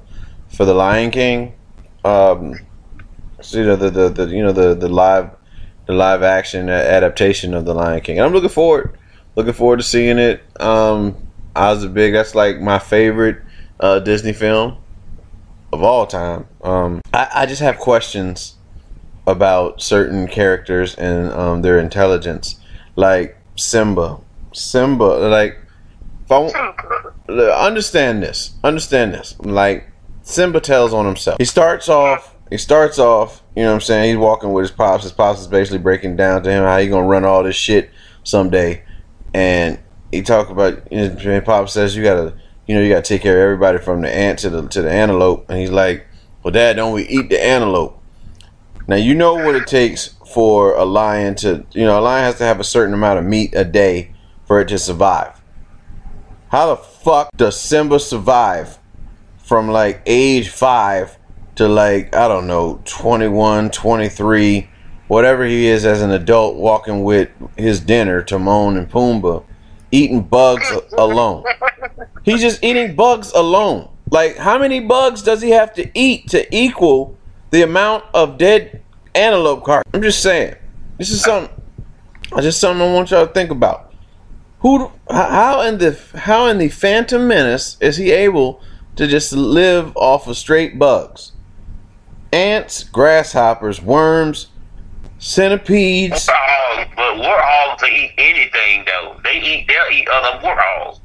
for 0.48 0.64
the 0.64 0.74
Lion 0.74 1.10
King. 1.10 1.52
Um, 2.04 2.54
so, 3.40 3.58
you 3.58 3.66
know 3.66 3.76
the, 3.76 3.90
the 3.90 4.08
the 4.08 4.26
you 4.26 4.42
know 4.42 4.52
the 4.52 4.74
the 4.74 4.88
live 4.88 5.30
the 5.86 5.92
live 5.92 6.22
action 6.22 6.68
adaptation 6.68 7.54
of 7.54 7.64
the 7.64 7.74
Lion 7.74 8.00
King. 8.00 8.18
And 8.18 8.26
I'm 8.26 8.32
looking 8.32 8.48
forward 8.48 8.96
looking 9.36 9.52
forward 9.52 9.78
to 9.78 9.82
seeing 9.82 10.18
it. 10.18 10.42
Um, 10.60 11.16
I 11.54 11.70
was 11.72 11.84
a 11.84 11.88
big. 11.88 12.12
That's 12.12 12.34
like 12.34 12.60
my 12.60 12.78
favorite 12.78 13.42
uh, 13.78 14.00
Disney 14.00 14.32
film 14.32 14.76
of 15.72 15.82
all 15.82 16.06
time. 16.06 16.46
Um, 16.62 17.00
I, 17.12 17.28
I 17.34 17.46
just 17.46 17.62
have 17.62 17.78
questions 17.78 18.56
about 19.26 19.80
certain 19.80 20.26
characters 20.26 20.94
and 20.94 21.30
um, 21.32 21.62
their 21.62 21.78
intelligence, 21.78 22.60
like 22.96 23.36
Simba. 23.56 24.18
Simba, 24.52 25.04
like 25.04 25.58
if 26.24 26.32
I 26.32 27.66
understand 27.66 28.22
this, 28.22 28.52
understand 28.64 29.14
this. 29.14 29.36
Like 29.40 29.89
Simba 30.30 30.60
tells 30.60 30.94
on 30.94 31.06
himself. 31.06 31.38
He 31.38 31.44
starts 31.44 31.88
off. 31.88 32.34
He 32.50 32.56
starts 32.56 32.98
off. 32.98 33.42
You 33.54 33.62
know 33.62 33.70
what 33.70 33.74
I'm 33.74 33.80
saying? 33.80 34.08
He's 34.10 34.18
walking 34.18 34.52
with 34.52 34.62
his 34.62 34.70
pops. 34.70 35.04
His 35.04 35.12
pops 35.12 35.40
is 35.40 35.46
basically 35.46 35.78
breaking 35.78 36.16
down 36.16 36.42
to 36.42 36.50
him 36.50 36.64
how 36.64 36.78
he 36.78 36.88
gonna 36.88 37.06
run 37.06 37.24
all 37.24 37.42
this 37.42 37.56
shit 37.56 37.90
someday. 38.24 38.82
And 39.34 39.78
he 40.10 40.22
talk 40.22 40.50
about. 40.50 40.90
Know, 40.90 41.40
Pop 41.40 41.68
says 41.68 41.96
you 41.96 42.02
gotta. 42.02 42.34
You 42.66 42.76
know 42.76 42.82
you 42.82 42.88
gotta 42.88 43.02
take 43.02 43.22
care 43.22 43.36
of 43.38 43.44
everybody 43.44 43.78
from 43.78 44.02
the 44.02 44.14
ant 44.14 44.40
to 44.40 44.50
the 44.50 44.68
to 44.68 44.82
the 44.82 44.90
antelope. 44.90 45.46
And 45.48 45.58
he's 45.58 45.70
like, 45.70 46.06
"Well, 46.42 46.52
Dad, 46.52 46.76
don't 46.76 46.92
we 46.92 47.06
eat 47.08 47.28
the 47.28 47.44
antelope?" 47.44 48.00
Now 48.86 48.96
you 48.96 49.14
know 49.14 49.34
what 49.34 49.54
it 49.54 49.66
takes 49.66 50.14
for 50.32 50.74
a 50.74 50.84
lion 50.84 51.34
to. 51.36 51.64
You 51.72 51.84
know, 51.84 51.98
a 51.98 52.02
lion 52.02 52.24
has 52.24 52.38
to 52.38 52.44
have 52.44 52.60
a 52.60 52.64
certain 52.64 52.94
amount 52.94 53.18
of 53.18 53.24
meat 53.24 53.52
a 53.54 53.64
day 53.64 54.12
for 54.44 54.60
it 54.60 54.68
to 54.68 54.78
survive. 54.78 55.40
How 56.48 56.74
the 56.74 56.76
fuck 56.76 57.30
does 57.36 57.60
Simba 57.60 58.00
survive 58.00 58.79
from 59.50 59.66
like 59.66 60.00
age 60.06 60.48
five 60.48 61.18
to 61.56 61.66
like, 61.66 62.14
I 62.14 62.28
don't 62.28 62.46
know, 62.46 62.80
21, 62.84 63.72
23, 63.72 64.70
whatever 65.08 65.44
he 65.44 65.66
is 65.66 65.84
as 65.84 66.02
an 66.02 66.12
adult 66.12 66.54
walking 66.54 67.02
with 67.02 67.30
his 67.56 67.80
dinner, 67.80 68.22
Timon 68.22 68.76
and 68.76 68.88
Pumbaa, 68.88 69.42
eating 69.90 70.22
bugs 70.22 70.70
alone? 70.96 71.42
He's 72.22 72.40
just 72.40 72.62
eating 72.62 72.94
bugs 72.94 73.32
alone. 73.32 73.88
Like, 74.12 74.36
how 74.36 74.56
many 74.56 74.78
bugs 74.78 75.20
does 75.20 75.42
he 75.42 75.50
have 75.50 75.74
to 75.74 75.90
eat 75.98 76.28
to 76.28 76.46
equal 76.56 77.18
the 77.50 77.62
amount 77.62 78.04
of 78.14 78.38
dead 78.38 78.80
antelope 79.16 79.64
carcass? 79.64 79.90
I'm 79.92 80.02
just 80.02 80.22
saying. 80.22 80.54
This 80.96 81.10
is 81.10 81.22
something. 81.22 81.52
Just 82.40 82.60
something 82.60 82.88
I 82.88 82.94
want 82.94 83.10
y'all 83.10 83.26
to 83.26 83.32
think 83.32 83.50
about. 83.50 83.92
Who? 84.60 84.92
How 85.10 85.62
in 85.62 85.78
the 85.78 85.98
how 86.14 86.46
in 86.46 86.58
the 86.58 86.68
Phantom 86.68 87.26
Menace 87.26 87.76
is 87.80 87.96
he 87.96 88.12
able 88.12 88.62
to 88.96 89.06
just 89.06 89.32
live 89.32 89.96
off 89.96 90.26
of 90.26 90.36
straight 90.36 90.78
bugs? 90.78 91.32
Ants, 92.32 92.84
grasshoppers, 92.84 93.82
worms, 93.82 94.48
centipedes. 95.18 96.26
Warthogs, 96.28 96.96
but 96.96 97.14
warthogs 97.16 97.80
they 97.80 97.90
eat 97.90 98.12
anything 98.18 98.84
though. 98.86 99.20
They 99.24 99.40
eat 99.40 99.68
they'll 99.68 99.96
eat 99.96 100.08
other 100.08 100.38
warthogs. 100.40 101.00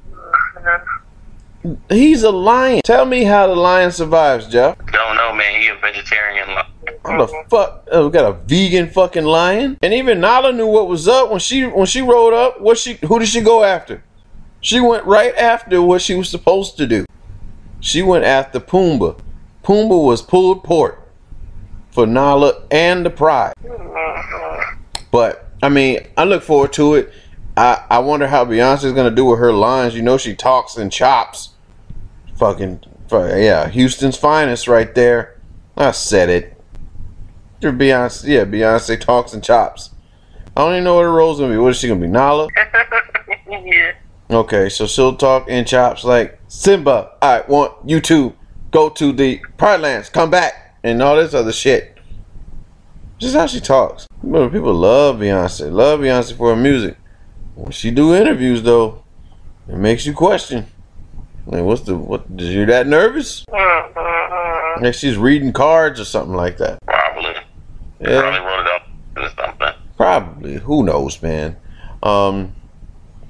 He's 1.90 2.24
a 2.24 2.32
lion. 2.32 2.82
Tell 2.84 3.06
me 3.06 3.24
how 3.24 3.48
the 3.48 3.56
lion 3.56 3.92
survives, 3.92 4.48
Jeff. 4.48 4.78
Don't 4.92 5.16
know, 5.16 5.34
man. 5.34 5.60
He 5.62 5.68
a 5.68 5.76
vegetarian. 5.76 6.48
lion. 6.50 6.66
How 7.04 7.26
the 7.26 7.46
fuck? 7.50 7.88
Oh, 7.92 8.06
we 8.06 8.12
got 8.12 8.30
a 8.30 8.34
vegan 8.34 8.90
fucking 8.90 9.26
lion, 9.26 9.78
and 9.82 9.94
even 9.94 10.20
Nala 10.20 10.52
knew 10.52 10.68
what 10.68 10.88
was 10.88 11.08
up 11.08 11.32
when 11.32 11.40
she 11.40 11.66
when 11.66 11.86
she 11.86 12.02
rode 12.02 12.34
up. 12.34 12.62
What 12.62 12.78
she? 12.78 12.94
Who 13.06 13.20
did 13.20 13.28
she 13.30 13.42
go 13.42 13.64
after? 13.64 14.04
She 14.62 14.80
went 14.80 15.06
right 15.06 15.36
after 15.36 15.82
what 15.82 16.02
she 16.02 16.16
was 16.16 16.30
supposed 16.30 16.78
to 16.78 16.88
do. 16.88 17.06
She 17.86 18.02
went 18.02 18.26
after 18.26 18.60
Pumbaa. 18.60 19.22
Pumbaa 19.64 20.04
was 20.04 20.24
pulled 20.24 20.64
pork 20.64 21.08
for 21.92 22.08
Nala 22.08 22.64
and 22.72 23.06
the 23.06 23.12
pride. 23.12 23.54
But 25.12 25.52
I 25.62 25.70
mean, 25.70 26.00
I 26.18 26.24
look 26.24 26.42
forward 26.42 26.74
to 26.74 26.96
it. 26.96 27.14
I 27.56 27.86
I 27.88 28.00
wonder 28.00 28.26
how 28.26 28.44
Beyonce's 28.44 28.92
gonna 28.94 29.12
do 29.12 29.26
with 29.26 29.38
her 29.38 29.54
lines. 29.54 29.94
You 29.94 30.02
know, 30.02 30.18
she 30.18 30.36
talks 30.36 30.78
and 30.78 30.92
chops. 30.92 31.50
Fucking 32.38 32.84
yeah, 33.12 33.70
Houston's 33.70 34.18
finest 34.18 34.68
right 34.68 34.96
there. 34.96 35.40
I 35.78 35.92
said 35.92 36.30
it. 36.30 36.60
Beyonce, 37.62 38.28
yeah, 38.28 38.46
Beyonce 38.46 39.00
talks 39.00 39.32
and 39.32 39.44
chops. 39.44 39.92
I 40.58 40.62
don't 40.62 40.72
even 40.72 40.86
know 40.86 40.96
what 40.96 41.04
her 41.04 41.14
role's 41.14 41.40
gonna 41.40 41.54
be. 41.54 41.60
What 41.60 41.70
is 41.70 41.78
she 41.78 41.88
gonna 41.88 42.02
be? 42.02 42.08
Nala? 42.08 42.48
yeah. 43.48 43.92
Okay, 44.30 44.70
so 44.70 44.88
she'll 44.88 45.16
talk 45.16 45.46
and 45.50 45.68
chops 45.68 46.04
like 46.04 46.40
Simba. 46.48 47.12
I 47.22 47.44
want 47.48 47.74
you 47.88 48.02
to 48.02 48.34
go 48.72 48.90
to 48.90 49.12
the 49.14 49.40
Pride 49.58 49.82
Lands, 49.82 50.10
come 50.10 50.32
back, 50.32 50.78
and 50.84 51.02
all 51.02 51.16
this 51.16 51.34
other 51.34 51.54
shit. 51.54 51.98
Just 53.20 53.36
how 53.36 53.46
she 53.46 53.60
talks. 53.60 54.08
Remember, 54.24 54.50
people 54.50 54.74
love 54.74 55.18
Beyonce, 55.18 55.72
love 55.72 56.00
Beyonce 56.00 56.36
for 56.36 56.56
her 56.56 56.62
music. 56.62 56.98
When 57.54 57.72
she 57.72 57.92
do 57.92 58.16
interviews, 58.16 58.64
though, 58.64 59.04
it 59.70 59.78
makes 59.78 60.06
you 60.06 60.14
question. 60.14 60.66
Like, 61.46 61.64
what's 61.64 61.82
the 61.82 61.96
what? 61.96 62.26
Is 62.38 62.50
you 62.50 62.66
that 62.66 62.88
nervous? 62.88 63.46
Like 64.82 64.94
she's 64.94 65.18
reading 65.18 65.54
cards 65.54 66.00
or 66.00 66.06
something 66.06 66.36
like 66.36 66.58
that. 66.58 66.80
Probably. 66.86 67.34
Yeah. 68.02 68.22
Probably 68.22 68.40
wrote 68.40 68.60
it 68.60 68.68
up 68.68 68.88
or 69.16 69.30
something. 69.30 69.82
Probably. 69.96 70.54
Who 70.56 70.84
knows, 70.84 71.22
man? 71.22 71.56
Um, 72.04 72.56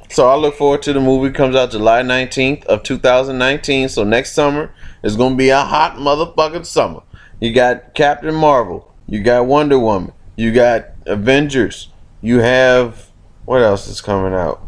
so 0.09 0.27
I 0.27 0.35
look 0.35 0.55
forward 0.55 0.81
to 0.83 0.93
the 0.93 0.99
movie. 0.99 1.33
Comes 1.33 1.55
out 1.55 1.71
July 1.71 2.01
19th 2.01 2.65
of 2.65 2.83
2019. 2.83 3.89
So 3.89 4.03
next 4.03 4.33
summer 4.33 4.73
is 5.03 5.15
going 5.15 5.33
to 5.33 5.37
be 5.37 5.49
a 5.49 5.61
hot 5.61 5.95
motherfucking 5.95 6.65
summer. 6.65 7.01
You 7.39 7.53
got 7.53 7.93
Captain 7.93 8.33
Marvel. 8.33 8.93
You 9.07 9.23
got 9.23 9.45
Wonder 9.45 9.79
Woman. 9.79 10.13
You 10.35 10.53
got 10.53 10.85
Avengers. 11.05 11.89
You 12.21 12.39
have 12.39 13.09
what 13.45 13.61
else 13.61 13.87
is 13.87 14.01
coming 14.01 14.33
out? 14.33 14.61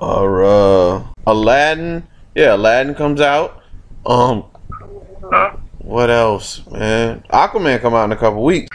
Uh, 0.00 0.24
uh 0.24 1.06
Aladdin. 1.26 2.06
Yeah, 2.34 2.54
Aladdin 2.54 2.94
comes 2.94 3.20
out. 3.20 3.62
Um, 4.06 4.44
what 5.78 6.10
else, 6.10 6.66
man? 6.70 7.24
Aquaman 7.30 7.80
come 7.80 7.94
out 7.94 8.04
in 8.04 8.12
a 8.12 8.16
couple 8.16 8.42
weeks. 8.42 8.68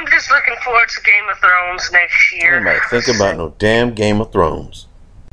I'm 0.00 0.06
just 0.06 0.30
looking 0.30 0.54
forward 0.64 0.88
to 0.88 1.02
Game 1.02 1.28
of 1.30 1.38
Thrones 1.40 1.92
next 1.92 2.32
year. 2.34 2.58
Nobody 2.58 2.80
think 2.88 3.14
about 3.14 3.36
no 3.36 3.54
damn 3.58 3.92
Game 3.92 4.22
of 4.22 4.32
Thrones. 4.32 4.86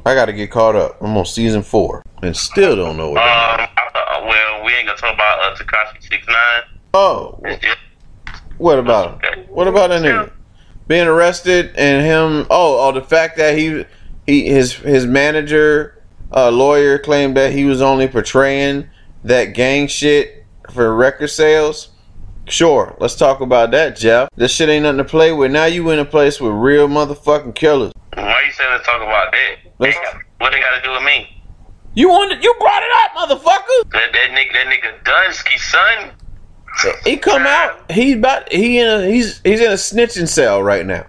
I 0.05 0.13
got 0.13 0.25
to 0.25 0.33
get 0.33 0.51
caught 0.51 0.75
up. 0.75 1.01
I'm 1.01 1.15
on 1.15 1.25
season 1.25 1.61
four 1.63 2.03
and 2.21 2.35
still 2.35 2.75
don't 2.75 2.97
know 2.97 3.11
what. 3.11 3.21
Um, 3.21 3.25
I 3.25 3.89
thought, 3.93 4.25
well, 4.27 4.65
we 4.65 4.73
ain't 4.73 4.87
gonna 4.87 4.97
talk 4.97 5.13
about 5.13 5.39
uh, 5.39 5.55
Tekashi 5.55 6.01
Six 6.03 6.27
Nine. 6.27 6.63
oh, 6.93 7.39
wh- 7.45 8.59
what 8.59 8.77
about 8.77 9.23
him? 9.23 9.45
What 9.45 9.69
about 9.69 9.87
that 9.89 10.01
nigga 10.01 10.33
being 10.87 11.07
arrested 11.07 11.73
and 11.77 12.05
him? 12.05 12.45
Oh, 12.49 12.89
oh, 12.89 12.91
the 12.91 13.01
fact 13.01 13.37
that 13.37 13.57
he 13.57 13.85
he 14.25 14.49
his 14.49 14.73
his 14.73 15.05
manager 15.05 16.03
uh, 16.35 16.51
lawyer 16.51 16.99
claimed 16.99 17.37
that 17.37 17.53
he 17.53 17.63
was 17.63 17.81
only 17.81 18.09
portraying 18.09 18.89
that 19.23 19.53
gang 19.53 19.87
shit 19.87 20.43
for 20.73 20.93
record 20.93 21.29
sales. 21.29 21.87
Sure, 22.49 22.95
let's 22.99 23.15
talk 23.15 23.41
about 23.41 23.71
that, 23.71 23.97
Jeff. 23.97 24.29
This 24.35 24.51
shit 24.53 24.69
ain't 24.69 24.83
nothing 24.83 24.99
to 24.99 25.03
play 25.03 25.31
with. 25.33 25.51
Now 25.51 25.65
you 25.65 25.89
in 25.89 25.99
a 25.99 26.05
place 26.05 26.39
with 26.39 26.53
real 26.53 26.87
motherfucking 26.87 27.55
killers. 27.55 27.91
Why 28.13 28.41
you 28.45 28.51
saying 28.51 28.69
let's 28.71 28.85
talk 28.85 29.01
about 29.01 29.31
that? 29.31 29.55
Let's- 29.79 29.97
Damn, 30.11 30.21
what 30.39 30.51
they 30.51 30.59
got 30.59 30.75
to 30.77 30.81
do 30.81 30.91
with 30.91 31.03
me? 31.03 31.33
You 31.93 32.09
wanted, 32.09 32.43
you 32.43 32.53
brought 32.59 32.83
it 32.83 32.89
up, 32.95 33.11
motherfucker. 33.29 33.91
That, 33.91 34.13
that 34.13 34.29
nigga, 34.31 34.53
that 34.53 34.67
nigga 34.67 35.03
Dunsky 35.03 35.57
son. 35.59 36.11
He 37.03 37.17
come 37.17 37.41
out. 37.47 37.89
He's 37.91 38.15
about. 38.15 38.51
He 38.53 38.77
in 38.77 38.87
a. 38.87 39.05
He's 39.07 39.41
he's 39.43 39.59
in 39.61 39.71
a 39.71 39.75
snitching 39.75 40.27
cell 40.27 40.61
right 40.61 40.85
now. 40.85 41.07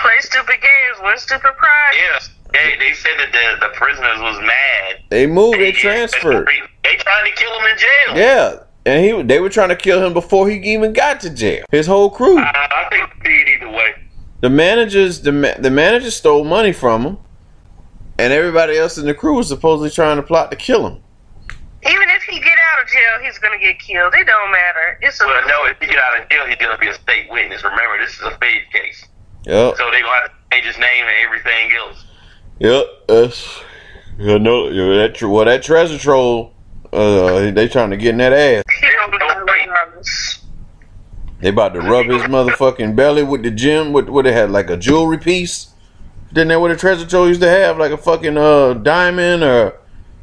Play 0.00 0.10
stupid 0.18 0.56
games, 0.60 0.98
win 1.00 1.16
stupid 1.16 1.42
prize. 1.56 1.94
Yes, 1.94 2.30
they, 2.52 2.74
they 2.80 2.92
said 2.92 3.12
that 3.18 3.30
the, 3.30 3.68
the 3.68 3.72
prisoners 3.74 4.18
was 4.18 4.40
mad. 4.40 5.04
They 5.10 5.28
moved. 5.28 5.58
They 5.60 5.66
Yeah, 5.72 5.80
transferred. 5.80 6.48
They 6.82 6.96
trying 6.96 7.30
to 7.32 7.36
kill 7.40 7.56
him 7.60 7.66
in 7.66 7.78
jail. 7.78 8.16
Yeah, 8.16 8.56
and 8.86 9.04
he 9.04 9.22
they 9.22 9.40
were 9.40 9.48
trying 9.50 9.70
to 9.70 9.76
kill 9.76 10.04
him 10.04 10.12
before 10.12 10.48
he 10.48 10.56
even 10.74 10.92
got 10.92 11.20
to 11.20 11.30
jail. 11.30 11.64
His 11.70 11.86
whole 11.86 12.10
crew. 12.10 12.38
I, 12.38 12.86
I 12.86 12.88
think 12.90 13.10
they 13.22 13.30
did 13.44 13.48
either 13.62 13.70
way. 13.70 13.94
The 14.40 14.50
managers. 14.50 15.20
The 15.22 15.32
ma- 15.32 15.54
the 15.58 15.70
manager 15.70 16.10
stole 16.10 16.44
money 16.44 16.72
from 16.72 17.02
him, 17.04 17.18
and 18.18 18.32
everybody 18.32 18.76
else 18.76 18.98
in 18.98 19.06
the 19.06 19.14
crew 19.14 19.36
was 19.36 19.48
supposedly 19.48 19.90
trying 19.90 20.16
to 20.16 20.22
plot 20.22 20.50
to 20.50 20.56
kill 20.56 20.86
him. 20.86 21.00
Even 21.86 22.08
if 22.10 22.22
he 22.22 22.38
get 22.40 22.56
out 22.72 22.82
of 22.82 22.88
jail, 22.90 23.22
he's 23.22 23.38
gonna 23.38 23.58
get 23.58 23.78
killed. 23.78 24.14
It 24.14 24.26
don't 24.26 24.50
matter. 24.50 24.98
It's 25.02 25.20
a 25.20 25.26
Well, 25.26 25.46
no, 25.48 25.66
if 25.66 25.78
he 25.80 25.86
get 25.86 25.96
out 25.98 26.20
of 26.22 26.28
jail, 26.30 26.46
he's 26.46 26.56
gonna 26.56 26.78
be 26.78 26.88
a 26.88 26.94
state 26.94 27.26
witness. 27.30 27.62
Remember, 27.62 27.98
this 27.98 28.14
is 28.14 28.22
a 28.22 28.30
fade 28.38 28.62
case, 28.72 29.06
Yep. 29.44 29.76
so 29.76 29.90
they 29.90 30.00
gonna 30.00 30.12
have 30.14 30.24
to 30.26 30.30
change 30.52 30.66
his 30.66 30.78
name 30.78 31.04
and 31.04 31.16
everything 31.26 31.72
else. 31.76 32.04
Yep. 32.60 32.84
That's. 33.08 33.60
You 34.18 34.38
know. 34.38 34.68
yeah, 34.68 35.02
That 35.02 35.14
tr- 35.16 35.28
well, 35.28 35.44
that 35.44 35.62
treasure 35.62 35.98
troll. 35.98 36.53
Uh, 36.94 37.50
they 37.50 37.66
trying 37.66 37.90
to 37.90 37.96
get 37.96 38.10
in 38.10 38.18
that 38.18 38.32
ass. 38.32 38.62
They 41.40 41.48
about 41.48 41.74
to 41.74 41.80
rub 41.80 42.06
his 42.06 42.22
motherfucking 42.22 42.94
belly 42.94 43.24
with 43.24 43.42
the 43.42 43.50
gem. 43.50 43.92
What 43.92 44.08
what 44.08 44.24
they 44.24 44.32
had 44.32 44.50
like 44.50 44.70
a 44.70 44.76
jewelry 44.76 45.18
piece? 45.18 45.74
Didn't 46.28 46.48
that 46.48 46.60
what 46.60 46.70
a 46.70 46.76
treasure 46.76 47.04
trove 47.04 47.28
used 47.28 47.40
to 47.40 47.50
have? 47.50 47.78
Like 47.78 47.90
a 47.90 47.98
fucking 47.98 48.38
uh 48.38 48.74
diamond 48.74 49.42
or 49.42 49.76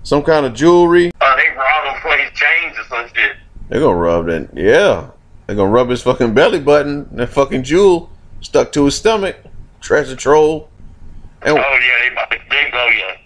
some 0.04 0.24
kind 0.24 0.46
of 0.46 0.54
jewelry? 0.54 1.12
Uh, 1.20 1.36
they 1.36 1.50
robbed 1.56 1.88
him 1.88 2.02
for 2.02 2.18
his 2.18 2.32
chains 2.32 2.78
or 2.78 2.84
some 2.86 3.08
shit. 3.14 3.36
They 3.68 3.80
gonna 3.80 3.96
rub 3.96 4.28
that. 4.28 4.50
Yeah, 4.54 5.10
they 5.48 5.56
gonna 5.56 5.70
rub 5.70 5.90
his 5.90 6.02
fucking 6.02 6.34
belly 6.34 6.62
button. 6.62 7.08
That 7.18 7.28
fucking 7.28 7.64
jewel 7.64 8.10
stuck 8.40 8.72
to 8.72 8.86
his 8.86 8.96
stomach. 8.96 9.36
Treasure 9.82 10.16
trove. 10.16 10.70
And, 11.42 11.58
oh 11.58 11.62
yeah, 11.62 12.00
they 12.00 12.14
about 12.14 12.32
to. 12.32 12.38
They, 12.50 12.72
oh 12.74 12.90
yeah. 12.98 13.18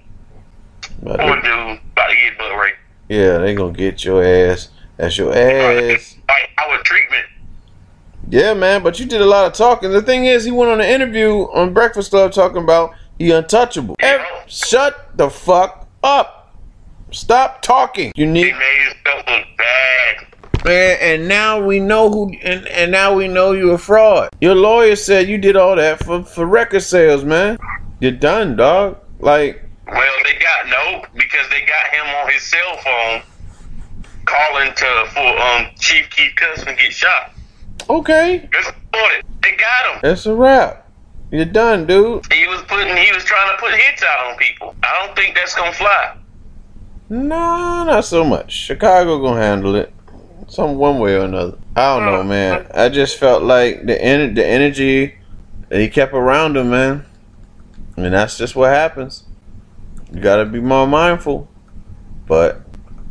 Poor 1.04 1.36
dude 1.42 1.80
about 1.94 2.08
to 2.08 2.16
get 2.16 2.38
butt 2.40 2.58
raped. 2.58 2.78
Yeah, 3.10 3.38
they 3.38 3.54
gonna 3.54 3.74
get 3.74 4.04
your 4.04 4.24
ass. 4.24 4.70
That's 4.98 5.18
your 5.18 5.36
ass. 5.36 6.18
Like 6.28 6.50
our 6.58 6.82
treatment. 6.84 7.26
Yeah, 8.30 8.54
man, 8.54 8.82
but 8.82 9.00
you 9.00 9.06
did 9.06 9.22
a 9.22 9.26
lot 9.26 9.46
of 9.46 9.54
talking. 9.54 9.92
The 9.92 10.02
thing 10.02 10.26
is, 10.26 10.44
he 10.44 10.52
went 10.52 10.72
on 10.72 10.82
an 10.82 10.88
interview 10.88 11.48
on 11.54 11.74
Breakfast 11.74 12.10
Club 12.10 12.32
talking 12.32 12.64
about 12.64 12.96
he 13.20 13.32
untouchable. 13.32 13.96
Yeah. 14.00 14.26
shut 14.48 15.12
the 15.16 15.30
fuck 15.30 15.88
up. 16.04 16.54
Stop 17.12 17.62
talking. 17.62 18.12
You 18.16 18.26
need. 18.26 18.48
He 18.48 18.54
made 18.54 18.94
himself 18.94 19.28
look 19.28 19.46
bad. 19.58 20.66
Man, 20.66 20.98
and 21.00 21.28
now 21.28 21.64
we 21.64 21.80
know 21.80 22.10
who, 22.10 22.34
and, 22.44 22.68
and 22.68 22.92
now 22.92 23.14
we 23.14 23.28
know 23.28 23.52
you're 23.52 23.76
a 23.76 23.78
fraud. 23.78 24.30
Your 24.42 24.56
lawyer 24.56 24.96
said 24.96 25.30
you 25.30 25.38
did 25.38 25.56
all 25.56 25.76
that 25.76 26.04
for, 26.04 26.24
for 26.24 26.46
record 26.46 26.82
sales, 26.82 27.24
man. 27.24 27.60
You're 28.00 28.12
done, 28.12 28.56
dog. 28.56 28.98
Like, 29.20 29.64
well, 29.88 30.14
they 30.24 30.34
got 30.40 30.68
no 30.68 31.06
because 31.14 31.48
they 31.50 31.62
got 31.62 31.94
him 31.94 32.06
on 32.16 32.32
his 32.32 32.42
cell 32.44 32.78
phone 32.78 33.22
calling 34.26 34.74
to 34.74 35.06
for 35.14 35.40
um 35.40 35.68
Chief 35.80 36.10
Keef 36.10 36.36
Cousin 36.36 36.76
get 36.76 36.92
shot. 36.92 37.32
Okay. 37.90 38.50
They 39.42 39.52
got 39.52 39.94
him. 39.94 40.00
That's 40.02 40.26
a 40.26 40.34
wrap. 40.34 40.90
You're 41.32 41.46
done, 41.46 41.86
dude. 41.86 42.32
He 42.32 42.48
was 42.48 42.62
putting 42.64 42.96
he 42.96 43.12
was 43.12 43.24
trying 43.26 43.56
to 43.56 43.62
put 43.62 43.74
hits 43.74 44.04
out 44.04 44.32
on 44.32 44.38
people. 44.38 44.76
I 44.84 45.06
don't 45.06 45.16
think 45.16 45.36
that's 45.36 45.56
gonna 45.56 45.74
fly. 45.74 46.18
No, 47.10 47.84
not 47.84 48.06
so 48.06 48.24
much. 48.24 48.52
Chicago 48.52 49.20
gonna 49.20 49.42
handle 49.42 49.76
it. 49.76 49.94
Some 50.48 50.78
one 50.78 51.00
way 51.00 51.16
or 51.16 51.26
another. 51.26 51.58
I 51.76 51.96
don't 51.96 52.06
know, 52.06 52.24
man. 52.24 52.68
I 52.74 52.90
just 52.90 53.18
felt 53.18 53.44
like 53.44 53.86
the 53.86 54.02
en- 54.02 54.34
the 54.34 54.46
energy 54.46 55.16
that 55.70 55.80
he 55.80 55.90
kept 55.90 56.14
around 56.14 56.56
him, 56.58 56.70
man. 56.70 57.06
I 57.98 58.02
And 58.02 58.14
that's 58.14 58.38
just 58.38 58.56
what 58.56 58.72
happens. 58.72 59.24
You 60.14 60.22
gotta 60.22 60.46
be 60.46 60.60
more 60.60 60.88
mindful. 60.88 61.50
But 62.28 62.62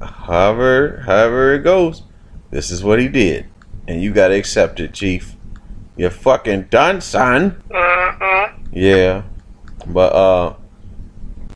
however 0.01 1.03
however 1.07 1.55
it 1.55 1.61
goes, 1.61 2.03
this 2.51 2.71
is 2.71 2.83
what 2.83 2.99
he 3.01 3.09
did. 3.09 3.47
And 3.87 4.03
you 4.03 4.13
gotta 4.13 4.35
accept 4.35 4.81
it, 4.81 4.93
Chief. 4.93 5.37
You're 5.97 6.11
fucking 6.11 6.65
done, 6.65 7.01
son. 7.01 7.63
Mm-hmm. 7.71 8.67
Yeah. 8.73 9.23
But 9.87 10.13
uh 10.13 10.55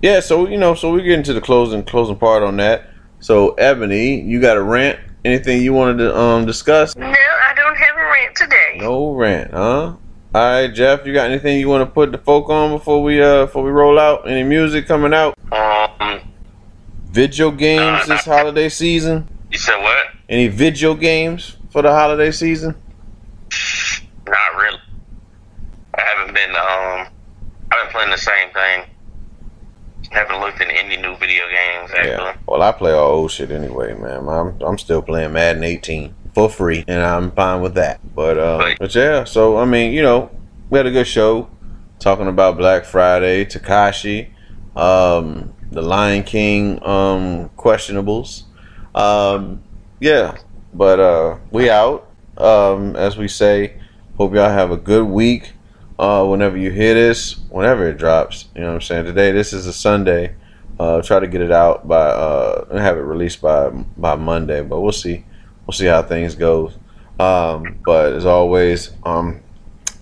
yeah, 0.03 0.20
so 0.20 0.47
you 0.49 0.59
know, 0.59 0.74
so 0.74 0.93
we 0.93 1.03
get 1.03 1.18
into 1.18 1.32
the 1.32 1.41
closing 1.41 1.82
closing 1.84 2.16
part 2.16 2.43
on 2.43 2.57
that. 2.59 2.91
So 3.20 3.55
Ebony, 3.55 4.20
you 4.20 4.41
got 4.41 4.57
a 4.57 4.62
rant? 4.62 5.01
Anything 5.24 5.62
you 5.62 5.72
wanted 5.72 5.99
to 5.99 6.16
um 6.16 6.47
discuss? 6.47 6.95
No, 6.97 7.07
I 7.07 7.55
don't 7.55 7.76
have 7.76 7.97
a 7.97 8.05
rant 8.05 8.36
today. 8.36 8.78
No 8.78 9.12
rant, 9.12 9.53
huh? 9.53 9.97
All 10.35 10.43
right, 10.43 10.66
Jeff, 10.66 11.07
you 11.07 11.14
got 11.14 11.31
anything 11.31 11.59
you 11.59 11.70
want 11.70 11.89
to 11.89 11.91
put 11.91 12.12
the 12.12 12.18
folk 12.18 12.51
on 12.51 12.70
before 12.76 13.03
we 13.03 13.22
uh 13.22 13.47
before 13.47 13.64
we 13.64 13.70
roll 13.70 13.99
out? 13.99 14.29
Any 14.29 14.43
music 14.43 14.87
coming 14.87 15.14
out? 15.14 15.35
Um, 15.51 16.20
video 17.07 17.51
games 17.51 18.07
this 18.07 18.26
holiday 18.26 18.68
season? 18.68 19.26
You 19.51 19.57
said 19.57 19.79
what? 19.79 20.09
Any 20.29 20.49
video 20.49 20.93
games 20.95 21.57
for 21.70 21.81
the 21.81 21.91
holiday 21.91 22.31
season? 22.31 22.74
Not 24.26 24.55
really. 24.59 24.79
I 25.95 26.03
haven't 26.03 26.35
been 26.35 26.51
um 26.51 27.09
I've 27.72 27.85
been 27.85 27.93
playing 27.93 28.11
the 28.11 28.18
same 28.18 28.51
thing. 28.53 28.85
Haven't 30.11 30.41
looked 30.41 30.61
at 30.61 30.68
any 30.70 30.99
new 30.99 31.16
video 31.16 31.45
games 31.49 31.91
actually. 31.97 32.11
Yeah. 32.11 32.37
Well, 32.47 32.61
I 32.61 32.72
play 32.72 32.93
all 32.93 33.12
old 33.12 33.31
shit 33.31 33.51
anyway, 33.51 33.95
man. 33.95 34.29
I'm 34.29 34.61
I'm 34.61 34.76
still 34.76 35.01
playing 35.01 35.33
Madden 35.33 35.64
18 35.64 36.14
for 36.39 36.49
free, 36.49 36.84
and 36.86 37.03
I'm 37.03 37.32
fine 37.32 37.61
with 37.62 37.74
that. 37.74 37.99
But 38.14 38.39
uh, 38.39 38.74
but 38.78 38.95
yeah, 38.95 39.24
so 39.24 39.59
I 39.59 39.64
mean, 39.64 39.93
you 39.93 40.03
know, 40.03 40.30
we 40.70 40.78
had 40.78 40.86
a 40.86 40.93
good 40.93 41.09
show 41.09 41.51
talking 41.99 42.28
about 42.28 42.57
Black 42.57 42.84
Friday, 42.84 43.45
Tekashi, 43.45 44.30
um, 44.76 45.53
the 45.72 45.82
Lion 45.82 46.22
King, 46.22 46.80
um, 46.86 47.51
questionables. 47.57 48.45
Um, 48.95 49.64
yeah, 49.99 50.36
but 50.72 51.01
uh, 51.01 51.39
we 51.51 51.70
out. 51.70 52.09
Um, 52.36 52.95
as 52.95 53.16
we 53.16 53.26
say, 53.26 53.80
hope 54.16 54.32
y'all 54.32 54.49
have 54.49 54.70
a 54.70 54.76
good 54.76 55.09
week. 55.09 55.55
Uh, 55.99 56.24
whenever 56.24 56.57
you 56.57 56.70
hear 56.70 56.95
this, 56.95 57.41
whenever 57.51 57.89
it 57.89 57.99
drops, 57.99 58.47
you 58.55 58.61
know 58.61 58.68
what 58.68 58.74
I'm 58.74 58.80
saying. 58.82 59.07
Today, 59.07 59.32
this 59.32 59.53
is 59.53 59.66
a 59.66 59.72
Sunday. 59.72 60.36
Uh, 60.78 61.03
try 61.03 61.18
to 61.18 61.26
get 61.26 61.41
it 61.41 61.51
out 61.51 61.89
by 61.89 61.97
uh, 61.97 62.64
and 62.70 62.78
have 62.78 62.97
it 62.97 63.01
released 63.01 63.43
by 63.43 63.70
by 63.97 64.14
Monday, 64.14 64.62
but 64.62 64.80
we'll 64.80 64.93
see 64.93 65.24
we'll 65.68 65.74
see 65.74 65.86
how 65.86 66.02
things 66.02 66.34
go. 66.34 66.72
Um, 67.20 67.78
but 67.84 68.14
as 68.14 68.24
always, 68.24 68.90
um, 69.04 69.42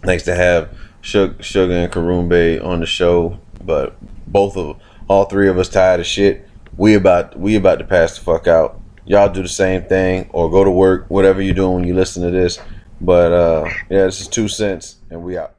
thanks 0.05 0.23
to 0.25 0.35
have 0.35 0.71
Sugar, 1.01 1.35
and 1.73 1.93
Karumbe 1.93 2.65
on 2.65 2.81
the 2.81 2.87
show. 2.87 3.39
But 3.65 3.97
both 4.27 4.57
of 4.57 4.81
all 5.09 5.25
three 5.25 5.49
of 5.49 5.59
us 5.59 5.69
tired 5.69 6.01
of 6.01 6.07
shit. 6.07 6.49
We 6.77 6.95
about 6.95 7.39
we 7.39 7.57
about 7.57 7.81
to 7.81 7.85
pass 7.85 8.17
the 8.17 8.25
fuck 8.25 8.47
out. 8.47 8.81
Y'all 9.07 9.33
do 9.33 9.43
the 9.43 9.49
same 9.49 9.83
thing 9.85 10.29
or 10.33 10.51
go 10.51 10.63
to 10.65 10.71
work, 10.71 11.07
whatever 11.09 11.43
you're 11.43 11.55
doing 11.55 11.75
when 11.75 11.85
you 11.85 11.95
listen 11.95 12.23
to 12.23 12.31
this. 12.31 12.59
But 13.01 13.33
uh, 13.33 13.65
yeah, 13.91 14.05
this 14.05 14.21
is 14.21 14.29
2 14.29 14.49
Sense, 14.49 14.97
and 15.11 15.23
we 15.23 15.37
out. 15.37 15.56